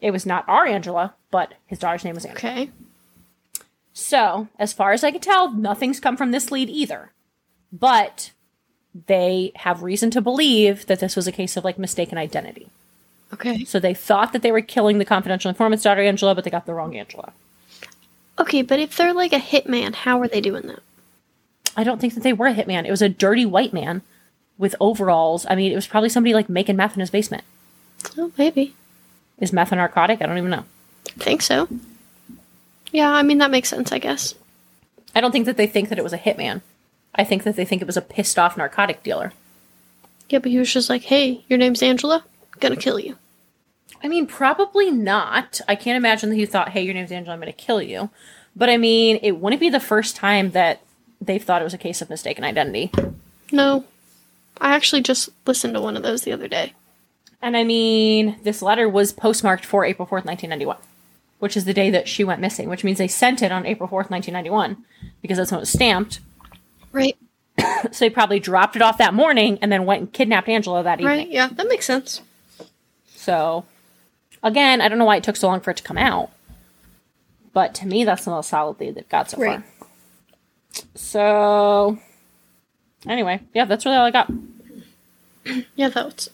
It 0.00 0.12
was 0.12 0.26
not 0.26 0.48
our 0.48 0.66
Angela, 0.66 1.14
but 1.30 1.54
his 1.66 1.78
daughter's 1.78 2.04
name 2.04 2.14
was 2.14 2.24
Angela. 2.24 2.52
Okay. 2.52 2.70
So, 3.98 4.48
as 4.58 4.74
far 4.74 4.92
as 4.92 5.02
I 5.02 5.10
can 5.10 5.22
tell, 5.22 5.50
nothing's 5.50 6.00
come 6.00 6.18
from 6.18 6.30
this 6.30 6.50
lead 6.50 6.68
either. 6.68 7.12
But 7.72 8.30
they 9.06 9.52
have 9.56 9.82
reason 9.82 10.10
to 10.10 10.20
believe 10.20 10.84
that 10.84 11.00
this 11.00 11.16
was 11.16 11.26
a 11.26 11.32
case 11.32 11.56
of 11.56 11.64
like 11.64 11.78
mistaken 11.78 12.18
identity. 12.18 12.68
Okay. 13.32 13.64
So 13.64 13.80
they 13.80 13.94
thought 13.94 14.34
that 14.34 14.42
they 14.42 14.52
were 14.52 14.60
killing 14.60 14.98
the 14.98 15.06
confidential 15.06 15.48
informant's 15.48 15.82
daughter 15.82 16.02
Angela, 16.02 16.34
but 16.34 16.44
they 16.44 16.50
got 16.50 16.66
the 16.66 16.74
wrong 16.74 16.94
Angela. 16.94 17.32
Okay, 18.38 18.60
but 18.60 18.78
if 18.78 18.94
they're 18.98 19.14
like 19.14 19.32
a 19.32 19.38
hitman, 19.38 19.94
how 19.94 20.20
are 20.20 20.28
they 20.28 20.42
doing 20.42 20.66
that? 20.66 20.82
I 21.74 21.82
don't 21.82 21.98
think 21.98 22.12
that 22.12 22.22
they 22.22 22.34
were 22.34 22.48
a 22.48 22.54
hitman. 22.54 22.84
It 22.84 22.90
was 22.90 23.02
a 23.02 23.08
dirty 23.08 23.46
white 23.46 23.72
man 23.72 24.02
with 24.58 24.76
overalls. 24.78 25.46
I 25.48 25.54
mean, 25.54 25.72
it 25.72 25.74
was 25.74 25.86
probably 25.86 26.10
somebody 26.10 26.34
like 26.34 26.50
making 26.50 26.76
meth 26.76 26.94
in 26.94 27.00
his 27.00 27.10
basement. 27.10 27.44
Oh, 28.18 28.30
maybe. 28.36 28.74
Is 29.38 29.54
meth 29.54 29.72
a 29.72 29.76
narcotic? 29.76 30.20
I 30.20 30.26
don't 30.26 30.36
even 30.36 30.50
know. 30.50 30.64
I 31.08 31.24
think 31.24 31.40
so. 31.40 31.66
Yeah, 32.96 33.12
I 33.12 33.22
mean 33.22 33.36
that 33.38 33.50
makes 33.50 33.68
sense, 33.68 33.92
I 33.92 33.98
guess. 33.98 34.34
I 35.14 35.20
don't 35.20 35.30
think 35.30 35.44
that 35.44 35.58
they 35.58 35.66
think 35.66 35.90
that 35.90 35.98
it 35.98 36.04
was 36.04 36.14
a 36.14 36.18
hitman. 36.18 36.62
I 37.14 37.24
think 37.24 37.42
that 37.42 37.54
they 37.54 37.66
think 37.66 37.82
it 37.82 37.86
was 37.86 37.98
a 37.98 38.00
pissed 38.02 38.38
off 38.38 38.56
narcotic 38.56 39.02
dealer. 39.02 39.34
Yeah, 40.30 40.38
but 40.38 40.50
he 40.50 40.58
was 40.58 40.72
just 40.72 40.88
like, 40.88 41.02
"Hey, 41.02 41.44
your 41.46 41.58
name's 41.58 41.82
Angela. 41.82 42.24
Gonna 42.58 42.74
kill 42.76 42.98
you." 42.98 43.18
I 44.02 44.08
mean, 44.08 44.26
probably 44.26 44.90
not. 44.90 45.60
I 45.68 45.74
can't 45.74 45.98
imagine 45.98 46.30
that 46.30 46.36
he 46.36 46.46
thought, 46.46 46.70
hey, 46.70 46.82
your 46.82 46.94
name's 46.94 47.12
Angela, 47.12 47.34
I'm 47.34 47.42
to 47.42 47.52
kill 47.52 47.82
you. 47.82 48.08
But 48.54 48.70
I 48.70 48.78
mean, 48.78 49.18
it 49.22 49.32
wouldn't 49.32 49.60
be 49.60 49.68
the 49.68 49.78
first 49.80 50.16
time 50.16 50.52
that 50.52 50.80
they've 51.20 51.42
thought 51.42 51.60
it 51.60 51.64
was 51.64 51.74
a 51.74 51.78
case 51.78 52.00
of 52.00 52.08
mistaken 52.08 52.44
identity. 52.44 52.90
No, 53.52 53.84
I 54.58 54.74
actually 54.74 55.02
just 55.02 55.28
listened 55.46 55.74
to 55.74 55.82
one 55.82 55.96
of 55.96 56.02
those 56.02 56.22
the 56.22 56.32
other 56.32 56.48
day. 56.48 56.72
And 57.42 57.56
I 57.56 57.64
mean, 57.64 58.38
this 58.42 58.62
letter 58.62 58.88
was 58.88 59.12
postmarked 59.12 59.66
for 59.66 59.84
April 59.84 60.06
4th, 60.06 60.24
1991, 60.24 60.78
which 61.38 61.56
is 61.56 61.64
the 61.64 61.74
day 61.74 61.90
that 61.90 62.08
she 62.08 62.24
went 62.24 62.40
missing, 62.40 62.68
which 62.68 62.84
means 62.84 62.98
they 62.98 63.08
sent 63.08 63.42
it 63.42 63.52
on 63.52 63.66
April 63.66 63.88
4th, 63.88 64.10
1991, 64.10 64.84
because 65.22 65.36
that's 65.38 65.50
when 65.50 65.58
it 65.58 65.62
was 65.62 65.70
stamped. 65.70 66.20
Right. 66.92 67.16
So 67.92 68.04
they 68.04 68.10
probably 68.10 68.40
dropped 68.40 68.74
it 68.76 68.82
off 68.82 68.98
that 68.98 69.14
morning 69.14 69.58
and 69.62 69.70
then 69.70 69.84
went 69.86 70.00
and 70.00 70.12
kidnapped 70.12 70.48
Angela 70.48 70.82
that 70.82 70.98
evening. 71.00 71.18
Right. 71.18 71.28
Yeah, 71.28 71.48
that 71.52 71.68
makes 71.68 71.84
sense. 71.86 72.20
So, 73.14 73.64
again, 74.42 74.80
I 74.80 74.88
don't 74.88 74.98
know 74.98 75.04
why 75.04 75.16
it 75.16 75.24
took 75.24 75.36
so 75.36 75.46
long 75.48 75.60
for 75.60 75.70
it 75.70 75.76
to 75.78 75.82
come 75.82 75.98
out. 75.98 76.30
But 77.52 77.74
to 77.76 77.86
me, 77.86 78.04
that's 78.04 78.24
the 78.24 78.30
most 78.30 78.48
solid 78.50 78.80
lead 78.80 78.94
they've 78.94 79.08
got 79.08 79.30
so 79.30 79.38
Right. 79.38 79.60
far. 79.78 79.88
So, 80.94 81.98
anyway, 83.06 83.40
yeah, 83.54 83.64
that's 83.66 83.84
really 83.84 83.96
all 83.96 84.06
I 84.06 84.10
got. 84.10 84.30
Yeah, 85.76 85.88
that's 85.90 86.28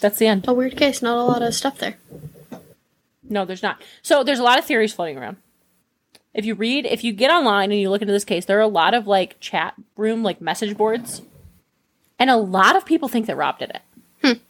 That's 0.00 0.18
the 0.18 0.26
end. 0.28 0.46
a 0.48 0.54
weird 0.54 0.76
case. 0.76 1.02
Not 1.02 1.18
a 1.18 1.22
lot 1.22 1.42
of 1.42 1.54
stuff 1.54 1.78
there. 1.78 1.96
No, 3.28 3.44
there's 3.44 3.62
not. 3.62 3.82
So, 4.02 4.22
there's 4.24 4.38
a 4.38 4.44
lot 4.44 4.58
of 4.58 4.64
theories 4.64 4.92
floating 4.92 5.18
around. 5.18 5.36
If 6.34 6.44
you 6.44 6.54
read, 6.54 6.84
if 6.86 7.02
you 7.02 7.12
get 7.12 7.30
online 7.30 7.70
and 7.70 7.80
you 7.80 7.90
look 7.90 8.02
into 8.02 8.12
this 8.12 8.24
case, 8.24 8.44
there 8.44 8.58
are 8.58 8.62
a 8.62 8.68
lot 8.68 8.94
of 8.94 9.06
like 9.06 9.40
chat 9.40 9.74
room, 9.96 10.22
like 10.22 10.40
message 10.40 10.76
boards. 10.76 11.22
And 12.18 12.30
a 12.30 12.36
lot 12.36 12.76
of 12.76 12.84
people 12.84 13.08
think 13.08 13.26
that 13.26 13.36
Rob 13.36 13.58
did 13.58 13.70
it. 13.70 13.82
Hmm. 14.22 14.40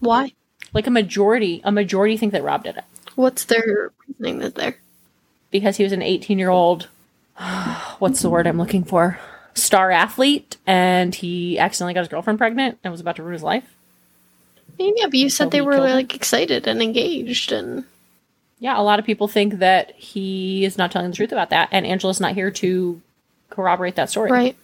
Why? 0.00 0.32
Like 0.72 0.86
a 0.86 0.90
majority, 0.90 1.60
a 1.64 1.72
majority 1.72 2.16
think 2.16 2.32
that 2.32 2.42
Rob 2.42 2.64
did 2.64 2.76
it. 2.76 2.84
What's 3.14 3.44
their 3.44 3.92
reasoning 4.06 4.40
that 4.40 4.54
there? 4.54 4.76
because 5.54 5.76
he 5.76 5.84
was 5.84 5.92
an 5.92 6.02
18 6.02 6.36
year 6.36 6.50
old 6.50 6.88
what's 8.00 8.20
the 8.20 8.28
word 8.28 8.46
i'm 8.46 8.58
looking 8.58 8.82
for 8.82 9.20
star 9.54 9.92
athlete 9.92 10.56
and 10.66 11.14
he 11.14 11.56
accidentally 11.60 11.94
got 11.94 12.00
his 12.00 12.08
girlfriend 12.08 12.38
pregnant 12.40 12.76
and 12.82 12.90
was 12.90 13.00
about 13.00 13.14
to 13.16 13.22
ruin 13.22 13.34
his 13.34 13.42
life 13.42 13.72
yeah, 14.76 15.04
but 15.04 15.14
you 15.14 15.30
So 15.30 15.44
said 15.44 15.52
they 15.52 15.60
were 15.60 15.78
like 15.78 16.16
excited 16.16 16.66
and 16.66 16.82
engaged, 16.82 17.52
and 17.52 17.84
Yeah, 18.58 18.78
a 18.78 18.82
lot 18.82 18.98
of 18.98 19.04
people 19.04 19.28
think 19.28 19.58
that 19.58 19.92
he 19.92 20.64
is 20.64 20.78
not 20.78 20.90
telling 20.90 21.10
the 21.10 21.16
truth 21.16 21.32
about 21.32 21.50
that, 21.50 21.68
and 21.72 21.84
Angela's 21.84 22.20
not 22.20 22.34
here 22.34 22.50
to 22.52 23.00
corroborate 23.50 23.96
that 23.96 24.10
story. 24.10 24.30
Right. 24.30 24.56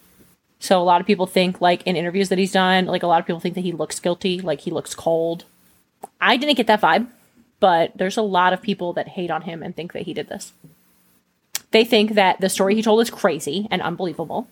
So 0.59 0.81
a 0.81 0.83
lot 0.83 1.01
of 1.01 1.07
people 1.07 1.25
think, 1.25 1.59
like 1.59 1.83
in 1.83 1.95
interviews 1.95 2.29
that 2.29 2.37
he's 2.37 2.51
done, 2.51 2.85
like 2.85 3.03
a 3.03 3.07
lot 3.07 3.19
of 3.19 3.25
people 3.25 3.39
think 3.39 3.55
that 3.55 3.61
he 3.61 3.71
looks 3.71 3.99
guilty, 3.99 4.41
like 4.41 4.61
he 4.61 4.71
looks 4.71 4.95
cold. 4.95 5.45
I 6.19 6.37
didn't 6.37 6.55
get 6.55 6.67
that 6.67 6.81
vibe, 6.81 7.07
but 7.59 7.91
there's 7.95 8.17
a 8.17 8.21
lot 8.21 8.53
of 8.53 8.61
people 8.61 8.93
that 8.93 9.07
hate 9.07 9.31
on 9.31 9.41
him 9.41 9.63
and 9.63 9.75
think 9.75 9.93
that 9.93 10.03
he 10.03 10.13
did 10.13 10.29
this. 10.29 10.53
They 11.71 11.85
think 11.85 12.13
that 12.13 12.41
the 12.41 12.49
story 12.49 12.75
he 12.75 12.81
told 12.81 13.01
is 13.01 13.09
crazy 13.09 13.67
and 13.71 13.81
unbelievable. 13.81 14.47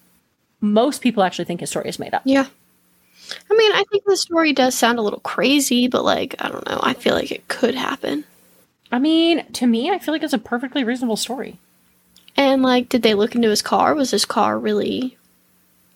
Most 0.62 1.02
people 1.02 1.24
actually 1.24 1.46
think 1.46 1.60
his 1.60 1.70
story 1.70 1.90
is 1.90 2.00
made 2.00 2.14
up. 2.14 2.22
Yeah. 2.26 2.48
I 3.50 3.56
mean, 3.56 3.72
I 3.74 3.84
think 3.92 4.06
the 4.06 4.18
story 4.18 4.54
does 4.54 4.74
sound 4.76 5.00
a 5.00 5.02
little 5.04 5.20
crazy, 5.20 5.88
but 5.88 6.04
like, 6.04 6.36
I 6.40 6.50
don't 6.50 6.68
know. 6.68 6.80
I 6.82 6.94
feel 6.94 7.14
like 7.14 7.32
it 7.32 7.48
could 7.48 7.76
happen. 7.76 8.26
I 8.92 9.00
mean, 9.00 9.46
to 9.54 9.68
me, 9.68 9.90
I 9.92 10.00
feel 10.00 10.14
like 10.14 10.24
it's 10.24 10.34
a 10.34 10.40
perfectly 10.40 10.84
reasonable 10.84 11.18
story. 11.18 11.60
And 12.36 12.64
like, 12.64 12.90
did 12.90 13.04
they 13.04 13.14
look 13.14 13.36
into 13.36 13.50
his 13.50 13.62
car? 13.62 13.94
Was 13.94 14.12
his 14.12 14.26
car 14.26 14.58
really 14.58 15.18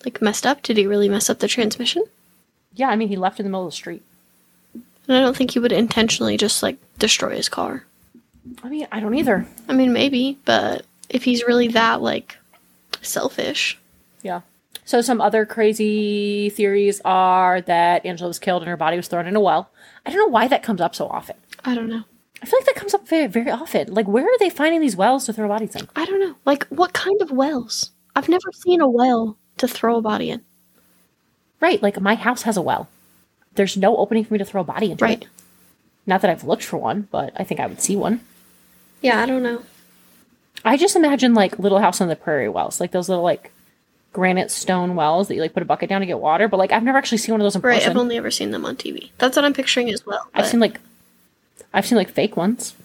like 0.06 0.22
messed 0.22 0.46
up? 0.46 0.62
Did 0.62 0.78
he 0.78 0.86
really 0.86 1.10
mess 1.10 1.30
up 1.30 1.40
the 1.40 1.48
transmission? 1.48 2.04
Yeah, 2.76 2.90
I 2.90 2.96
mean, 2.96 3.08
he 3.08 3.16
left 3.16 3.40
in 3.40 3.46
the 3.46 3.50
middle 3.50 3.66
of 3.66 3.72
the 3.72 3.76
street. 3.76 4.04
And 4.74 5.18
I 5.18 5.20
don't 5.22 5.36
think 5.36 5.52
he 5.52 5.60
would 5.60 5.72
intentionally 5.72 6.38
just 6.38 6.64
like 6.64 6.78
destroy 7.00 7.36
his 7.36 7.50
car. 7.50 7.86
I 8.64 8.70
mean, 8.70 8.88
I 8.92 9.00
don't 9.00 9.16
either. 9.16 9.48
I 9.68 9.74
mean, 9.74 9.94
maybe, 9.94 10.38
but 10.46 10.86
if 11.10 11.24
he's 11.24 11.44
really 11.46 11.70
that 11.70 12.02
like 12.02 12.38
selfish, 13.02 13.78
Yeah. 14.22 14.42
So 14.86 15.02
some 15.02 15.22
other 15.22 15.46
crazy 15.46 16.50
theories 16.50 17.00
are 17.06 17.62
that 17.62 18.06
Angela 18.06 18.28
was 18.28 18.40
killed 18.40 18.64
and 18.64 18.70
her 18.70 18.76
body 18.76 18.98
was 18.98 19.08
thrown 19.08 19.28
in 19.28 19.36
a 19.36 19.40
well. 19.40 19.70
I 20.06 20.10
don't 20.10 20.20
know 20.20 20.28
why 20.28 20.48
that 20.50 20.64
comes 20.64 20.82
up 20.82 20.94
so 20.94 21.08
often. 21.08 21.38
I 21.64 21.74
don't 21.74 21.88
know. 21.88 22.04
I 22.44 22.46
feel 22.46 22.60
like 22.60 22.66
that 22.66 22.76
comes 22.76 22.94
up 22.94 23.08
very, 23.08 23.28
very 23.28 23.50
often. 23.50 23.94
Like, 23.94 24.06
where 24.06 24.26
are 24.26 24.38
they 24.38 24.50
finding 24.50 24.82
these 24.82 24.98
wells 24.98 25.26
to 25.26 25.34
throw 25.34 25.48
bodies 25.48 25.78
in? 25.78 25.88
I 25.96 26.04
don't 26.04 26.20
know. 26.20 26.36
Like, 26.44 26.68
what 26.68 26.92
kind 26.92 27.22
of 27.22 27.32
wells? 27.32 27.92
I've 28.18 28.28
never 28.28 28.52
seen 28.52 28.82
a 28.82 28.88
well 28.88 29.38
to 29.60 29.68
throw 29.68 29.96
a 29.96 30.02
body 30.02 30.30
in. 30.30 30.44
Right. 31.62 31.82
Like, 31.82 32.02
my 32.02 32.16
house 32.16 32.42
has 32.42 32.58
a 32.58 32.62
well. 32.62 32.90
There's 33.56 33.78
no 33.78 33.96
opening 33.96 34.26
for 34.26 34.34
me 34.34 34.40
to 34.40 34.46
throw 34.46 34.60
a 34.60 34.66
body 34.66 34.92
into. 34.92 35.06
Right. 35.06 35.22
It. 35.22 35.30
Not 36.06 36.20
that 36.20 36.32
I've 36.32 36.44
looked 36.44 36.66
for 36.66 36.76
one, 36.76 37.08
but 37.12 37.32
I 37.38 37.46
think 37.46 37.62
I 37.62 37.66
would 37.66 37.82
see 37.82 37.96
one. 37.96 38.20
Yeah, 39.02 39.22
I 39.22 39.26
don't 39.26 39.42
know. 39.42 39.64
I 40.66 40.76
just 40.76 40.98
imagine 40.98 41.34
like 41.34 41.58
Little 41.60 41.80
House 41.80 42.02
on 42.02 42.10
the 42.10 42.16
Prairie 42.18 42.50
wells, 42.50 42.82
like 42.82 42.92
those 42.92 43.08
little 43.08 43.24
like 43.24 43.54
granite 44.12 44.52
stone 44.52 44.96
wells 44.96 45.30
that 45.30 45.36
you 45.36 45.42
like 45.42 45.54
put 45.54 45.64
a 45.64 45.66
bucket 45.66 45.88
down 45.88 46.02
to 46.02 46.08
get 46.08 46.20
water. 46.20 46.50
But 46.50 46.58
like, 46.58 46.74
I've 46.74 46.84
never 46.84 46.98
actually 46.98 47.20
seen 47.20 47.32
one 47.32 47.40
of 47.40 47.46
those 47.46 47.56
in 47.56 47.62
Right, 47.62 47.76
person. 47.76 47.92
I've 47.92 47.98
only 47.98 48.18
ever 48.18 48.32
seen 48.32 48.52
them 48.52 48.66
on 48.66 48.76
TV. 48.76 49.12
That's 49.18 49.38
what 49.38 49.46
I'm 49.46 49.54
picturing 49.54 49.90
as 49.90 50.06
well. 50.06 50.28
I've 50.34 50.48
seen 50.48 50.60
like, 50.60 50.82
I've 51.74 51.86
seen 51.86 51.98
like 51.98 52.10
fake 52.10 52.38
ones. 52.38 52.76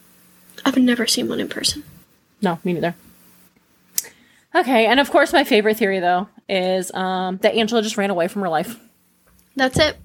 I've 0.64 0.76
never 0.76 1.06
seen 1.06 1.28
one 1.28 1.40
in 1.40 1.48
person. 1.48 1.84
No, 2.42 2.58
me 2.64 2.72
neither. 2.72 2.94
Okay, 4.54 4.86
and 4.86 4.98
of 4.98 5.10
course, 5.10 5.32
my 5.32 5.44
favorite 5.44 5.76
theory 5.76 6.00
though 6.00 6.28
is 6.48 6.92
um, 6.94 7.38
that 7.38 7.54
Angela 7.54 7.82
just 7.82 7.96
ran 7.96 8.10
away 8.10 8.28
from 8.28 8.42
her 8.42 8.48
life. 8.48 8.78
That's 9.56 9.78
it. 9.78 9.96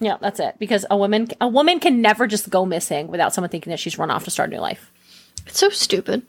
Yeah, 0.00 0.16
that's 0.20 0.40
it. 0.40 0.56
Because 0.58 0.84
a 0.90 0.96
woman, 0.96 1.28
a 1.40 1.48
woman 1.48 1.78
can 1.78 2.02
never 2.02 2.26
just 2.26 2.50
go 2.50 2.66
missing 2.66 3.06
without 3.06 3.32
someone 3.32 3.50
thinking 3.50 3.70
that 3.70 3.78
she's 3.78 3.98
run 3.98 4.10
off 4.10 4.24
to 4.24 4.30
start 4.30 4.50
a 4.50 4.54
new 4.54 4.60
life. 4.60 4.90
It's 5.46 5.58
so 5.58 5.70
stupid. 5.70 6.22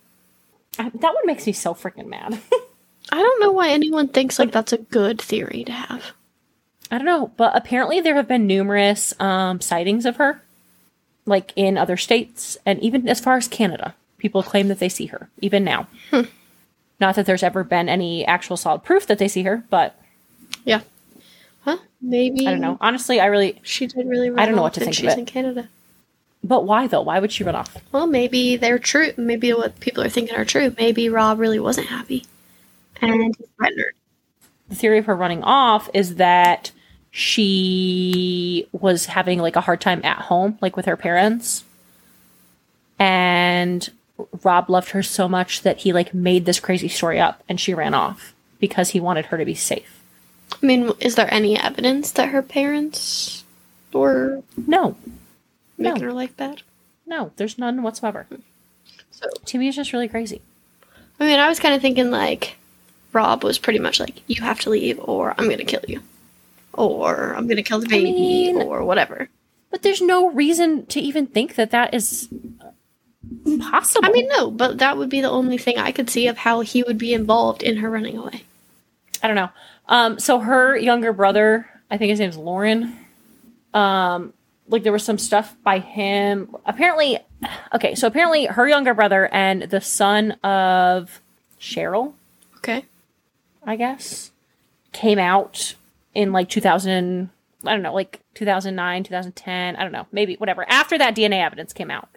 I, 0.77 0.89
that 0.89 1.13
one 1.13 1.25
makes 1.25 1.47
me 1.47 1.53
so 1.53 1.73
freaking 1.73 2.07
mad. 2.07 2.39
I 3.11 3.17
don't 3.17 3.41
know 3.41 3.51
why 3.51 3.69
anyone 3.69 4.07
thinks 4.07 4.39
like 4.39 4.51
that's 4.51 4.73
a 4.73 4.77
good 4.77 5.21
theory 5.21 5.63
to 5.65 5.71
have. 5.71 6.11
I 6.91 6.97
don't 6.97 7.05
know, 7.05 7.31
but 7.35 7.55
apparently 7.55 7.99
there 8.01 8.15
have 8.15 8.27
been 8.27 8.45
numerous 8.45 9.19
um, 9.19 9.59
sightings 9.59 10.05
of 10.05 10.17
her, 10.17 10.42
like 11.25 11.53
in 11.55 11.77
other 11.77 11.97
states 11.97 12.57
and 12.65 12.79
even 12.81 13.07
as 13.07 13.19
far 13.19 13.37
as 13.37 13.47
Canada. 13.47 13.95
People 14.17 14.41
claim 14.43 14.69
that 14.69 14.79
they 14.79 14.89
see 14.89 15.07
her 15.07 15.29
even 15.41 15.63
now. 15.65 15.87
Hmm. 16.09 16.21
Not 16.99 17.15
that 17.15 17.25
there's 17.25 17.43
ever 17.43 17.63
been 17.65 17.89
any 17.89 18.25
actual 18.25 18.55
solid 18.55 18.83
proof 18.83 19.05
that 19.07 19.17
they 19.19 19.27
see 19.27 19.43
her, 19.43 19.63
but 19.69 19.99
Yeah. 20.63 20.81
Huh? 21.65 21.77
Maybe 22.01 22.47
I 22.47 22.51
don't 22.51 22.61
know. 22.61 22.77
Honestly, 22.81 23.19
I 23.19 23.25
really. 23.25 23.59
She 23.63 23.87
did 23.87 24.07
really. 24.07 24.29
I 24.37 24.45
don't 24.45 24.55
know 24.55 24.61
what 24.61 24.73
to 24.75 24.79
think 24.81 24.91
of 24.91 24.95
She's 24.95 25.13
it. 25.13 25.19
in 25.19 25.25
Canada. 25.25 25.69
But 26.43 26.65
why 26.65 26.87
though? 26.87 27.01
Why 27.01 27.19
would 27.19 27.31
she 27.31 27.43
run 27.45 27.55
off? 27.55 27.77
Well, 27.93 28.05
maybe 28.07 28.57
they're 28.57 28.79
true. 28.79 29.11
Maybe 29.17 29.51
what 29.53 29.79
people 29.79 30.03
are 30.03 30.09
thinking 30.09 30.35
are 30.35 30.43
true. 30.45 30.73
Maybe 30.77 31.07
Rob 31.09 31.39
really 31.39 31.59
wasn't 31.59 31.87
happy, 31.87 32.25
and 33.01 33.33
he 33.37 33.45
threatened 33.57 33.79
her. 33.79 33.93
the 34.69 34.75
theory 34.75 34.97
of 34.99 35.05
her 35.05 35.15
running 35.15 35.41
off 35.43 35.89
is 35.93 36.15
that 36.15 36.71
she 37.15 38.67
was 38.71 39.05
having 39.05 39.37
like 39.39 39.55
a 39.55 39.61
hard 39.61 39.79
time 39.79 40.01
at 40.03 40.17
home, 40.17 40.57
like 40.61 40.75
with 40.75 40.85
her 40.87 40.97
parents. 40.97 41.63
And 42.99 43.87
Rob 44.43 44.67
loved 44.69 44.89
her 44.91 45.03
so 45.03 45.29
much 45.29 45.61
that 45.61 45.77
he 45.79 45.93
like 45.93 46.13
made 46.13 46.45
this 46.45 46.59
crazy 46.59 46.87
story 46.87 47.19
up 47.19 47.43
and 47.47 47.59
she 47.59 47.73
ran 47.75 47.93
off 47.93 48.33
because 48.59 48.89
he 48.89 48.99
wanted 48.99 49.25
her 49.27 49.37
to 49.37 49.45
be 49.45 49.53
safe. 49.53 50.01
I 50.61 50.65
mean, 50.65 50.91
is 50.99 51.13
there 51.15 51.31
any 51.31 51.57
evidence 51.59 52.11
that 52.13 52.29
her 52.29 52.41
parents 52.41 53.43
were 53.91 54.41
No, 54.67 54.95
making 55.77 56.01
No. 56.01 56.07
her 56.07 56.13
life 56.13 56.35
bad? 56.35 56.63
no, 57.05 57.31
there's 57.35 57.59
none 57.59 57.83
whatsoever. 57.83 58.25
Hmm. 58.29 58.35
So, 59.11 59.29
To 59.45 59.57
me, 59.59 59.67
it's 59.67 59.77
just 59.77 59.93
really 59.93 60.07
crazy. 60.07 60.41
I 61.19 61.25
mean, 61.27 61.39
I 61.39 61.47
was 61.47 61.59
kind 61.59 61.75
of 61.75 61.81
thinking 61.81 62.09
like 62.09 62.55
Rob 63.11 63.43
was 63.43 63.59
pretty 63.59 63.77
much 63.77 63.99
like, 63.99 64.21
"You 64.27 64.41
have 64.41 64.59
to 64.61 64.71
leave, 64.71 64.99
or 64.99 65.35
I'm 65.37 65.47
gonna 65.47 65.63
kill 65.63 65.83
you, 65.87 66.01
or 66.73 67.33
I'm 67.35 67.47
gonna 67.47 67.63
kill 67.63 67.79
the 67.79 67.87
baby, 67.87 68.11
mean- 68.11 68.61
or 68.61 68.83
whatever." 68.83 69.29
But 69.71 69.81
there's 69.81 70.01
no 70.01 70.29
reason 70.31 70.85
to 70.87 70.99
even 70.99 71.25
think 71.27 71.55
that 71.55 71.71
that 71.71 71.93
is 71.93 72.29
possible. 73.59 74.05
I 74.07 74.11
mean, 74.11 74.27
no, 74.27 74.51
but 74.51 74.77
that 74.77 74.97
would 74.97 75.09
be 75.09 75.21
the 75.21 75.29
only 75.29 75.57
thing 75.57 75.77
I 75.77 75.91
could 75.91 76.09
see 76.09 76.27
of 76.27 76.37
how 76.37 76.61
he 76.61 76.83
would 76.83 76.97
be 76.97 77.13
involved 77.13 77.63
in 77.63 77.77
her 77.77 77.89
running 77.89 78.17
away. 78.17 78.43
I 79.23 79.27
don't 79.27 79.35
know. 79.35 79.49
Um, 79.87 80.19
so 80.19 80.39
her 80.39 80.77
younger 80.77 81.11
brother, 81.13 81.67
I 81.89 81.97
think 81.97 82.09
his 82.11 82.19
name's 82.19 82.37
Lauren. 82.37 82.95
Um, 83.73 84.33
like 84.67 84.83
there 84.83 84.91
was 84.91 85.03
some 85.03 85.17
stuff 85.17 85.55
by 85.63 85.79
him. 85.79 86.55
Apparently, 86.65 87.17
okay. 87.73 87.95
So 87.95 88.07
apparently, 88.07 88.45
her 88.45 88.67
younger 88.67 88.93
brother 88.93 89.27
and 89.33 89.63
the 89.63 89.81
son 89.81 90.31
of 90.43 91.19
Cheryl, 91.59 92.13
Okay. 92.57 92.85
I 93.65 93.75
guess, 93.75 94.31
came 94.91 95.19
out 95.19 95.75
in 96.13 96.31
like 96.31 96.49
2000. 96.49 97.29
I 97.65 97.71
don't 97.71 97.81
know, 97.81 97.93
like 97.93 98.19
2009, 98.33 99.03
2010. 99.03 99.75
I 99.75 99.83
don't 99.83 99.91
know, 99.91 100.07
maybe 100.11 100.35
whatever. 100.35 100.65
After 100.69 100.97
that 100.97 101.15
DNA 101.15 101.43
evidence 101.45 101.71
came 101.71 101.89
out, 101.89 102.09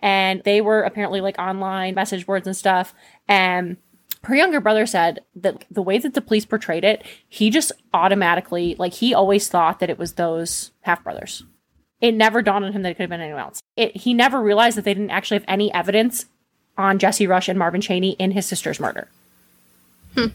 and 0.00 0.42
they 0.44 0.60
were 0.60 0.82
apparently 0.82 1.20
like 1.20 1.38
online 1.38 1.94
message 1.94 2.26
boards 2.26 2.46
and 2.46 2.56
stuff. 2.56 2.94
And 3.28 3.76
her 4.24 4.34
younger 4.34 4.60
brother 4.60 4.86
said 4.86 5.20
that 5.36 5.64
the 5.70 5.82
way 5.82 5.98
that 5.98 6.14
the 6.14 6.20
police 6.20 6.44
portrayed 6.44 6.84
it, 6.84 7.04
he 7.28 7.50
just 7.50 7.72
automatically 7.92 8.76
like 8.78 8.94
he 8.94 9.14
always 9.14 9.48
thought 9.48 9.80
that 9.80 9.90
it 9.90 9.98
was 9.98 10.14
those 10.14 10.70
half 10.82 11.02
brothers. 11.02 11.44
It 12.00 12.12
never 12.12 12.40
dawned 12.40 12.64
on 12.64 12.72
him 12.72 12.82
that 12.82 12.90
it 12.90 12.94
could 12.94 13.02
have 13.02 13.10
been 13.10 13.20
anyone 13.20 13.42
else. 13.42 13.60
It 13.76 13.96
he 13.96 14.14
never 14.14 14.40
realized 14.40 14.76
that 14.76 14.84
they 14.84 14.94
didn't 14.94 15.10
actually 15.10 15.38
have 15.38 15.48
any 15.48 15.72
evidence 15.72 16.26
on 16.76 16.98
Jesse 16.98 17.26
Rush 17.26 17.48
and 17.48 17.58
Marvin 17.58 17.80
Cheney 17.80 18.12
in 18.12 18.30
his 18.30 18.46
sister's 18.46 18.80
murder. 18.80 19.08
Hmm. 20.14 20.28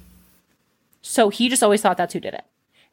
So 1.08 1.30
he 1.30 1.50
just 1.50 1.62
always 1.62 1.82
thought 1.82 1.98
that's 1.98 2.14
who 2.14 2.20
did 2.20 2.34
it. 2.34 2.44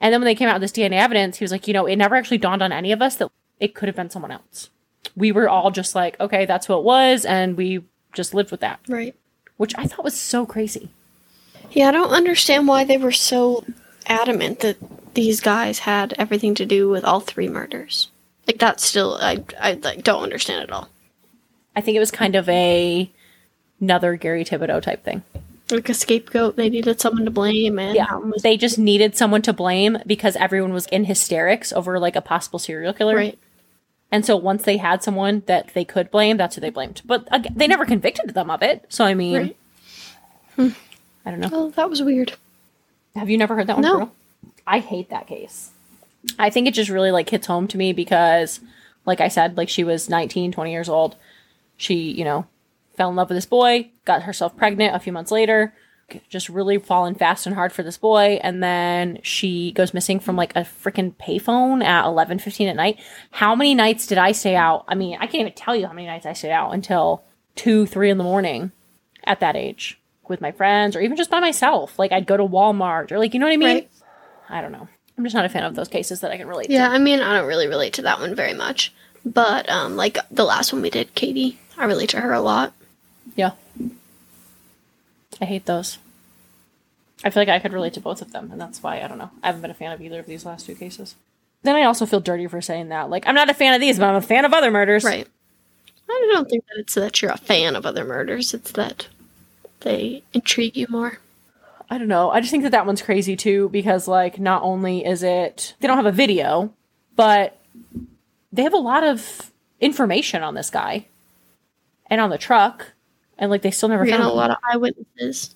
And 0.00 0.12
then 0.12 0.20
when 0.20 0.26
they 0.26 0.34
came 0.34 0.48
out 0.48 0.60
with 0.60 0.62
this 0.62 0.72
DNA 0.72 0.98
evidence, 0.98 1.38
he 1.38 1.44
was 1.44 1.50
like, 1.52 1.66
you 1.66 1.72
know, 1.74 1.86
it 1.86 1.96
never 1.96 2.14
actually 2.14 2.38
dawned 2.38 2.62
on 2.62 2.72
any 2.72 2.92
of 2.92 3.00
us 3.00 3.16
that 3.16 3.30
it 3.58 3.74
could 3.74 3.88
have 3.88 3.96
been 3.96 4.10
someone 4.10 4.30
else. 4.32 4.68
We 5.16 5.32
were 5.32 5.48
all 5.48 5.70
just 5.70 5.94
like, 5.94 6.18
okay, 6.20 6.44
that's 6.44 6.66
who 6.66 6.76
it 6.76 6.82
was, 6.84 7.24
and 7.24 7.56
we 7.56 7.84
just 8.12 8.34
lived 8.34 8.50
with 8.50 8.60
that, 8.60 8.80
Right. 8.88 9.14
which 9.56 9.72
I 9.78 9.86
thought 9.86 10.04
was 10.04 10.18
so 10.18 10.44
crazy. 10.44 10.90
Yeah, 11.70 11.88
I 11.88 11.92
don't 11.92 12.10
understand 12.10 12.68
why 12.68 12.84
they 12.84 12.98
were 12.98 13.12
so 13.12 13.64
adamant 14.06 14.60
that 14.60 14.76
these 15.14 15.40
guys 15.40 15.80
had 15.80 16.14
everything 16.18 16.54
to 16.56 16.66
do 16.66 16.88
with 16.88 17.04
all 17.04 17.20
three 17.20 17.48
murders. 17.48 18.10
Like 18.46 18.58
that's 18.58 18.84
still 18.84 19.16
I 19.20 19.42
I 19.60 19.74
like 19.74 20.02
don't 20.02 20.22
understand 20.22 20.62
at 20.62 20.72
all. 20.72 20.88
I 21.76 21.80
think 21.80 21.96
it 21.96 22.00
was 22.00 22.10
kind 22.10 22.34
of 22.34 22.48
a 22.48 23.10
another 23.80 24.16
Gary 24.16 24.44
Thibodeau 24.44 24.82
type 24.82 25.04
thing. 25.04 25.22
Like 25.72 25.88
a 25.88 25.94
scapegoat, 25.94 26.56
they 26.56 26.68
needed 26.68 27.00
someone 27.00 27.24
to 27.24 27.30
blame, 27.30 27.78
and 27.78 27.94
Yeah, 27.96 28.14
was 28.16 28.42
they 28.42 28.56
just 28.56 28.78
needed 28.78 29.16
someone 29.16 29.42
to 29.42 29.52
blame 29.52 29.98
because 30.06 30.36
everyone 30.36 30.72
was 30.72 30.86
in 30.86 31.04
hysterics 31.04 31.72
over 31.72 31.98
like 31.98 32.14
a 32.16 32.20
possible 32.20 32.58
serial 32.58 32.92
killer. 32.92 33.16
right. 33.16 33.38
And 34.10 34.26
so 34.26 34.36
once 34.36 34.64
they 34.64 34.76
had 34.76 35.02
someone 35.02 35.42
that 35.46 35.72
they 35.72 35.86
could 35.86 36.10
blame, 36.10 36.36
that's 36.36 36.54
who 36.56 36.60
they 36.60 36.68
blamed. 36.68 37.00
But 37.06 37.26
they 37.54 37.66
never 37.66 37.86
convicted 37.86 38.34
them 38.34 38.50
of 38.50 38.62
it. 38.62 38.84
So 38.90 39.04
I 39.06 39.14
mean, 39.14 39.34
Right. 40.58 40.74
I 41.24 41.30
don't 41.30 41.40
know. 41.40 41.48
Oh, 41.50 41.70
that 41.70 41.88
was 41.88 42.02
weird. 42.02 42.34
Have 43.16 43.30
you 43.30 43.38
never 43.38 43.54
heard 43.54 43.68
that 43.68 43.76
one? 43.76 43.82
No. 43.82 43.92
Carol? 43.92 44.14
I 44.66 44.78
hate 44.80 45.08
that 45.10 45.26
case. 45.26 45.70
I 46.38 46.50
think 46.50 46.66
it 46.68 46.74
just 46.74 46.90
really 46.90 47.10
like 47.10 47.28
hits 47.30 47.46
home 47.46 47.66
to 47.68 47.78
me 47.78 47.92
because, 47.92 48.60
like 49.06 49.20
I 49.20 49.28
said, 49.28 49.56
like 49.56 49.68
she 49.68 49.82
was 49.84 50.08
19, 50.10 50.52
20 50.52 50.70
years 50.70 50.88
old. 50.88 51.16
She, 51.78 51.94
you 52.12 52.24
know, 52.24 52.46
fell 52.96 53.10
in 53.10 53.16
love 53.16 53.28
with 53.28 53.36
this 53.36 53.46
boy, 53.46 53.90
got 54.04 54.22
herself 54.22 54.56
pregnant 54.56 54.94
a 54.94 54.98
few 54.98 55.12
months 55.12 55.30
later, 55.30 55.74
just 56.28 56.48
really 56.48 56.78
fallen 56.78 57.14
fast 57.14 57.46
and 57.46 57.54
hard 57.54 57.72
for 57.72 57.82
this 57.82 57.96
boy 57.96 58.38
and 58.42 58.62
then 58.62 59.18
she 59.22 59.72
goes 59.72 59.94
missing 59.94 60.20
from 60.20 60.36
like 60.36 60.54
a 60.54 60.60
freaking 60.60 61.14
payphone 61.14 61.82
at 61.82 62.04
11:15 62.04 62.68
at 62.68 62.76
night. 62.76 62.98
How 63.30 63.54
many 63.54 63.74
nights 63.74 64.06
did 64.06 64.18
I 64.18 64.32
stay 64.32 64.56
out? 64.56 64.84
I 64.88 64.94
mean, 64.94 65.14
I 65.14 65.26
can't 65.26 65.40
even 65.42 65.52
tell 65.54 65.74
you 65.74 65.86
how 65.86 65.92
many 65.92 66.06
nights 66.06 66.26
I 66.26 66.34
stayed 66.34 66.52
out 66.52 66.74
until 66.74 67.22
2, 67.56 67.86
3 67.86 68.10
in 68.10 68.18
the 68.18 68.24
morning 68.24 68.72
at 69.24 69.40
that 69.40 69.56
age 69.56 69.98
with 70.28 70.40
my 70.40 70.52
friends 70.52 70.96
or 70.96 71.00
even 71.00 71.16
just 71.16 71.30
by 71.30 71.40
myself. 71.40 71.98
Like 71.98 72.12
I'd 72.12 72.26
go 72.26 72.36
to 72.36 72.44
Walmart 72.44 73.10
or 73.10 73.18
like 73.18 73.34
you 73.34 73.40
know 73.40 73.46
what 73.46 73.54
I 73.54 73.58
mean? 73.58 73.68
Right. 73.68 73.90
I 74.48 74.60
don't 74.60 74.72
know. 74.72 74.88
I'm 75.16 75.24
just 75.24 75.34
not 75.34 75.44
a 75.44 75.48
fan 75.48 75.64
of 75.64 75.74
those 75.74 75.88
cases 75.88 76.20
that 76.20 76.30
I 76.30 76.36
can 76.36 76.48
relate 76.48 76.66
to. 76.66 76.72
Yeah, 76.72 76.88
to. 76.88 76.94
I 76.94 76.98
mean, 76.98 77.20
I 77.20 77.36
don't 77.36 77.46
really 77.48 77.68
relate 77.68 77.94
to 77.94 78.02
that 78.02 78.20
one 78.20 78.34
very 78.34 78.54
much. 78.54 78.92
But, 79.24 79.68
um, 79.68 79.96
like 79.96 80.18
the 80.30 80.44
last 80.44 80.72
one 80.72 80.82
we 80.82 80.90
did, 80.90 81.14
Katie, 81.14 81.58
I 81.78 81.84
relate 81.84 82.08
to 82.10 82.20
her 82.20 82.32
a 82.32 82.40
lot. 82.40 82.72
Yeah. 83.36 83.52
I 85.40 85.44
hate 85.44 85.66
those. 85.66 85.98
I 87.24 87.30
feel 87.30 87.40
like 87.40 87.48
I 87.48 87.58
could 87.58 87.72
relate 87.72 87.94
to 87.94 88.00
both 88.00 88.20
of 88.20 88.32
them, 88.32 88.50
and 88.50 88.60
that's 88.60 88.82
why 88.82 89.00
I 89.00 89.08
don't 89.08 89.18
know. 89.18 89.30
I 89.42 89.46
haven't 89.46 89.62
been 89.62 89.70
a 89.70 89.74
fan 89.74 89.92
of 89.92 90.00
either 90.00 90.20
of 90.20 90.26
these 90.26 90.44
last 90.44 90.66
two 90.66 90.74
cases. 90.74 91.14
Then 91.62 91.76
I 91.76 91.84
also 91.84 92.06
feel 92.06 92.20
dirty 92.20 92.46
for 92.48 92.60
saying 92.60 92.88
that. 92.88 93.10
Like, 93.10 93.26
I'm 93.26 93.34
not 93.34 93.50
a 93.50 93.54
fan 93.54 93.74
of 93.74 93.80
these, 93.80 93.98
but 93.98 94.08
I'm 94.08 94.16
a 94.16 94.20
fan 94.20 94.44
of 94.44 94.52
other 94.52 94.70
murders. 94.70 95.04
Right. 95.04 95.28
I 96.10 96.30
don't 96.32 96.50
think 96.50 96.64
that 96.66 96.80
it's 96.80 96.94
that 96.94 97.22
you're 97.22 97.30
a 97.30 97.38
fan 97.38 97.76
of 97.76 97.86
other 97.86 98.04
murders. 98.04 98.52
It's 98.52 98.72
that 98.72 99.06
they 99.80 100.22
intrigue 100.32 100.76
you 100.76 100.86
more. 100.90 101.18
I 101.88 101.98
don't 101.98 102.08
know. 102.08 102.30
I 102.30 102.40
just 102.40 102.50
think 102.50 102.64
that 102.64 102.72
that 102.72 102.86
one's 102.86 103.02
crazy 103.02 103.36
too 103.36 103.68
because, 103.68 104.08
like, 104.08 104.38
not 104.38 104.62
only 104.62 105.04
is 105.04 105.22
it 105.22 105.74
they 105.80 105.86
don't 105.86 105.96
have 105.96 106.06
a 106.06 106.12
video, 106.12 106.72
but 107.16 107.58
they 108.52 108.62
have 108.62 108.74
a 108.74 108.78
lot 108.78 109.04
of 109.04 109.50
information 109.80 110.42
on 110.42 110.54
this 110.54 110.70
guy 110.70 111.06
and 112.06 112.20
on 112.20 112.30
the 112.30 112.38
truck, 112.38 112.92
and 113.38 113.50
like 113.50 113.62
they 113.62 113.70
still 113.70 113.88
never 113.88 114.04
We're 114.04 114.10
found 114.10 114.22
a 114.24 114.28
lot 114.28 114.50
of 114.50 114.56
eyewitnesses. 114.70 115.54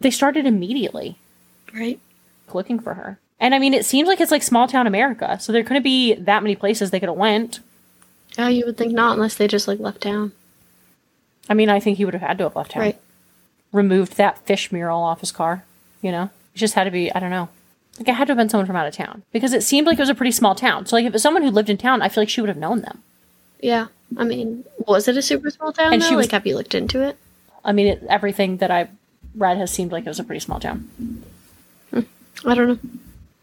They 0.00 0.10
started 0.10 0.46
immediately 0.46 1.16
Right. 1.74 1.98
looking 2.52 2.78
for 2.80 2.94
her, 2.94 3.18
and 3.38 3.54
I 3.54 3.58
mean, 3.58 3.74
it 3.74 3.84
seems 3.84 4.08
like 4.08 4.20
it's 4.20 4.30
like 4.32 4.42
small 4.42 4.66
town 4.66 4.86
America, 4.86 5.38
so 5.40 5.52
there 5.52 5.62
couldn't 5.62 5.82
be 5.82 6.14
that 6.14 6.42
many 6.42 6.56
places 6.56 6.90
they 6.90 7.00
could 7.00 7.08
have 7.08 7.18
went. 7.18 7.60
Oh, 8.38 8.48
you 8.48 8.64
would 8.66 8.76
think 8.76 8.92
not 8.92 9.14
unless 9.14 9.34
they 9.36 9.46
just 9.48 9.68
like 9.68 9.78
left 9.80 10.00
town. 10.02 10.32
I 11.48 11.54
mean, 11.54 11.68
I 11.68 11.80
think 11.80 11.98
he 11.98 12.04
would 12.04 12.14
have 12.14 12.22
had 12.22 12.38
to 12.38 12.44
have 12.44 12.56
left 12.56 12.72
town, 12.72 12.82
Right. 12.82 13.00
removed 13.72 14.16
that 14.16 14.38
fish 14.46 14.70
mural 14.72 15.00
off 15.02 15.20
his 15.20 15.32
car. 15.32 15.64
You 16.02 16.12
know, 16.12 16.24
it 16.54 16.58
just 16.58 16.74
had 16.74 16.84
to 16.84 16.90
be. 16.90 17.12
I 17.12 17.20
don't 17.20 17.30
know. 17.30 17.48
Like 17.98 18.08
it 18.08 18.14
had 18.14 18.26
to 18.28 18.30
have 18.30 18.38
been 18.38 18.48
someone 18.48 18.66
from 18.66 18.76
out 18.76 18.86
of 18.86 18.94
town 18.94 19.22
because 19.32 19.52
it 19.52 19.62
seemed 19.62 19.86
like 19.86 19.98
it 19.98 20.02
was 20.02 20.08
a 20.08 20.14
pretty 20.14 20.30
small 20.32 20.54
town. 20.54 20.86
So 20.86 20.96
like 20.96 21.04
if 21.04 21.12
it's 21.14 21.22
someone 21.22 21.42
who 21.42 21.50
lived 21.50 21.68
in 21.68 21.76
town, 21.76 22.00
I 22.02 22.08
feel 22.08 22.22
like 22.22 22.30
she 22.30 22.40
would 22.40 22.48
have 22.48 22.56
known 22.56 22.80
them. 22.80 23.02
Yeah. 23.60 23.88
I 24.16 24.24
mean, 24.24 24.64
was 24.86 25.06
it 25.08 25.16
a 25.16 25.22
super 25.22 25.50
small 25.50 25.72
town? 25.72 25.92
And 25.92 26.02
though? 26.02 26.08
she 26.08 26.16
was- 26.16 26.26
like, 26.26 26.32
have 26.32 26.46
you 26.46 26.56
looked 26.56 26.74
into 26.74 27.02
it? 27.02 27.16
I 27.64 27.72
mean, 27.72 27.86
it, 27.88 28.02
everything 28.08 28.56
that 28.58 28.70
I 28.70 28.88
read 29.34 29.58
has 29.58 29.70
seemed 29.70 29.92
like 29.92 30.04
it 30.06 30.08
was 30.08 30.18
a 30.18 30.24
pretty 30.24 30.40
small 30.40 30.58
town. 30.60 30.88
Hmm. 31.90 32.00
I 32.44 32.54
don't 32.54 32.68
know. 32.68 32.78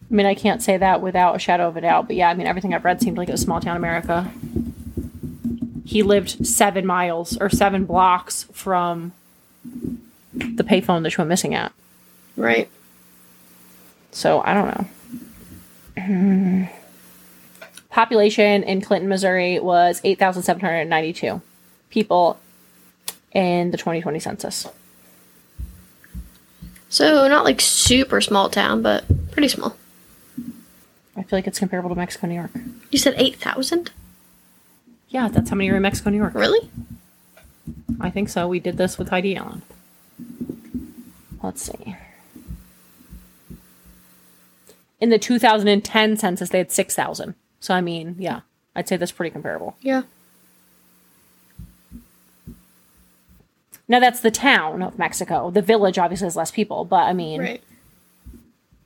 I 0.09 0.13
mean, 0.13 0.25
I 0.25 0.35
can't 0.35 0.61
say 0.61 0.77
that 0.77 1.01
without 1.01 1.35
a 1.35 1.39
shadow 1.39 1.67
of 1.67 1.77
a 1.77 1.81
doubt, 1.81 2.07
but 2.07 2.15
yeah, 2.15 2.29
I 2.29 2.33
mean, 2.33 2.47
everything 2.47 2.73
I've 2.73 2.85
read 2.85 3.01
seemed 3.01 3.17
like 3.17 3.29
it 3.29 3.33
was 3.33 3.41
small 3.41 3.59
town 3.59 3.75
America. 3.77 4.31
He 5.85 6.01
lived 6.01 6.45
seven 6.47 6.85
miles 6.85 7.37
or 7.37 7.49
seven 7.49 7.85
blocks 7.85 8.43
from 8.53 9.11
the 10.33 10.63
payphone 10.63 11.03
that 11.03 11.11
she 11.11 11.17
went 11.17 11.29
missing 11.29 11.53
at. 11.53 11.71
Right. 12.35 12.69
So 14.11 14.41
I 14.43 14.53
don't 14.53 14.67
know. 15.97 16.67
Population 17.97 18.61
in 18.61 18.79
Clinton, 18.79 19.09
Missouri 19.09 19.57
was 19.57 20.01
8,792 20.03 21.41
people 21.89 22.39
in 23.31 23.71
the 23.71 23.77
2020 23.77 24.19
census. 24.19 24.67
So 26.89 27.27
not 27.27 27.43
like 27.43 27.59
super 27.59 28.21
small 28.21 28.51
town, 28.51 28.83
but 28.83 29.03
pretty 29.31 29.47
small. 29.47 29.75
I 31.15 31.23
feel 31.23 31.39
like 31.39 31.47
it's 31.47 31.57
comparable 31.57 31.89
to 31.89 31.95
Mexico, 31.95 32.27
New 32.27 32.35
York. 32.35 32.51
You 32.91 32.99
said 32.99 33.15
eight 33.17 33.37
thousand? 33.37 33.89
Yeah, 35.09 35.27
that's 35.29 35.49
how 35.49 35.55
many 35.55 35.71
are 35.71 35.77
in 35.77 35.81
Mexico, 35.81 36.11
New 36.11 36.17
York. 36.17 36.35
Really? 36.35 36.69
I 37.99 38.11
think 38.11 38.29
so. 38.29 38.47
We 38.47 38.59
did 38.59 38.77
this 38.77 38.99
with 38.99 39.09
Heidi 39.09 39.35
Allen. 39.35 39.63
Let's 41.41 41.63
see. 41.63 41.95
In 45.01 45.09
the 45.09 45.17
2010 45.17 46.17
census, 46.17 46.49
they 46.49 46.59
had 46.59 46.71
6,000. 46.71 47.33
So, 47.59 47.73
I 47.73 47.81
mean, 47.81 48.15
yeah, 48.19 48.41
I'd 48.75 48.87
say 48.87 48.97
that's 48.97 49.11
pretty 49.11 49.31
comparable. 49.31 49.75
Yeah. 49.81 50.03
Now, 53.87 53.99
that's 53.99 54.19
the 54.19 54.31
town 54.31 54.81
of 54.81 54.99
Mexico. 54.99 55.49
The 55.49 55.61
village 55.61 55.97
obviously 55.97 56.25
has 56.25 56.35
less 56.35 56.51
people, 56.51 56.83
but 56.85 57.03
I 57.03 57.13
mean, 57.13 57.39
Right. 57.41 57.63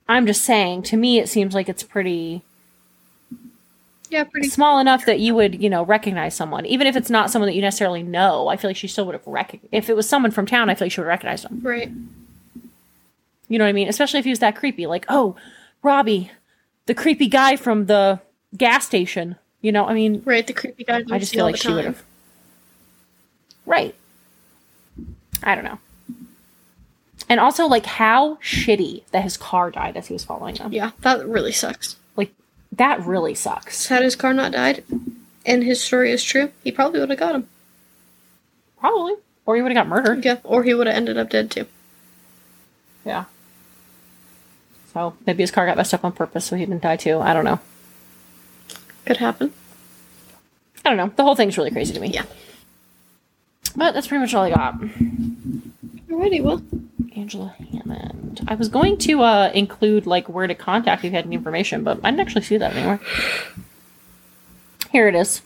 I'm 0.07 0.28
just 0.28 0.43
saying, 0.43 0.84
to 0.84 0.97
me, 0.97 1.19
it 1.19 1.28
seems 1.28 1.55
like 1.55 1.67
it's 1.69 1.84
pretty 1.84 2.43
Yeah, 4.09 4.26
pretty. 4.26 4.49
small 4.49 4.78
enough 4.80 5.05
that 5.05 5.19
you 5.19 5.34
would, 5.34 5.61
you 5.61 5.69
know, 5.69 5.84
recognize 5.84 6.36
someone. 6.36 6.65
Even 6.67 6.86
if 6.86 6.95
it's 6.95 7.09
not 7.09 7.32
someone 7.32 7.47
that 7.47 7.55
you 7.55 7.61
necessarily 7.61 8.03
know, 8.03 8.47
I 8.47 8.57
feel 8.57 8.69
like 8.69 8.78
she 8.78 8.88
still 8.88 9.05
would 9.07 9.15
have 9.15 9.26
recognized. 9.26 9.69
If 9.72 9.89
it 9.89 9.95
was 9.95 10.07
someone 10.07 10.32
from 10.32 10.45
town, 10.45 10.69
I 10.69 10.76
feel 10.76 10.86
like 10.86 10.91
she 10.91 10.99
would 11.01 11.05
have 11.05 11.13
recognized 11.13 11.45
them. 11.45 11.61
Right. 11.63 11.89
You 13.47 13.57
know 13.57 13.65
what 13.65 13.69
I 13.69 13.74
mean? 13.74 13.88
Especially 13.89 14.19
if 14.19 14.26
he 14.26 14.32
was 14.32 14.39
that 14.39 14.55
creepy. 14.55 14.86
Like, 14.86 15.05
oh, 15.09 15.36
Robbie, 15.82 16.30
the 16.86 16.93
creepy 16.93 17.28
guy 17.28 17.55
from 17.55 17.88
the 17.88 18.19
gas 18.55 18.85
station. 18.85 19.35
You 19.61 19.71
know, 19.71 19.85
I 19.85 19.93
mean, 19.93 20.21
Right. 20.25 20.45
The 20.45 20.53
creepy 20.53 20.83
guy. 20.83 21.03
I 21.11 21.19
just 21.19 21.33
feel 21.33 21.45
like 21.45 21.57
she 21.57 21.71
would 21.71 21.85
have. 21.85 22.01
Right. 23.65 23.95
I 25.43 25.55
don't 25.55 25.63
know. 25.63 25.79
And 27.29 27.39
also, 27.39 27.65
like, 27.65 27.85
how 27.85 28.35
shitty 28.35 29.03
that 29.11 29.23
his 29.23 29.37
car 29.37 29.71
died 29.71 29.95
as 29.95 30.07
he 30.07 30.13
was 30.13 30.23
following 30.23 30.55
them. 30.55 30.73
Yeah, 30.73 30.91
that 31.01 31.25
really 31.25 31.53
sucks. 31.53 31.95
Like, 32.17 32.33
that 32.73 32.99
really 33.05 33.35
sucks. 33.35 33.87
Had 33.87 34.03
his 34.03 34.17
car 34.17 34.33
not 34.33 34.51
died, 34.51 34.83
and 35.45 35.63
his 35.63 35.81
story 35.81 36.11
is 36.11 36.23
true, 36.23 36.51
he 36.63 36.71
probably 36.71 36.99
would 36.99 37.09
have 37.09 37.19
got 37.19 37.35
him. 37.35 37.47
Probably. 38.79 39.13
Or 39.45 39.55
he 39.55 39.61
would 39.61 39.71
have 39.71 39.85
got 39.85 39.87
murdered. 39.87 40.25
Yeah, 40.25 40.39
or 40.43 40.63
he 40.63 40.73
would 40.73 40.87
have 40.87 40.95
ended 40.95 41.17
up 41.17 41.29
dead 41.29 41.49
too. 41.51 41.67
Yeah. 43.05 43.25
So 44.93 45.15
maybe 45.25 45.43
his 45.43 45.51
car 45.51 45.65
got 45.65 45.77
messed 45.77 45.93
up 45.93 46.03
on 46.03 46.11
purpose 46.11 46.45
so 46.45 46.57
he 46.57 46.65
didn't 46.65 46.83
die 46.83 46.97
too. 46.97 47.19
I 47.19 47.33
don't 47.33 47.45
know. 47.45 47.59
Could 49.05 49.17
happen. 49.17 49.53
I 50.83 50.89
don't 50.89 50.97
know. 50.97 51.11
The 51.15 51.23
whole 51.23 51.35
thing's 51.35 51.57
really 51.57 51.71
crazy 51.71 51.93
to 51.93 51.99
me. 51.99 52.09
Yeah. 52.09 52.25
But 53.75 53.93
that's 53.93 54.07
pretty 54.07 54.21
much 54.21 54.33
all 54.33 54.43
I 54.43 54.49
got. 54.49 54.79
Alrighty, 56.09 56.43
well, 56.43 56.61
Angela 57.15 57.55
Hammond. 57.71 58.41
I 58.47 58.55
was 58.55 58.69
going 58.69 58.97
to 58.99 59.21
uh, 59.21 59.51
include 59.53 60.05
like 60.05 60.27
where 60.27 60.47
to 60.47 60.55
contact 60.55 61.01
if 61.01 61.05
you 61.05 61.11
had 61.11 61.25
any 61.25 61.35
information, 61.35 61.83
but 61.83 61.99
I 62.03 62.11
didn't 62.11 62.21
actually 62.21 62.43
see 62.43 62.57
that 62.57 62.75
anywhere. 62.75 62.99
Here 64.91 65.07
it 65.07 65.15
is. 65.15 65.41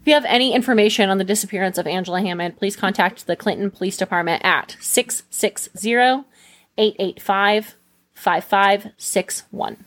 If 0.00 0.08
you 0.08 0.14
have 0.14 0.26
any 0.26 0.54
information 0.54 1.08
on 1.08 1.18
the 1.18 1.24
disappearance 1.24 1.78
of 1.78 1.86
Angela 1.86 2.20
Hammond, 2.20 2.58
please 2.58 2.76
contact 2.76 3.26
the 3.26 3.36
Clinton 3.36 3.70
Police 3.70 3.96
Department 3.96 4.44
at 4.44 4.76
660 4.80 6.24
885 6.76 7.74
5561. 8.14 9.84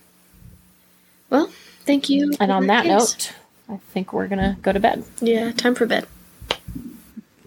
well, 1.29 1.49
thank 1.87 2.09
you. 2.09 2.33
And 2.39 2.51
on 2.51 2.67
that 2.67 2.83
case. 2.83 2.91
note, 2.91 3.33
I 3.69 3.77
think 3.91 4.13
we're 4.13 4.27
going 4.27 4.39
to 4.39 4.57
go 4.61 4.71
to 4.71 4.79
bed. 4.79 5.03
yeah, 5.19 5.51
time 5.51 5.73
for 5.73 5.85
bed. 5.85 6.05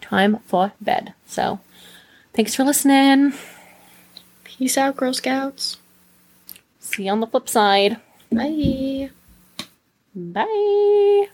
Time 0.01 0.38
for 0.47 0.72
bed. 0.80 1.14
So 1.26 1.61
thanks 2.34 2.55
for 2.55 2.64
listening. 2.64 3.34
Peace 4.43 4.76
out, 4.76 4.97
Girl 4.97 5.12
Scouts. 5.14 5.76
See 6.80 7.05
you 7.05 7.12
on 7.12 7.20
the 7.20 7.26
flip 7.26 7.49
side. 7.49 7.99
Bye. 8.32 9.11
Bye. 10.14 11.28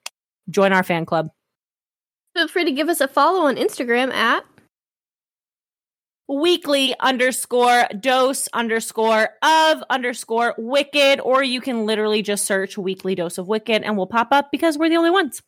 join 0.49 0.73
our 0.73 0.83
fan 0.83 1.05
club. 1.05 1.29
Feel 2.35 2.47
free 2.47 2.65
to 2.65 2.71
give 2.71 2.89
us 2.89 3.01
a 3.01 3.07
follow 3.07 3.41
on 3.41 3.57
Instagram 3.57 4.11
at 4.11 4.43
weekly 6.27 6.95
underscore 6.99 7.85
dose 7.99 8.47
underscore 8.53 9.29
of 9.41 9.83
underscore 9.89 10.55
wicked, 10.57 11.19
or 11.19 11.43
you 11.43 11.61
can 11.61 11.85
literally 11.85 12.21
just 12.21 12.45
search 12.45 12.77
weekly 12.77 13.15
dose 13.15 13.37
of 13.37 13.47
wicked 13.47 13.83
and 13.83 13.97
we'll 13.97 14.07
pop 14.07 14.29
up 14.31 14.51
because 14.51 14.77
we're 14.77 14.89
the 14.89 14.97
only 14.97 15.11
ones. 15.11 15.41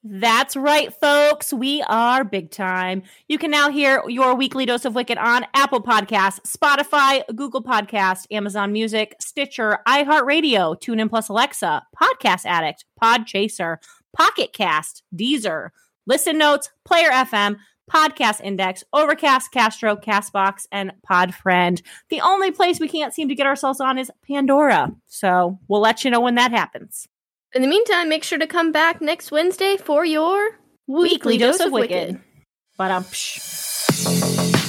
That's 0.06 0.58
right, 0.58 0.94
folks. 0.94 1.54
We 1.54 1.82
are 1.84 2.26
big 2.26 2.52
time. 2.52 3.04
You 3.30 3.38
can 3.38 3.52
now 3.52 3.70
hear 3.70 4.04
your 4.10 4.36
weekly 4.36 4.66
dose 4.66 4.84
of 4.84 4.96
Wicked 4.96 5.18
on 5.18 5.46
Apple 5.54 5.82
Podcasts, 5.82 6.42
Spotify, 6.42 7.24
Google 7.34 7.64
Podcast, 7.64 8.28
Amazon 8.30 8.74
Music, 8.74 9.16
Stitcher, 9.22 9.80
iHeartRadio, 9.88 10.78
TuneIn 10.82 11.10
Plus 11.10 11.30
Alexa, 11.30 11.84
Podcast 11.98 12.46
Addict, 12.46 12.84
Podchaser, 13.02 13.78
Pocket 14.14 14.52
Cast, 14.52 15.04
Deezer, 15.16 15.70
Listen 16.06 16.38
Notes, 16.38 16.70
Player 16.84 17.10
FM, 17.10 17.56
Podcast 17.92 18.42
Index, 18.42 18.84
Overcast, 18.94 19.52
Castro, 19.52 19.96
Castbox, 19.96 20.66
and 20.72 20.94
Podfriend. 21.10 21.82
The 22.10 22.22
only 22.22 22.52
place 22.52 22.80
we 22.80 22.88
can't 22.88 23.14
seem 23.14 23.30
to 23.30 23.36
get 23.36 23.48
ourselves 23.48 23.80
on 23.80 23.98
is 23.98 24.12
Pandora. 24.28 24.92
So 25.08 25.60
we'll 25.68 25.82
let 25.82 26.04
you 26.04 26.12
know 26.12 26.22
when 26.22 26.36
that 26.36 26.52
happens. 26.52 27.08
In 27.54 27.62
the 27.62 27.68
meantime, 27.68 28.10
make 28.10 28.24
sure 28.24 28.40
to 28.40 28.48
come 28.48 28.72
back 28.72 29.02
next 29.02 29.32
Wednesday 29.32 29.78
for 29.78 30.04
your 30.04 30.60
Weekly, 30.88 31.38
dose, 31.38 31.60
of 31.60 31.72
Wicked. 31.72 32.20
But 32.78 32.92
um. 32.92 34.60